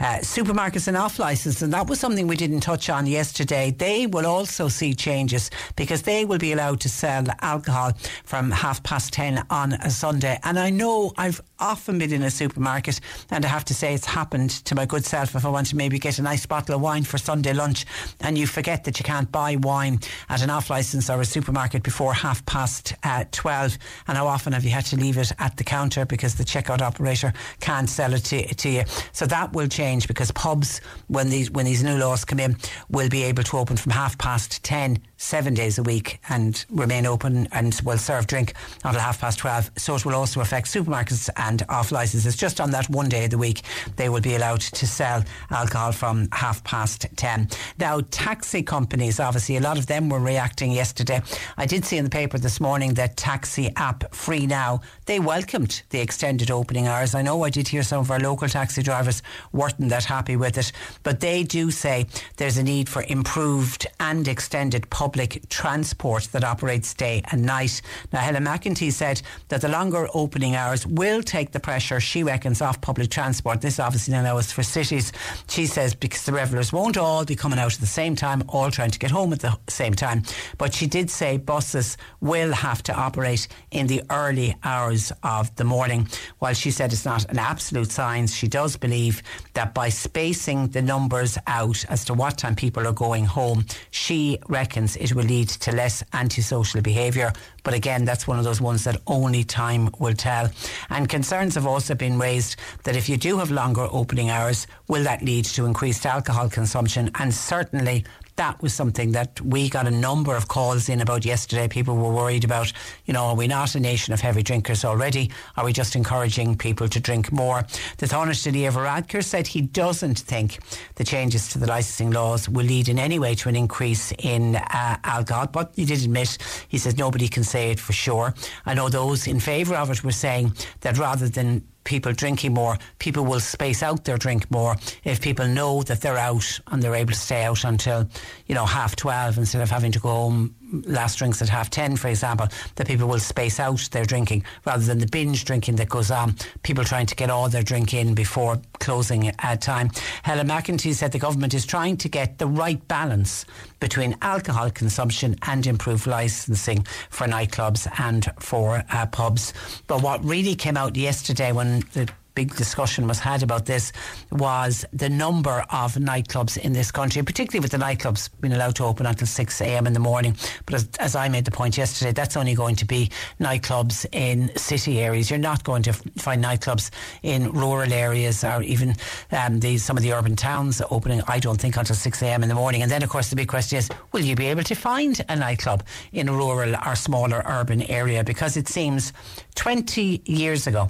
[0.00, 3.70] uh, supermarkets and off licence, and that was something we didn't touch on yesterday.
[3.70, 7.92] They will also see changes because they will be allowed to sell alcohol
[8.24, 10.38] from half past 10 on a Sunday.
[10.44, 13.00] And I know I've often been in a supermarket,
[13.30, 15.76] and I have to say it's happened to my good self if I want to
[15.76, 17.84] maybe get a nice bottle of wine for Sunday lunch,
[18.20, 21.82] and you forget that you can't buy wine at an off licence or a supermarket
[21.82, 23.78] before half past uh, 12.
[24.06, 26.80] And how often have you had to leave it at the counter because the checkout
[26.80, 28.84] operator can't sell it to, to you?
[29.12, 32.56] So that will change because pubs, when these when these new laws come in,
[32.90, 37.04] will be able to open from half past 10 seven days a week and remain
[37.04, 38.54] open and will serve drink
[38.84, 39.72] until half past 12.
[39.76, 42.36] So it will also affect supermarkets and off licences.
[42.36, 43.62] Just on that one day of the week,
[43.96, 47.48] they will be allowed to sell alcohol from half past 10.
[47.78, 51.20] Now, taxi companies, obviously, a lot of them were reacting yesterday.
[51.56, 55.82] I did see in the paper this morning that taxi app Free Now, they welcomed
[55.90, 57.14] the extended opening hours.
[57.14, 59.22] I know I did hear some of our local taxi drivers
[59.52, 60.70] weren't that happy with it,
[61.02, 66.44] but they do say there's a need for improved and extended public public transport that
[66.44, 67.80] operates day and night.
[68.12, 72.60] Now, Helen McEntee said that the longer opening hours will take the pressure, she reckons,
[72.60, 73.62] off public transport.
[73.62, 75.10] This obviously now is for cities.
[75.48, 78.70] She says because the revellers won't all be coming out at the same time, all
[78.70, 80.24] trying to get home at the same time.
[80.58, 85.64] But she did say buses will have to operate in the early hours of the
[85.64, 86.06] morning.
[86.38, 89.22] While she said it's not an absolute science, she does believe
[89.54, 94.38] that by spacing the numbers out as to what time people are going home, she
[94.48, 97.32] reckons it will lead to less antisocial behaviour.
[97.62, 100.50] But again, that's one of those ones that only time will tell.
[100.90, 105.04] And concerns have also been raised that if you do have longer opening hours, will
[105.04, 107.10] that lead to increased alcohol consumption?
[107.18, 108.04] And certainly
[108.38, 111.66] that was something that we got a number of calls in about yesterday.
[111.66, 112.72] People were worried about,
[113.04, 115.30] you know, are we not a nation of heavy drinkers already?
[115.56, 117.64] Are we just encouraging people to drink more?
[117.98, 120.60] The Taoiseach Leo Varadkar said he doesn't think
[120.94, 124.54] the changes to the licensing laws will lead in any way to an increase in
[124.54, 126.38] uh, alcohol, but he did admit,
[126.68, 128.34] he says nobody can say it for sure.
[128.64, 130.52] I know those in favour of it were saying
[130.82, 135.46] that rather than people drinking more, people will space out their drink more if people
[135.46, 138.06] know that they're out and they're able to stay out until,
[138.48, 140.54] you know, half 12 instead of having to go home
[140.86, 144.82] last drinks at half 10, for example, that people will space out their drinking rather
[144.82, 146.34] than the binge drinking that goes on.
[146.62, 149.90] People trying to get all their drink in before closing at time.
[150.22, 153.44] Helen McEntee said the government is trying to get the right balance
[153.80, 159.52] between alcohol consumption and improved licensing for nightclubs and for uh, pubs.
[159.86, 162.08] But what really came out yesterday when the
[162.38, 163.90] big discussion was had about this
[164.30, 168.84] was the number of nightclubs in this country, particularly with the nightclubs being allowed to
[168.84, 169.88] open until 6 a.m.
[169.88, 170.36] in the morning.
[170.64, 173.10] But as, as, I made the point yesterday, that's only going to be
[173.40, 175.30] nightclubs in city areas.
[175.30, 176.90] You're not going to find nightclubs
[177.24, 178.94] in rural areas or even
[179.32, 182.44] um, the, some of the urban towns opening, I don't think, until 6 a.m.
[182.44, 182.82] in the morning.
[182.82, 185.34] And then, of course, the big question is will you be able to find a
[185.34, 185.82] nightclub
[186.12, 188.22] in a rural or smaller urban area?
[188.22, 189.12] Because it seems
[189.56, 190.88] 20 years ago,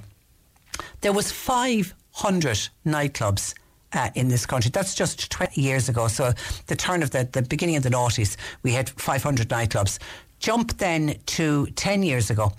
[1.01, 3.53] there was 500 nightclubs
[3.93, 4.71] uh, in this country.
[4.71, 6.07] That's just 20 years ago.
[6.07, 6.33] So
[6.67, 9.99] the turn of the, the beginning of the noughties, we had 500 nightclubs.
[10.39, 12.53] Jump then to 10 years ago.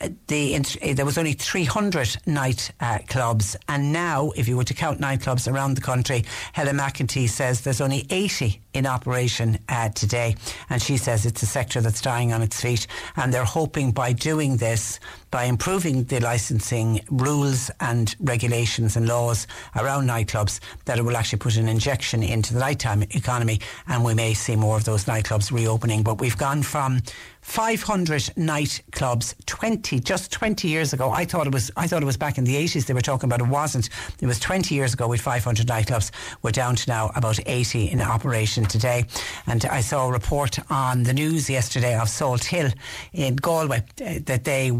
[0.00, 2.98] Uh, the, uh, there was only 300 night uh,
[3.68, 6.24] and now, if you were to count nightclubs around the country,
[6.54, 9.58] Helen McEntee says there's only 80 in operation
[9.94, 10.36] today,
[10.70, 12.86] and she says it's a sector that's dying on its feet,
[13.16, 15.00] and they're hoping by doing this
[15.30, 19.46] by improving the licensing rules and regulations and laws
[19.76, 24.14] around nightclubs that it will actually put an injection into the nighttime economy and we
[24.14, 26.02] may see more of those nightclubs reopening.
[26.02, 27.00] But we've gone from
[27.42, 31.10] 500 nightclubs 20 just 20 years ago.
[31.10, 33.28] I thought it was I thought it was back in the 80s they were talking
[33.28, 33.40] about.
[33.40, 33.88] It wasn't.
[34.20, 36.10] It was 20 years ago with 500 nightclubs.
[36.42, 39.04] We're down to now about 80 in operation today.
[39.46, 42.74] And I saw a report on the news yesterday of Salthill
[43.12, 44.70] in Galway uh, that they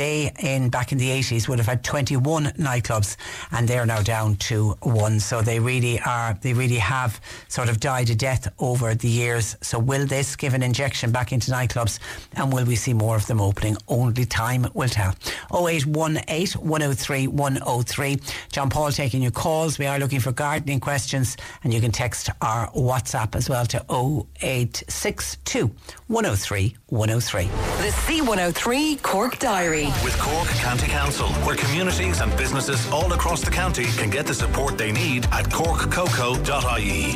[0.00, 3.16] they in back in the 80s would have had 21 nightclubs
[3.52, 7.80] and they're now down to one so they really are they really have sort of
[7.80, 11.98] died a death over the years so will this give an injection back into nightclubs
[12.36, 13.76] and will we see more of them opening?
[13.88, 15.14] Only time will tell.
[15.54, 18.20] 0818 103 103.
[18.52, 19.78] John Paul taking your calls.
[19.78, 23.78] We are looking for gardening questions and you can text our WhatsApp as well to
[23.90, 25.70] 0862
[26.06, 27.44] 103 103.
[27.44, 29.86] The C103 Cork Diary.
[30.04, 34.34] With Cork County Council, where communities and businesses all across the county can get the
[34.34, 37.14] support they need at corkcoco.ie.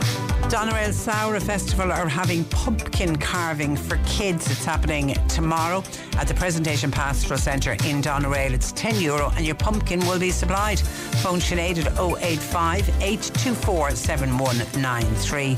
[0.48, 4.50] Doneraile Saura Festival are having pumpkin carving for kids.
[4.50, 5.82] It's happening tomorrow
[6.18, 8.52] at the Presentation Pastoral Centre in Doneraile.
[8.52, 10.78] It's 10 euro and your pumpkin will be supplied.
[11.22, 15.54] Phone Sinead at 085 824 7193.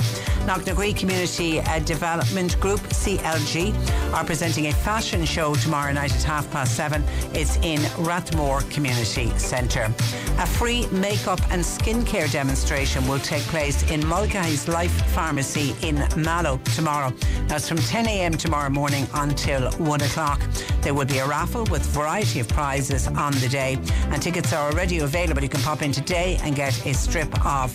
[0.47, 3.75] Knocknagree Community uh, Development Group, CLG,
[4.13, 7.03] are presenting a fashion show tomorrow night at half past seven.
[7.33, 9.93] It's in Rathmore Community Centre.
[10.39, 16.59] A free makeup and skincare demonstration will take place in Mulcahy's Life Pharmacy in Mallow
[16.75, 17.13] tomorrow.
[17.47, 18.33] That's from 10 a.m.
[18.33, 20.41] tomorrow morning until 1 o'clock.
[20.83, 23.79] There will be a raffle with a variety of prizes on the day,
[24.11, 25.43] and tickets are already available.
[25.43, 27.75] You can pop in today and get a strip of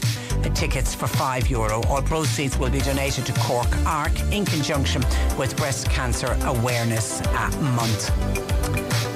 [0.50, 1.82] tickets for five euro.
[1.84, 5.02] All proceeds will be donated to Cork Arc in conjunction
[5.38, 9.11] with Breast Cancer Awareness at Month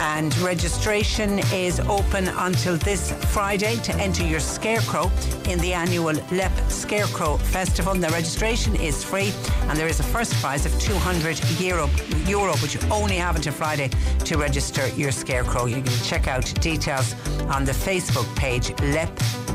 [0.00, 5.10] and registration is open until this Friday to enter your scarecrow
[5.46, 7.94] in the annual Leap Scarecrow Festival.
[7.94, 9.32] The registration is free
[9.68, 11.90] and there is a first prize of 200 euro,
[12.26, 13.90] euro but you only have until Friday
[14.24, 15.66] to register your scarecrow.
[15.66, 17.14] You can check out details
[17.50, 19.10] on the Facebook page Leap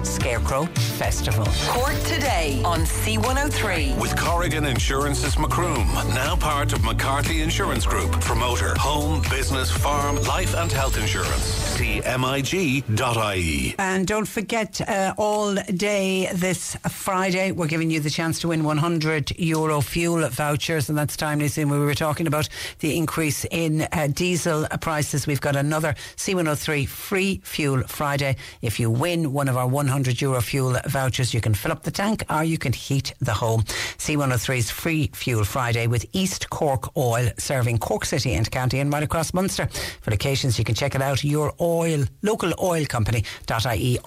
[0.06, 0.66] Scarecrow
[0.98, 1.46] Festival.
[1.68, 4.00] Cork today on C103.
[4.00, 8.12] With Corrigan Insurance's Macroom, now part of McCarthy Insurance Group.
[8.22, 11.78] Promoter, home, business, farm, life and health insurance.
[11.78, 13.76] CMIG.ie.
[13.80, 18.66] And don't forget, uh, all day this Friday, we're giving you the chance to win
[18.66, 21.48] 100 euro fuel vouchers, and that's timely.
[21.48, 22.49] Soon we were talking about
[22.80, 25.26] the increase in uh, diesel prices.
[25.26, 28.36] We've got another C103 free fuel Friday.
[28.62, 31.91] If you win one of our 100 euro fuel vouchers, you can fill up the
[31.91, 33.62] tank or you can heat the home.
[33.64, 39.03] C103's free fuel Friday with East Cork Oil serving Cork City and County and right
[39.03, 39.68] across Munster.
[40.02, 41.23] For locations, you can check it out.
[41.23, 43.99] Your oil, local oil company.ie.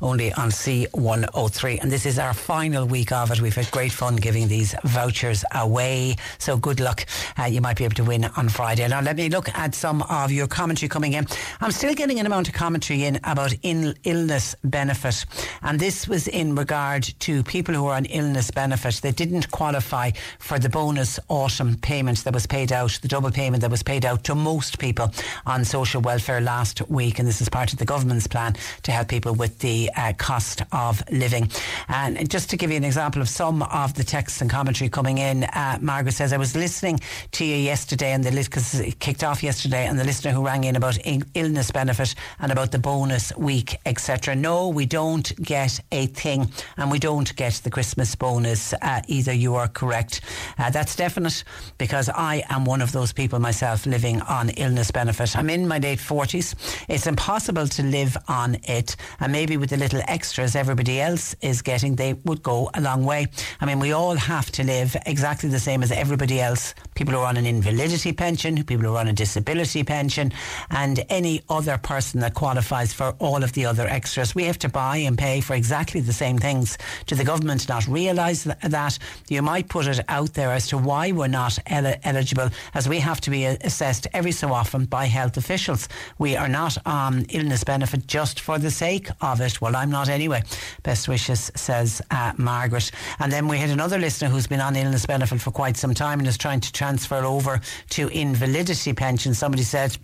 [0.00, 1.82] Only on C103.
[1.82, 3.42] And this is our final week of it.
[3.42, 6.16] We've had great fun giving these vouchers away.
[6.38, 7.04] So good luck.
[7.38, 8.88] Uh, you might be able to win on Friday.
[8.88, 11.26] Now, let me look at some of your commentary coming in.
[11.60, 15.26] I'm still getting an amount of commentary in about in illness benefit.
[15.60, 19.00] And this was in regard to people who are on illness benefit.
[19.02, 23.60] They didn't qualify for the bonus autumn payment that was paid out, the double payment
[23.60, 25.12] that was paid out to most people
[25.44, 27.18] on social welfare last week.
[27.18, 30.62] And this is part of the government's plan to help people with the uh, cost
[30.72, 31.50] of living.
[31.88, 35.18] And just to give you an example of some of the texts and commentary coming
[35.18, 37.00] in, uh, Margaret says, I was listening
[37.32, 40.44] to you yesterday and the list, because it kicked off yesterday, and the listener who
[40.44, 40.98] rang in about
[41.34, 44.34] illness benefit and about the bonus week, etc.
[44.34, 49.32] No, we don't get a thing and we don't get the Christmas bonus uh, either.
[49.32, 50.20] You are correct.
[50.58, 51.44] Uh, that's definite
[51.78, 55.36] because I am one of those people myself living on illness benefit.
[55.36, 56.54] I'm in my late 40s.
[56.88, 58.96] It's impossible to live on it.
[59.20, 63.04] And maybe with the little extras everybody else is getting, they would go a long
[63.04, 63.26] way.
[63.60, 66.74] I mean, we all have to live exactly the same as everybody else.
[66.94, 70.32] People who are on an invalidity pension, people who are on a disability pension,
[70.70, 74.34] and any other person that qualifies for all of the other extras.
[74.34, 76.76] We have to buy and pay for exactly the same things.
[77.06, 78.98] Do the government not realise that?
[79.28, 82.98] You might put it out there as to why we're not el- eligible, as we
[82.98, 85.88] have to be assessed every so often by health officials.
[86.18, 89.60] We are not on illness benefit just for the sake of it.
[89.60, 90.42] Well, I'm not anyway.
[90.82, 92.90] Best wishes, says uh, Margaret.
[93.18, 96.18] And then we had another listener who's been on illness benefit for quite some time
[96.18, 97.60] and is trying to transfer over
[97.90, 99.32] to invalidity pension.
[99.32, 99.96] Somebody said,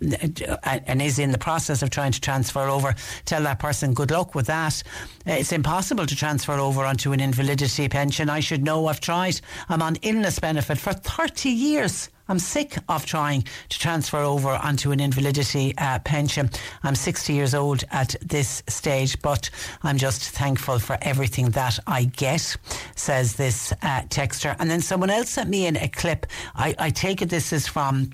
[0.47, 2.95] uh, and is in the process of trying to transfer over.
[3.25, 4.81] Tell that person good luck with that.
[5.25, 8.29] It's impossible to transfer over onto an invalidity pension.
[8.29, 8.87] I should know.
[8.87, 9.41] I've tried.
[9.69, 12.09] I'm on illness benefit for 30 years.
[12.27, 16.49] I'm sick of trying to transfer over onto an invalidity uh, pension.
[16.83, 19.49] I'm 60 years old at this stage, but
[19.83, 22.57] I'm just thankful for everything that I get,
[22.95, 24.55] says this uh, texter.
[24.59, 26.25] And then someone else sent me in a clip.
[26.55, 28.11] I, I take it this is from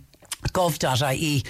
[0.50, 1.44] gov.ie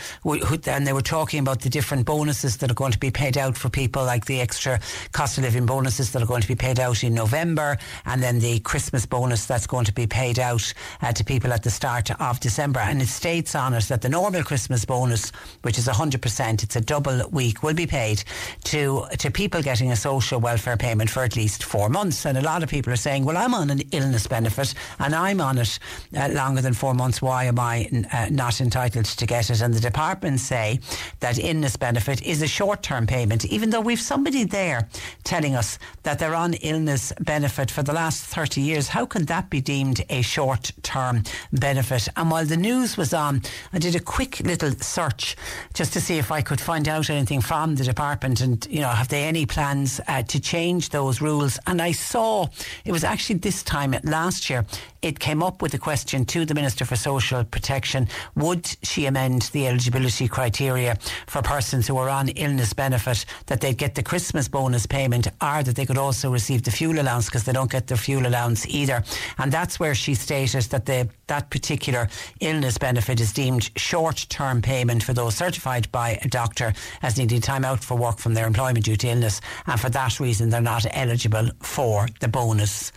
[0.68, 3.57] and they were talking about the different bonuses that are going to be paid out
[3.57, 4.80] for people like the extra
[5.11, 8.39] cost of living bonuses that are going to be paid out in November and then
[8.39, 12.11] the Christmas bonus that's going to be paid out uh, to people at the start
[12.19, 12.80] of December.
[12.80, 15.31] And it states on it that the normal Christmas bonus
[15.61, 18.23] which is 100% it's a double week will be paid
[18.65, 22.26] to to people getting a social welfare payment for at least four months.
[22.26, 25.39] And a lot of people are saying well I'm on an illness benefit and I'm
[25.39, 25.80] on it
[26.15, 27.22] uh, longer than four months.
[27.22, 29.61] Why am I uh, not entitled entitled to get it.
[29.61, 30.79] And the departments say
[31.19, 34.87] that illness benefit is a short term payment, even though we've somebody there
[35.23, 38.89] telling us that they're on illness benefit for the last 30 years.
[38.89, 42.07] How can that be deemed a short term benefit?
[42.15, 43.41] And while the news was on,
[43.73, 45.35] I did a quick little search
[45.73, 48.89] just to see if I could find out anything from the department and, you know,
[48.89, 51.59] have they any plans uh, to change those rules?
[51.67, 52.47] And I saw
[52.85, 54.65] it was actually this time last year,
[55.01, 59.43] it came up with a question to the Minister for Social Protection would she amend
[59.53, 64.48] the eligibility criteria for persons who are on illness benefit that they'd get the Christmas
[64.48, 67.88] bonus payment or that they could also receive the fuel allowance because they don't get
[67.88, 69.03] their fuel allowance either.
[69.38, 74.61] And that's where she stated that the, that particular illness benefit is deemed short term
[74.61, 78.48] payment for those certified by a doctor as needing time out for work from their
[78.48, 79.41] employment due to illness.
[79.68, 82.91] And for that reason, they're not eligible for the bonus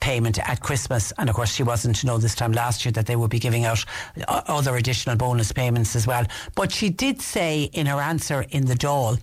[0.00, 1.12] payment at Christmas.
[1.18, 3.38] And of course, she wasn't to know this time last year that they would be
[3.38, 3.84] giving out
[4.28, 6.26] uh, other additional bonus payments as well.
[6.54, 9.18] But she did say in her answer in the Dáil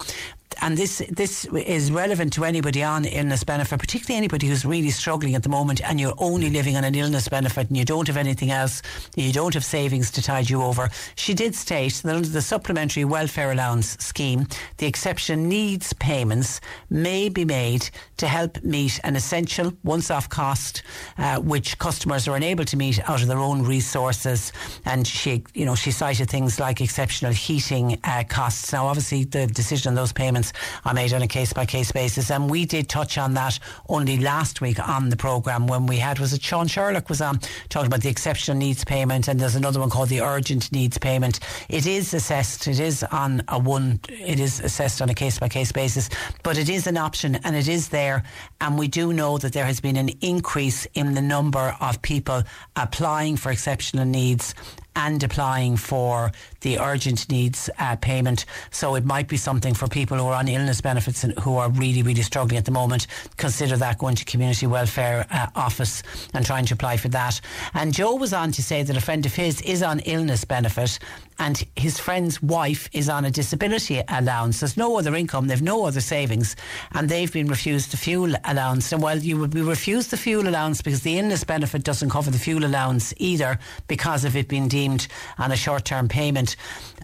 [0.61, 5.35] and this this is relevant to anybody on illness benefit, particularly anybody who's really struggling
[5.35, 8.17] at the moment and you're only living on an illness benefit and you don't have
[8.17, 8.81] anything else,
[9.15, 10.89] you don't have savings to tide you over.
[11.15, 14.47] She did state that under the Supplementary Welfare Allowance scheme,
[14.77, 16.59] the exception needs payments
[16.89, 20.83] may be made to help meet an essential once-off cost,
[21.17, 24.51] uh, which customers are unable to meet out of their own resources.
[24.85, 28.71] And she, you know, she cited things like exceptional heating uh, costs.
[28.73, 30.40] Now, obviously, the decision on those payments
[30.85, 32.31] are made on a case by case basis.
[32.31, 33.59] And we did touch on that
[33.89, 37.39] only last week on the programme when we had, was it Sean Sherlock was on
[37.69, 41.39] talking about the exceptional needs payment and there's another one called the urgent needs payment.
[41.69, 45.49] It is assessed, it is on a one, it is assessed on a case by
[45.49, 46.09] case basis,
[46.43, 48.23] but it is an option and it is there.
[48.59, 52.43] And we do know that there has been an increase in the number of people
[52.75, 54.53] applying for exceptional needs
[54.95, 56.31] and applying for
[56.61, 58.45] the urgent needs uh, payment.
[58.71, 61.69] So it might be something for people who are on illness benefits and who are
[61.69, 63.07] really, really struggling at the moment.
[63.37, 66.03] Consider that going to community welfare uh, office
[66.33, 67.39] and trying to apply for that.
[67.73, 70.99] And Joe was on to say that a friend of his is on illness benefit
[71.41, 74.59] and his friend's wife is on a disability allowance.
[74.59, 76.55] There's no other income, they've no other savings,
[76.93, 78.91] and they've been refused the fuel allowance.
[78.91, 82.29] And while you would be refused the fuel allowance because the illness benefit doesn't cover
[82.29, 83.57] the fuel allowance either
[83.87, 85.07] because of it being deemed
[85.39, 86.55] on a short term payment,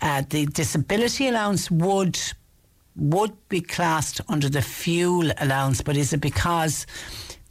[0.04, 2.20] uh, the disability allowance would
[2.96, 6.86] would be classed under the fuel allowance, but is it because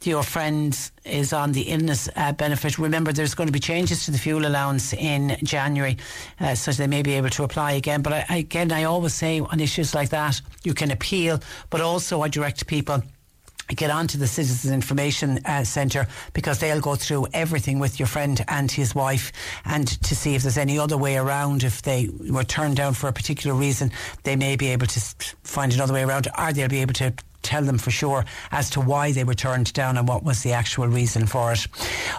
[0.07, 2.79] your friend is on the illness uh, benefit.
[2.79, 5.97] Remember, there's going to be changes to the fuel allowance in January,
[6.39, 8.01] uh, so they may be able to apply again.
[8.01, 11.39] But I, again, I always say on issues like that, you can appeal,
[11.69, 13.03] but also I direct people
[13.75, 18.43] get onto the Citizens Information uh, Centre because they'll go through everything with your friend
[18.47, 19.31] and his wife
[19.65, 21.63] and to see if there's any other way around.
[21.63, 23.91] If they were turned down for a particular reason,
[24.23, 24.99] they may be able to
[25.43, 27.13] find another way around or they'll be able to
[27.47, 30.53] tell them for sure as to why they were turned down and what was the
[30.53, 31.67] actual reason for it.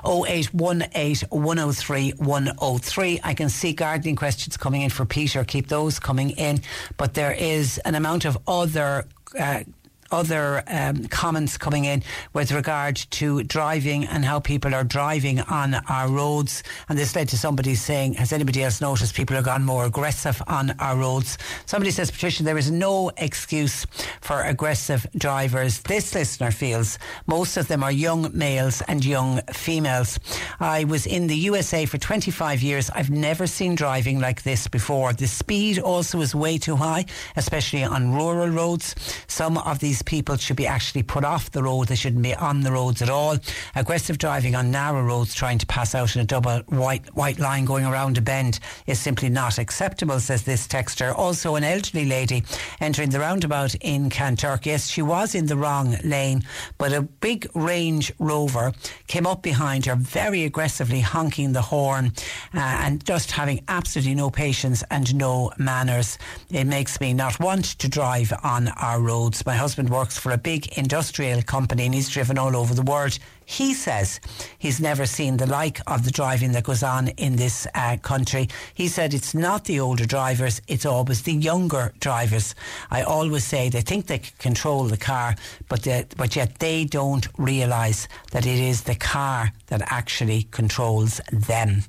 [0.05, 3.21] 0818 103 103.
[3.23, 5.45] I can see gardening questions coming in for Peter.
[5.45, 6.61] Keep those coming in.
[6.97, 9.07] But there is an amount of other
[9.39, 9.65] uh,
[10.11, 12.03] other um, comments coming in
[12.33, 16.63] with regard to driving and how people are driving on our roads.
[16.89, 20.43] And this led to somebody saying, Has anybody else noticed people have gone more aggressive
[20.47, 21.39] on our roads?
[21.67, 23.87] Somebody says, Patricia, there is no excuse
[24.21, 25.81] for aggressive drivers.
[25.81, 30.19] This listener feels most of them are young males and young females.
[30.61, 32.91] I was in the USA for 25 years.
[32.91, 35.13] I've never seen driving like this before.
[35.13, 37.07] The speed also is way too high,
[37.37, 38.95] especially on rural roads.
[39.27, 41.89] Some of these these people should be actually put off the road.
[41.89, 43.37] They shouldn't be on the roads at all.
[43.75, 47.65] Aggressive driving on narrow roads, trying to pass out in a double white white line
[47.65, 50.21] going around a bend, is simply not acceptable.
[50.21, 51.13] Says this texter.
[51.17, 52.45] Also, an elderly lady
[52.81, 54.67] entering the roundabout in Kanturk.
[54.67, 56.45] Yes, she was in the wrong lane,
[56.77, 58.73] but a big Range Rover
[59.09, 62.13] came up behind her very aggressively, honking the horn
[62.55, 66.19] uh, and just having absolutely no patience and no manners.
[66.51, 69.45] It makes me not want to drive on our roads.
[69.49, 73.19] My husband works for a big industrial company and he's driven all over the world.
[73.45, 74.21] He says
[74.59, 78.49] he's never seen the like of the driving that goes on in this uh, country.
[78.75, 82.55] He said it's not the older drivers, it's always the younger drivers.
[82.91, 85.35] I always say they think they control the car,
[85.69, 91.85] but, but yet they don't realise that it is the car that actually controls them.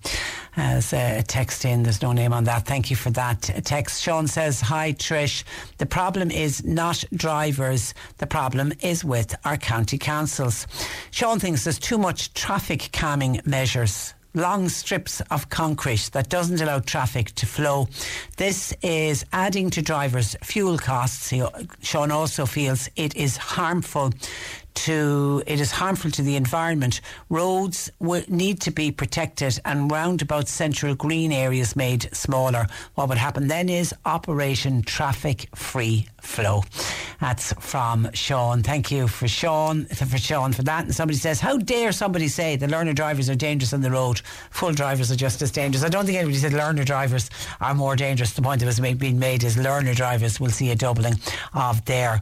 [0.61, 2.65] As a text in, there's no name on that.
[2.65, 4.03] Thank you for that text.
[4.03, 5.45] Sean says, Hi Trish.
[5.77, 10.67] The problem is not drivers, the problem is with our county councils.
[11.11, 16.79] Sean thinks there's too much traffic calming measures long strips of concrete that doesn't allow
[16.79, 17.87] traffic to flow.
[18.37, 21.33] This is adding to drivers' fuel costs.
[21.81, 24.11] Sean also feels it is harmful
[24.85, 27.01] to it is harmful to the environment.
[27.29, 32.67] Roads w- need to be protected and roundabout central green areas made smaller.
[32.95, 36.63] What would happen then is Operation Traffic Free Flow.
[37.19, 38.63] That's from Sean.
[38.63, 40.85] Thank you for Sean for Sean for that.
[40.85, 44.21] And somebody says, "How dare somebody say the learner drivers are dangerous on the road?
[44.51, 47.29] Full drivers are just as dangerous." I don't think anybody said learner drivers
[47.59, 48.33] are more dangerous.
[48.33, 51.19] The point that was being made is learner drivers will see a doubling
[51.53, 52.21] of their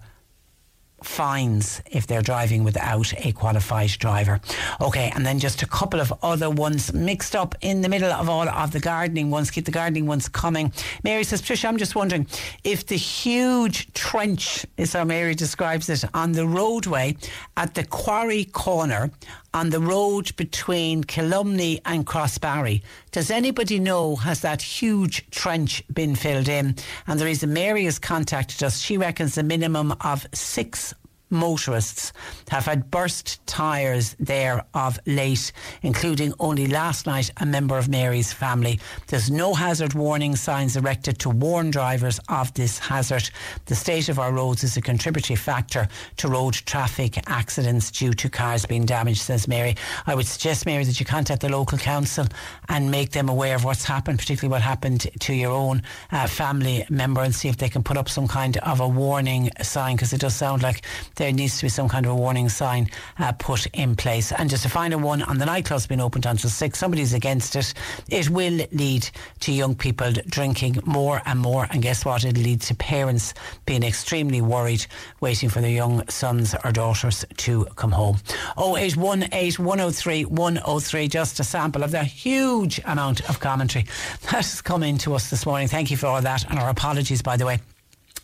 [1.03, 4.39] fines if they're driving without a qualified driver.
[4.81, 8.29] Okay, and then just a couple of other ones mixed up in the middle of
[8.29, 9.51] all of the gardening ones.
[9.51, 10.71] Keep the gardening ones coming.
[11.03, 12.27] Mary says, Tricia, I'm just wondering
[12.63, 17.15] if the huge trench, is how Mary describes it, on the roadway
[17.55, 19.11] at the quarry corner
[19.57, 22.83] on the road between Killumney and Crossbarry.
[23.11, 26.75] Does anybody know has that huge trench been filled in?
[27.07, 30.93] And the reason Mary has contacted us, she reckons a minimum of six
[31.29, 32.13] motorists
[32.49, 35.51] have had burst tyres there of late,
[35.81, 38.79] including only last night a member of Mary's family.
[39.07, 43.29] There's no hazard warning signs erected to warn drivers of this hazard.
[43.65, 45.87] The state of our roads is a contributory factor
[46.17, 49.75] to road traffic accidents due to cars being damaged, says Mary.
[50.05, 52.25] I would suggest, Mary, that you contact the local council
[52.69, 55.81] and make them aware of what's happened, particularly what happened to your own
[56.11, 59.49] uh, family member, and see if they can put up some kind of a warning
[59.61, 60.83] sign because it does sound like
[61.17, 62.89] there needs to be some kind of a warning sign
[63.19, 64.31] uh, put in place.
[64.31, 67.13] And just to find a final one on the nightclubs being opened until six, somebody's
[67.13, 67.73] against it.
[68.09, 69.09] It will lead
[69.41, 71.67] to young people drinking more and more.
[71.69, 72.23] And guess what?
[72.23, 73.33] It'll lead to parents
[73.65, 74.85] being extremely worried,
[75.19, 78.17] waiting for their young sons or daughters to come home.
[78.57, 83.85] 0818 103 103, just a sample of the huge amount of commentary
[84.21, 85.67] that has come into us this morning.
[85.67, 87.59] Thank you for all that, and our apologies, by the way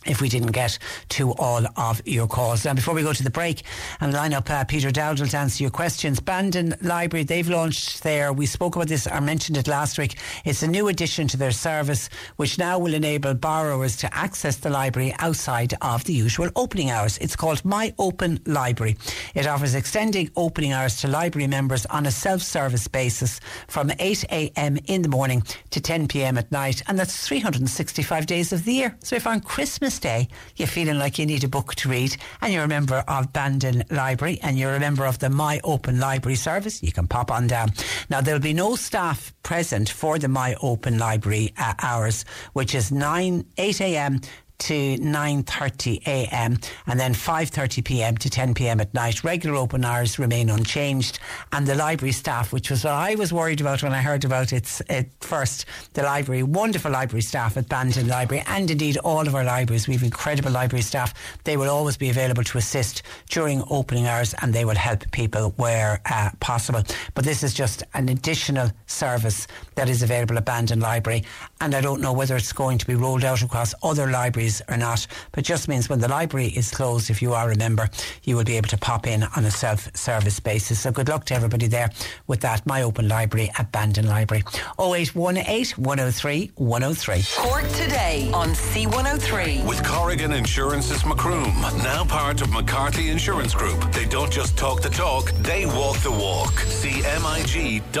[0.06, 0.78] if we didn't get
[1.10, 2.64] to all of your calls.
[2.64, 3.62] Now, before we go to the break
[4.00, 8.32] and line up uh, Peter Dowdall to answer your questions, Bandon Library, they've launched there,
[8.32, 11.50] we spoke about this, I mentioned it last week, it's a new addition to their
[11.50, 16.90] service which now will enable borrowers to access the library outside of the usual opening
[16.90, 17.18] hours.
[17.18, 18.96] It's called My Open Library.
[19.34, 25.02] It offers extending opening hours to library members on a self-service basis from 8am in
[25.02, 28.96] the morning to 10pm at night and that's 365 days of the year.
[29.02, 32.52] So if on Christmas Day you're feeling like you need a book to read and
[32.52, 36.36] you're a member of Bandon Library and you're a member of the My Open Library
[36.36, 37.72] service, you can pop on down.
[38.10, 42.92] Now there'll be no staff present for the My Open Library uh, hours, which is
[42.92, 44.20] 9, 8 a.m
[44.58, 46.58] to 9.30 a.m.
[46.86, 48.16] and then 5.30 p.m.
[48.16, 48.80] to 10 p.m.
[48.80, 49.24] at night.
[49.24, 51.18] Regular open hours remain unchanged
[51.52, 54.52] and the library staff, which was what I was worried about when I heard about
[54.52, 59.34] it at first, the library, wonderful library staff at Bandon Library and indeed all of
[59.34, 59.88] our libraries.
[59.88, 61.14] We have incredible library staff.
[61.44, 65.50] They will always be available to assist during opening hours and they will help people
[65.56, 66.82] where uh, possible.
[67.14, 71.24] But this is just an additional service that is available at Bandon Library
[71.60, 74.62] and I don't know whether it's going to be rolled out across other libraries libraries
[74.68, 77.88] or not, but just means when the library is closed, if you are a member,
[78.24, 80.80] you will be able to pop in on a self-service basis.
[80.80, 81.90] So good luck to everybody there
[82.26, 82.66] with that.
[82.66, 84.44] My Open Library at Bandon Library.
[84.78, 87.22] 0818 103 103.
[87.36, 89.66] Cork today on C103.
[89.66, 93.92] With Corrigan Insurance's Macroom, now part of McCarthy Insurance Group.
[93.92, 96.52] They don't just talk the talk, they walk the walk.
[96.82, 97.92] CMIG.ie.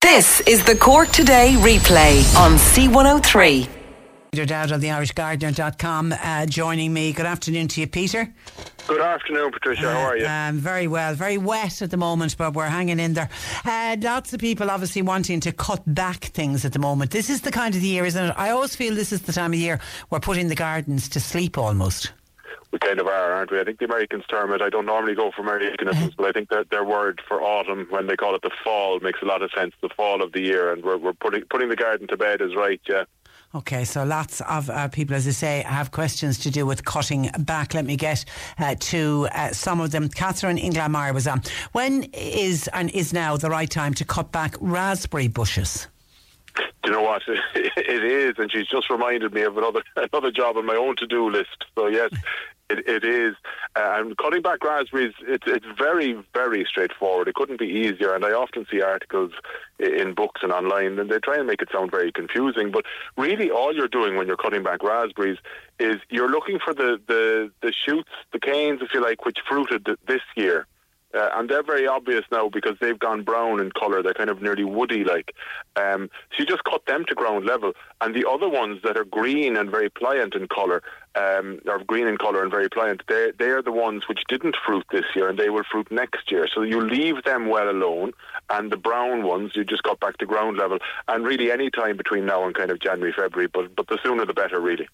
[0.00, 3.87] This is the Cork Today replay on C103.
[4.30, 7.12] Peter Dowd of the IrishGardener.com uh, joining me.
[7.12, 8.32] Good afternoon to you, Peter.
[8.86, 9.90] Good afternoon, Patricia.
[9.90, 10.26] How are you?
[10.26, 11.14] Um, very well.
[11.14, 13.30] Very wet at the moment, but we're hanging in there.
[13.64, 17.10] Uh, lots of people obviously wanting to cut back things at the moment.
[17.10, 18.34] This is the kind of the year, isn't it?
[18.36, 19.80] I always feel this is the time of year
[20.10, 22.12] we're putting the gardens to sleep almost.
[22.70, 23.58] We kind of are, aren't we?
[23.58, 24.60] I think the Americans term it.
[24.60, 28.06] I don't normally go for Americanisms, but I think that their word for autumn, when
[28.06, 29.72] they call it the fall, makes a lot of sense.
[29.80, 32.54] The fall of the year, and we're, we're putting putting the garden to bed is
[32.54, 32.80] right.
[32.86, 33.04] Yeah.
[33.54, 37.30] Okay, so lots of uh, people, as I say, have questions to do with cutting
[37.38, 37.72] back.
[37.72, 38.26] Let me get
[38.58, 40.10] uh, to uh, some of them.
[40.10, 41.40] Catherine Inglameyer was on.
[41.72, 45.88] When is and is now the right time to cut back raspberry bushes?
[46.56, 47.22] Do you know what?
[47.54, 51.06] It is, and she's just reminded me of another another job on my own to
[51.06, 51.64] do list.
[51.74, 52.10] So yes,
[52.70, 53.34] it, it is.
[53.76, 57.28] And cutting back raspberries, it's it's very very straightforward.
[57.28, 58.14] It couldn't be easier.
[58.14, 59.32] And I often see articles
[59.78, 62.70] in books and online, and they try and make it sound very confusing.
[62.70, 62.84] But
[63.16, 65.38] really, all you're doing when you're cutting back raspberries
[65.78, 69.88] is you're looking for the the the shoots, the canes, if you like, which fruited
[70.06, 70.66] this year.
[71.14, 74.02] Uh, and they're very obvious now because they've gone brown in colour.
[74.02, 75.34] They're kind of nearly woody like.
[75.74, 77.72] Um, so you just cut them to ground level.
[78.02, 80.82] And the other ones that are green and very pliant in colour,
[81.14, 84.56] um, or green in colour and very pliant, they they are the ones which didn't
[84.64, 86.48] fruit this year and they will fruit next year.
[86.52, 88.12] So you leave them well alone.
[88.50, 90.78] And the brown ones, you just got back to ground level.
[91.06, 93.48] And really any time between now and kind of January, February.
[93.52, 94.88] But, but the sooner the better, really.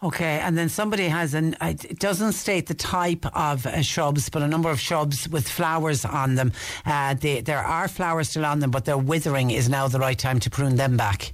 [0.00, 1.56] Okay, and then somebody has an.
[1.60, 6.04] It doesn't state the type of uh, shrubs, but a number of shrubs with flowers
[6.04, 6.52] on them.
[6.86, 9.50] Uh, they, there are flowers still on them, but they're withering.
[9.50, 11.32] Is now the right time to prune them back?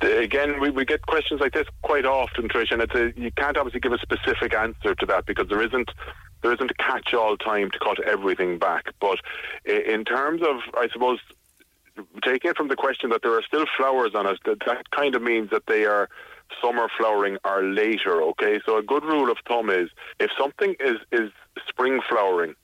[0.00, 3.56] Again, we, we get questions like this quite often, Trish, and it's a, you can't
[3.56, 5.90] obviously give a specific answer to that because there isn't
[6.42, 8.92] there isn't a catch-all time to cut everything back.
[9.00, 9.18] But
[9.64, 11.18] in terms of, I suppose,
[12.22, 15.16] taking it from the question that there are still flowers on us, that, that kind
[15.16, 16.08] of means that they are
[16.62, 18.60] summer flowering are later, okay?
[18.64, 21.30] So a good rule of thumb is if something is, is
[21.68, 22.54] spring flowering,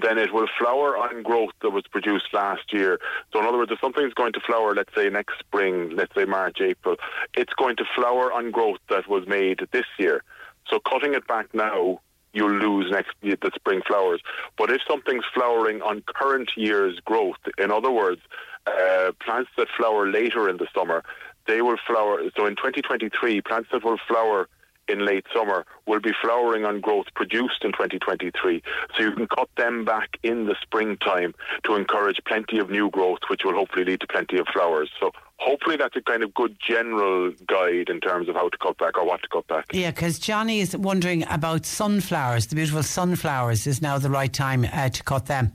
[0.00, 2.98] then it will flower on growth that was produced last year.
[3.32, 6.24] So in other words, if something's going to flower, let's say next spring, let's say
[6.24, 6.96] March, April,
[7.34, 10.22] it's going to flower on growth that was made this year.
[10.68, 12.00] So cutting it back now,
[12.32, 14.22] you'll lose next the spring flowers.
[14.56, 18.22] But if something's flowering on current year's growth, in other words,
[18.66, 21.02] uh, plants that flower later in the summer,
[21.46, 22.22] they will flower.
[22.36, 24.48] So in 2023, plants that will flower
[24.92, 28.62] in late summer will be flowering on growth produced in 2023.
[28.96, 33.20] So you can cut them back in the springtime to encourage plenty of new growth,
[33.28, 34.90] which will hopefully lead to plenty of flowers.
[35.00, 38.78] So hopefully that's a kind of good general guide in terms of how to cut
[38.78, 39.66] back or what to cut back.
[39.72, 42.46] Yeah, because Johnny is wondering about sunflowers.
[42.46, 45.52] The beautiful sunflowers is now the right time uh, to cut them.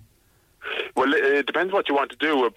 [0.96, 2.50] Well, it depends what you want to do.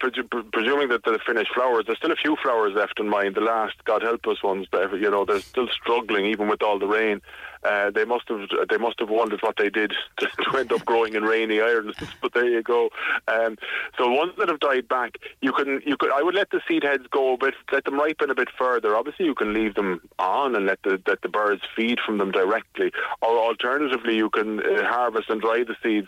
[0.51, 3.33] Presuming that they're finished flowers, there's still a few flowers left in mine.
[3.33, 6.79] The last, God help us, ones, but you know, they're still struggling even with all
[6.79, 7.21] the rain.
[7.63, 10.83] Uh, they must have they must have wondered what they did to, to end up
[10.85, 11.95] growing in rainy Ireland.
[12.21, 12.89] but there you go.
[13.27, 13.57] Um,
[13.97, 16.83] so ones that have died back, you can you could I would let the seed
[16.83, 18.95] heads go a bit, let them ripen a bit further.
[18.95, 22.31] Obviously, you can leave them on and let the let the birds feed from them
[22.31, 26.07] directly, or alternatively, you can uh, harvest and dry the seeds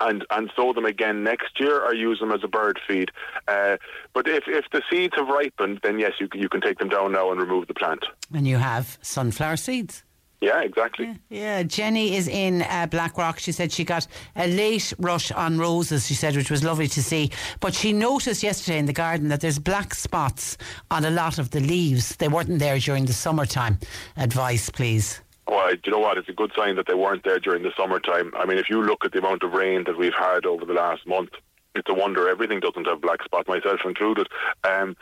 [0.00, 3.10] and and sow them again next year or use them as a bird feed.
[3.48, 3.76] Uh,
[4.12, 7.12] but if, if the seeds have ripened, then yes, you you can take them down
[7.12, 8.04] now and remove the plant.
[8.32, 10.04] And you have sunflower seeds.
[10.40, 11.06] Yeah, exactly.
[11.06, 11.62] Yeah, yeah.
[11.62, 13.38] Jenny is in uh, Blackrock.
[13.38, 14.06] She said she got
[14.36, 17.30] a late rush on roses, she said, which was lovely to see.
[17.60, 20.58] But she noticed yesterday in the garden that there's black spots
[20.90, 22.16] on a lot of the leaves.
[22.16, 23.78] They weren't there during the summertime.
[24.18, 25.22] Advice, please.
[25.46, 26.18] Well, you know what?
[26.18, 28.32] It's a good sign that they weren't there during the summertime.
[28.36, 30.72] I mean, if you look at the amount of rain that we've had over the
[30.72, 31.30] last month,
[31.74, 34.28] it's a wonder everything doesn't have black spot, myself included.
[34.62, 34.96] Um,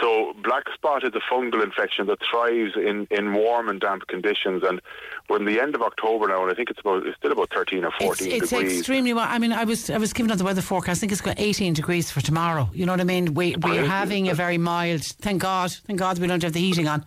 [0.00, 4.64] so black spot is a fungal infection that thrives in, in warm and damp conditions,
[4.66, 4.80] and
[5.28, 7.50] we're in the end of October now, and I think it's about it's still about
[7.50, 8.78] thirteen or fourteen it's, it's degrees.
[8.78, 9.28] extremely warm.
[9.30, 10.98] I mean, I was I was given on the weather forecast.
[10.98, 12.68] I think it's got eighteen degrees for tomorrow.
[12.74, 13.34] You know what I mean?
[13.34, 15.04] We we're having a very mild.
[15.04, 17.04] Thank God, thank God we don't have the heating on.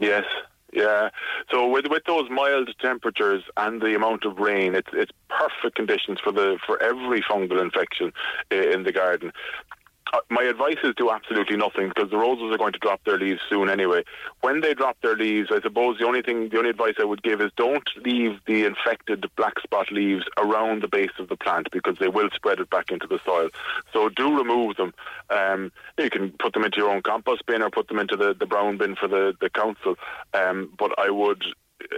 [0.00, 0.24] Yes,
[0.74, 1.10] yeah.
[1.50, 6.18] So with with those mild temperatures and the amount of rain, it's it's perfect conditions
[6.22, 8.12] for the for every fungal infection
[8.50, 9.32] eh, in the garden.
[10.30, 13.40] My advice is do absolutely nothing because the roses are going to drop their leaves
[13.48, 14.02] soon anyway.
[14.40, 17.22] When they drop their leaves, I suppose the only thing, the only advice I would
[17.22, 21.68] give is don't leave the infected black spot leaves around the base of the plant
[21.72, 23.48] because they will spread it back into the soil.
[23.92, 24.94] So do remove them.
[25.30, 28.34] Um, you can put them into your own compost bin or put them into the,
[28.34, 29.96] the brown bin for the, the council.
[30.32, 31.44] Um, but I would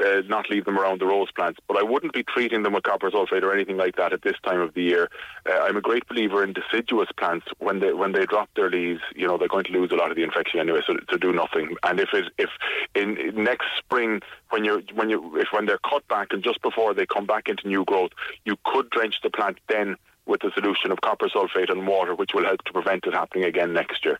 [0.05, 1.59] uh, not leave them around the rose plants.
[1.69, 4.36] But I wouldn't be treating them with copper sulfate or anything like that at this
[4.44, 5.09] time of the year.
[5.48, 7.47] Uh, I'm a great believer in deciduous plants.
[7.59, 10.11] When they when they drop their leaves, you know they're going to lose a lot
[10.11, 11.77] of the infection anyway, so to do nothing.
[11.82, 12.51] And if it if
[12.94, 14.20] in, in next spring
[14.51, 17.48] when you're when you if when they're cut back and just before they come back
[17.48, 18.12] into new growth,
[18.44, 19.97] you could drench the plant then
[20.27, 23.44] with a solution of copper sulfate and water, which will help to prevent it happening
[23.44, 24.19] again next year.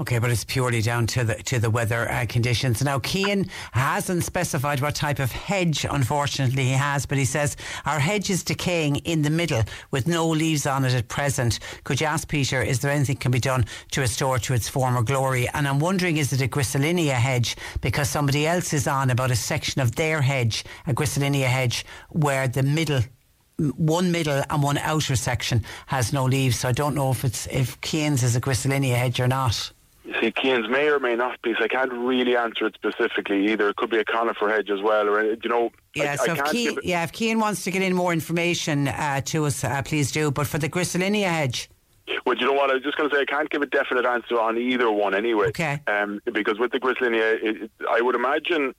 [0.00, 2.82] Okay, but it's purely down to the to the weather uh, conditions.
[2.82, 7.98] Now, Kean hasn't specified what type of hedge, unfortunately, he has, but he says our
[7.98, 11.58] hedge is decaying in the middle with no leaves on it at present.
[11.84, 15.02] Could you ask Peter, is there anything can be done to restore to its former
[15.02, 15.48] glory?
[15.54, 17.56] And I'm wondering, is it a Griselinia hedge?
[17.80, 22.48] Because somebody else is on about a section of their hedge, a Griselinia hedge, where
[22.48, 23.02] the middle
[23.76, 26.58] one middle and one outer section has no leaves.
[26.60, 29.72] So I don't know if it's if Keane's is a Griselinia hedge or not.
[30.04, 31.54] You see, Keane's may or may not be.
[31.56, 33.68] So I can't really answer it specifically either.
[33.68, 35.70] It could be a conifer hedge as well, or you know.
[35.94, 37.82] Yeah, I, so I if can't Keane, give it- yeah, if Keane wants to get
[37.82, 40.30] in more information uh, to us, uh, please do.
[40.32, 41.70] But for the Griselinia hedge,
[42.26, 42.70] Well, you know what?
[42.70, 45.14] I was just going to say I can't give a definite answer on either one
[45.14, 45.48] anyway.
[45.48, 45.80] Okay.
[45.86, 48.74] Um, because with the Griselinia, I would imagine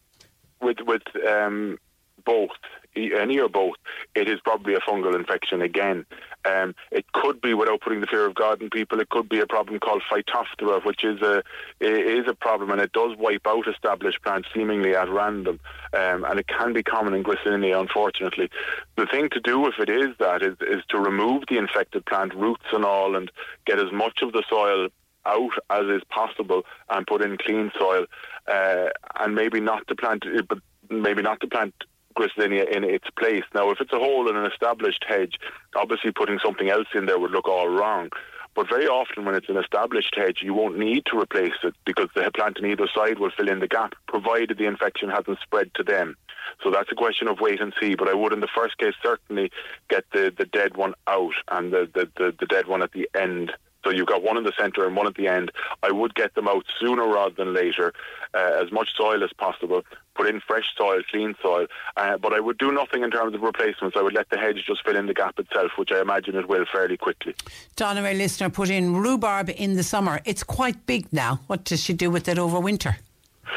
[0.61, 1.77] with with um,
[2.26, 2.49] both,
[2.95, 3.76] any or both,
[4.15, 6.06] it is probably a fungal infection again.
[6.45, 9.40] Um, it could be, without putting the fear of God in people, it could be
[9.40, 11.41] a problem called Phytophthora, which is a
[11.80, 15.60] is a problem, and it does wipe out established plants seemingly at random,
[15.94, 18.49] um, and it can be common in Griselinia, unfortunately.
[18.98, 22.34] The thing to do if it is that is, is to remove the infected plant,
[22.34, 23.32] roots and all, and
[23.65, 24.90] get as much of the soil
[25.26, 28.06] out as is possible and put in clean soil,
[28.48, 28.90] uh,
[29.20, 30.57] and maybe not to plant, but
[30.90, 31.74] maybe not to plant
[32.14, 33.44] Griselinia in its place.
[33.53, 35.40] Now, if it's a hole in an established hedge,
[35.76, 38.10] obviously putting something else in there would look all wrong.
[38.56, 42.10] But very often, when it's an established hedge, you won't need to replace it because
[42.14, 45.72] the plant on either side will fill in the gap, provided the infection hasn't spread
[45.76, 46.15] to them.
[46.64, 47.95] So that's a question of wait and see.
[47.95, 49.52] But I would, in the first case, certainly
[49.90, 53.10] get the, the dead one out and the, the, the, the dead one at the
[53.15, 53.53] end.
[53.84, 55.51] So you've got one in the centre and one at the end.
[55.81, 57.93] I would get them out sooner rather than later,
[58.34, 59.84] uh, as much soil as possible.
[60.15, 61.68] Put in fresh soil, clean soil.
[61.97, 63.97] Uh, but I would do nothing in terms of replacements.
[63.97, 66.47] I would let the hedge just fill in the gap itself, which I imagine it
[66.47, 67.35] will fairly quickly.
[67.76, 70.22] Donna, our listener, put in rhubarb in the summer.
[70.26, 71.41] It's quite big now.
[71.47, 72.97] What does she do with it over winter?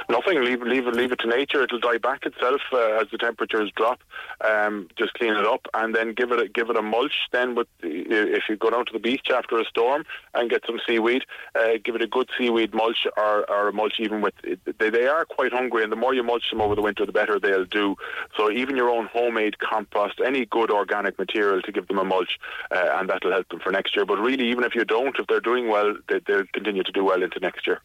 [0.09, 0.43] Nothing.
[0.43, 0.95] Leave, leave it.
[0.95, 1.63] Leave it to nature.
[1.63, 4.01] It'll die back itself uh, as the temperatures drop.
[4.45, 7.15] Um, just clean it up and then give it a, give it a mulch.
[7.33, 10.05] Then, with if you go down to the beach after a storm
[10.35, 11.23] and get some seaweed,
[11.55, 13.95] uh, give it a good seaweed mulch or, or a mulch.
[13.99, 14.35] Even with
[14.79, 17.13] they, they are quite hungry, and the more you mulch them over the winter, the
[17.13, 17.97] better they'll do.
[18.37, 22.39] So even your own homemade compost, any good organic material to give them a mulch,
[22.71, 24.05] uh, and that'll help them for next year.
[24.05, 27.05] But really, even if you don't, if they're doing well, they, they'll continue to do
[27.05, 27.81] well into next year.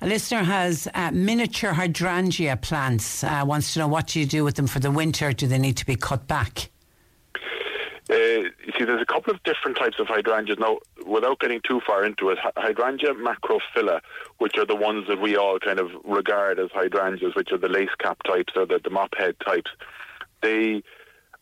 [0.00, 1.10] A listener has uh,
[1.44, 3.22] miniature hydrangea plants.
[3.22, 5.30] Uh, wants to know what do you do with them for the winter?
[5.30, 6.70] Do they need to be cut back?
[8.08, 10.58] Uh, you see, there's a couple of different types of hydrangeas.
[10.58, 14.00] Now, without getting too far into it, hydrangea macrophylla,
[14.38, 17.68] which are the ones that we all kind of regard as hydrangeas, which are the
[17.68, 19.70] lace cap types or the, the mop head types,
[20.40, 20.82] they.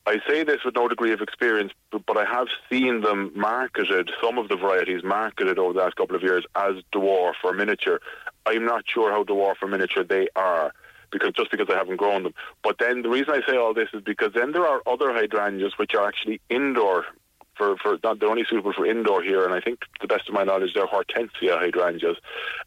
[0.04, 4.10] I say this with no degree of experience, but, but I have seen them marketed,
[4.20, 8.00] some of the varieties marketed over the last couple of years as dwarf or miniature.
[8.46, 10.72] I'm not sure how dwarf or miniature they are
[11.10, 12.34] because just because I haven't grown them.
[12.62, 15.74] But then the reason I say all this is because then there are other hydrangeas
[15.76, 17.04] which are actually indoor.
[17.54, 20.26] For, for not, they're only suitable for indoor here, and I think, to the best
[20.26, 22.16] of my knowledge, they're hortensia hydrangeas.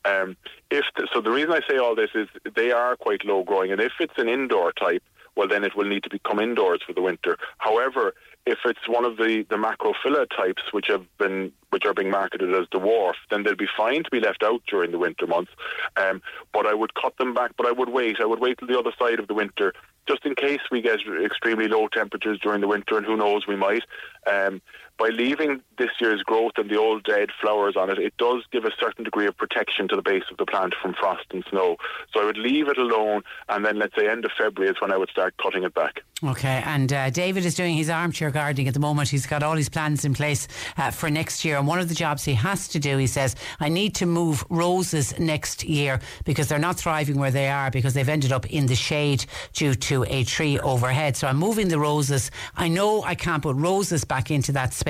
[0.06, 0.38] Um,
[0.70, 3.72] if the, so, the reason I say all this is they are quite low growing,
[3.72, 5.02] and if it's an indoor type,
[5.36, 7.36] well, then it will need to become indoors for the winter.
[7.58, 8.14] However,
[8.46, 12.54] if it's one of the, the macrophylla types which have been which are being marketed
[12.54, 15.52] as dwarf, then they'll be fine to be left out during the winter months.
[15.98, 16.22] Um,
[16.54, 17.52] but I would cut them back.
[17.58, 18.18] But I would wait.
[18.22, 19.74] I would wait till the other side of the winter,
[20.08, 23.56] just in case we get extremely low temperatures during the winter, and who knows, we
[23.56, 23.84] might.
[24.32, 24.62] Um,
[24.98, 28.66] by leaving this year's growth and the old dead flowers on it, it does give
[28.66, 31.78] a certain degree of protection to the base of the plant from frost and snow.
[32.14, 34.92] So I would leave it alone, and then let's say end of February is when
[34.92, 36.02] I would start cutting it back.
[36.24, 39.10] Okay, and uh, David is doing his armchair gardening at the moment.
[39.10, 40.48] He's got all his plans in place
[40.78, 41.58] uh, for next year.
[41.58, 44.44] And one of the jobs he has to do, he says, I need to move
[44.50, 48.66] roses next year because they're not thriving where they are because they've ended up in
[48.68, 51.18] the shade due to a tree overhead.
[51.18, 52.32] So I'm moving the roses.
[52.56, 54.85] I know I can't put roses back into that space,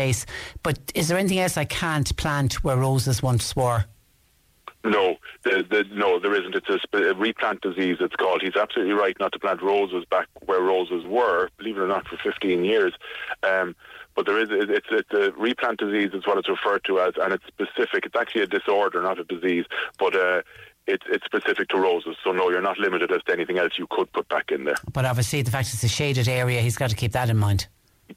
[0.63, 3.85] but is there anything else I can't plant where roses once were?
[4.85, 6.53] No, the, the, no, there isn't.
[6.53, 7.97] It's a, sp- a replant disease.
[7.99, 8.41] It's called.
[8.43, 11.49] He's absolutely right not to plant roses back where roses were.
[11.57, 12.93] Believe it or not, for 15 years.
[13.41, 13.75] Um,
[14.15, 17.33] but there is it's it's a replant disease is what it's referred to as, and
[17.33, 18.05] it's specific.
[18.05, 19.65] It's actually a disorder, not a disease.
[19.97, 20.41] But uh,
[20.87, 22.15] it's it's specific to roses.
[22.23, 24.77] So no, you're not limited as to anything else you could put back in there.
[24.93, 27.67] But obviously, the fact it's a shaded area, he's got to keep that in mind.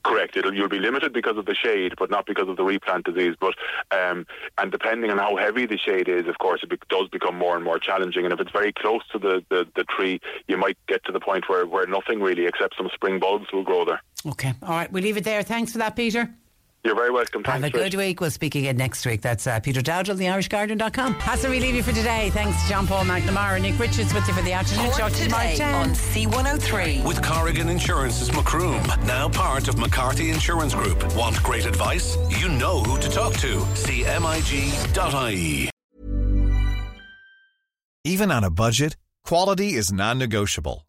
[0.05, 0.37] Correct.
[0.37, 3.35] It'll, you'll be limited because of the shade, but not because of the replant disease.
[3.41, 3.55] But
[3.91, 4.27] um,
[4.59, 7.57] and depending on how heavy the shade is, of course, it be- does become more
[7.57, 8.25] and more challenging.
[8.25, 11.21] And if it's very close to the, the, the tree, you might get to the
[11.21, 14.03] point where, where nothing really except some spring bulbs will grow there.
[14.27, 14.53] Okay.
[14.63, 14.91] All right.
[14.93, 15.43] We'll leave it there.
[15.43, 16.35] Thanks for that, Peter.
[16.85, 17.43] You're very welcome.
[17.45, 17.91] Have Thanks, a Trish.
[17.91, 18.21] good week.
[18.21, 19.21] We'll speak again next week.
[19.21, 21.17] That's uh, Peter Dowdall, theirishgarden.com.
[21.27, 22.31] That's where we leave you for today.
[22.31, 24.87] Thanks to John Paul McNamara, Nick Richards with you for the afternoon.
[24.87, 27.05] Cork Talk to you tomorrow today on C103.
[27.05, 31.15] With Corrigan Insurance's Macroom, now part of McCarthy Insurance Group.
[31.17, 32.17] Want great advice?
[32.41, 33.57] You know who to talk to.
[33.75, 35.71] CMIG.ie.
[38.05, 40.87] Even on a budget, quality is non-negotiable.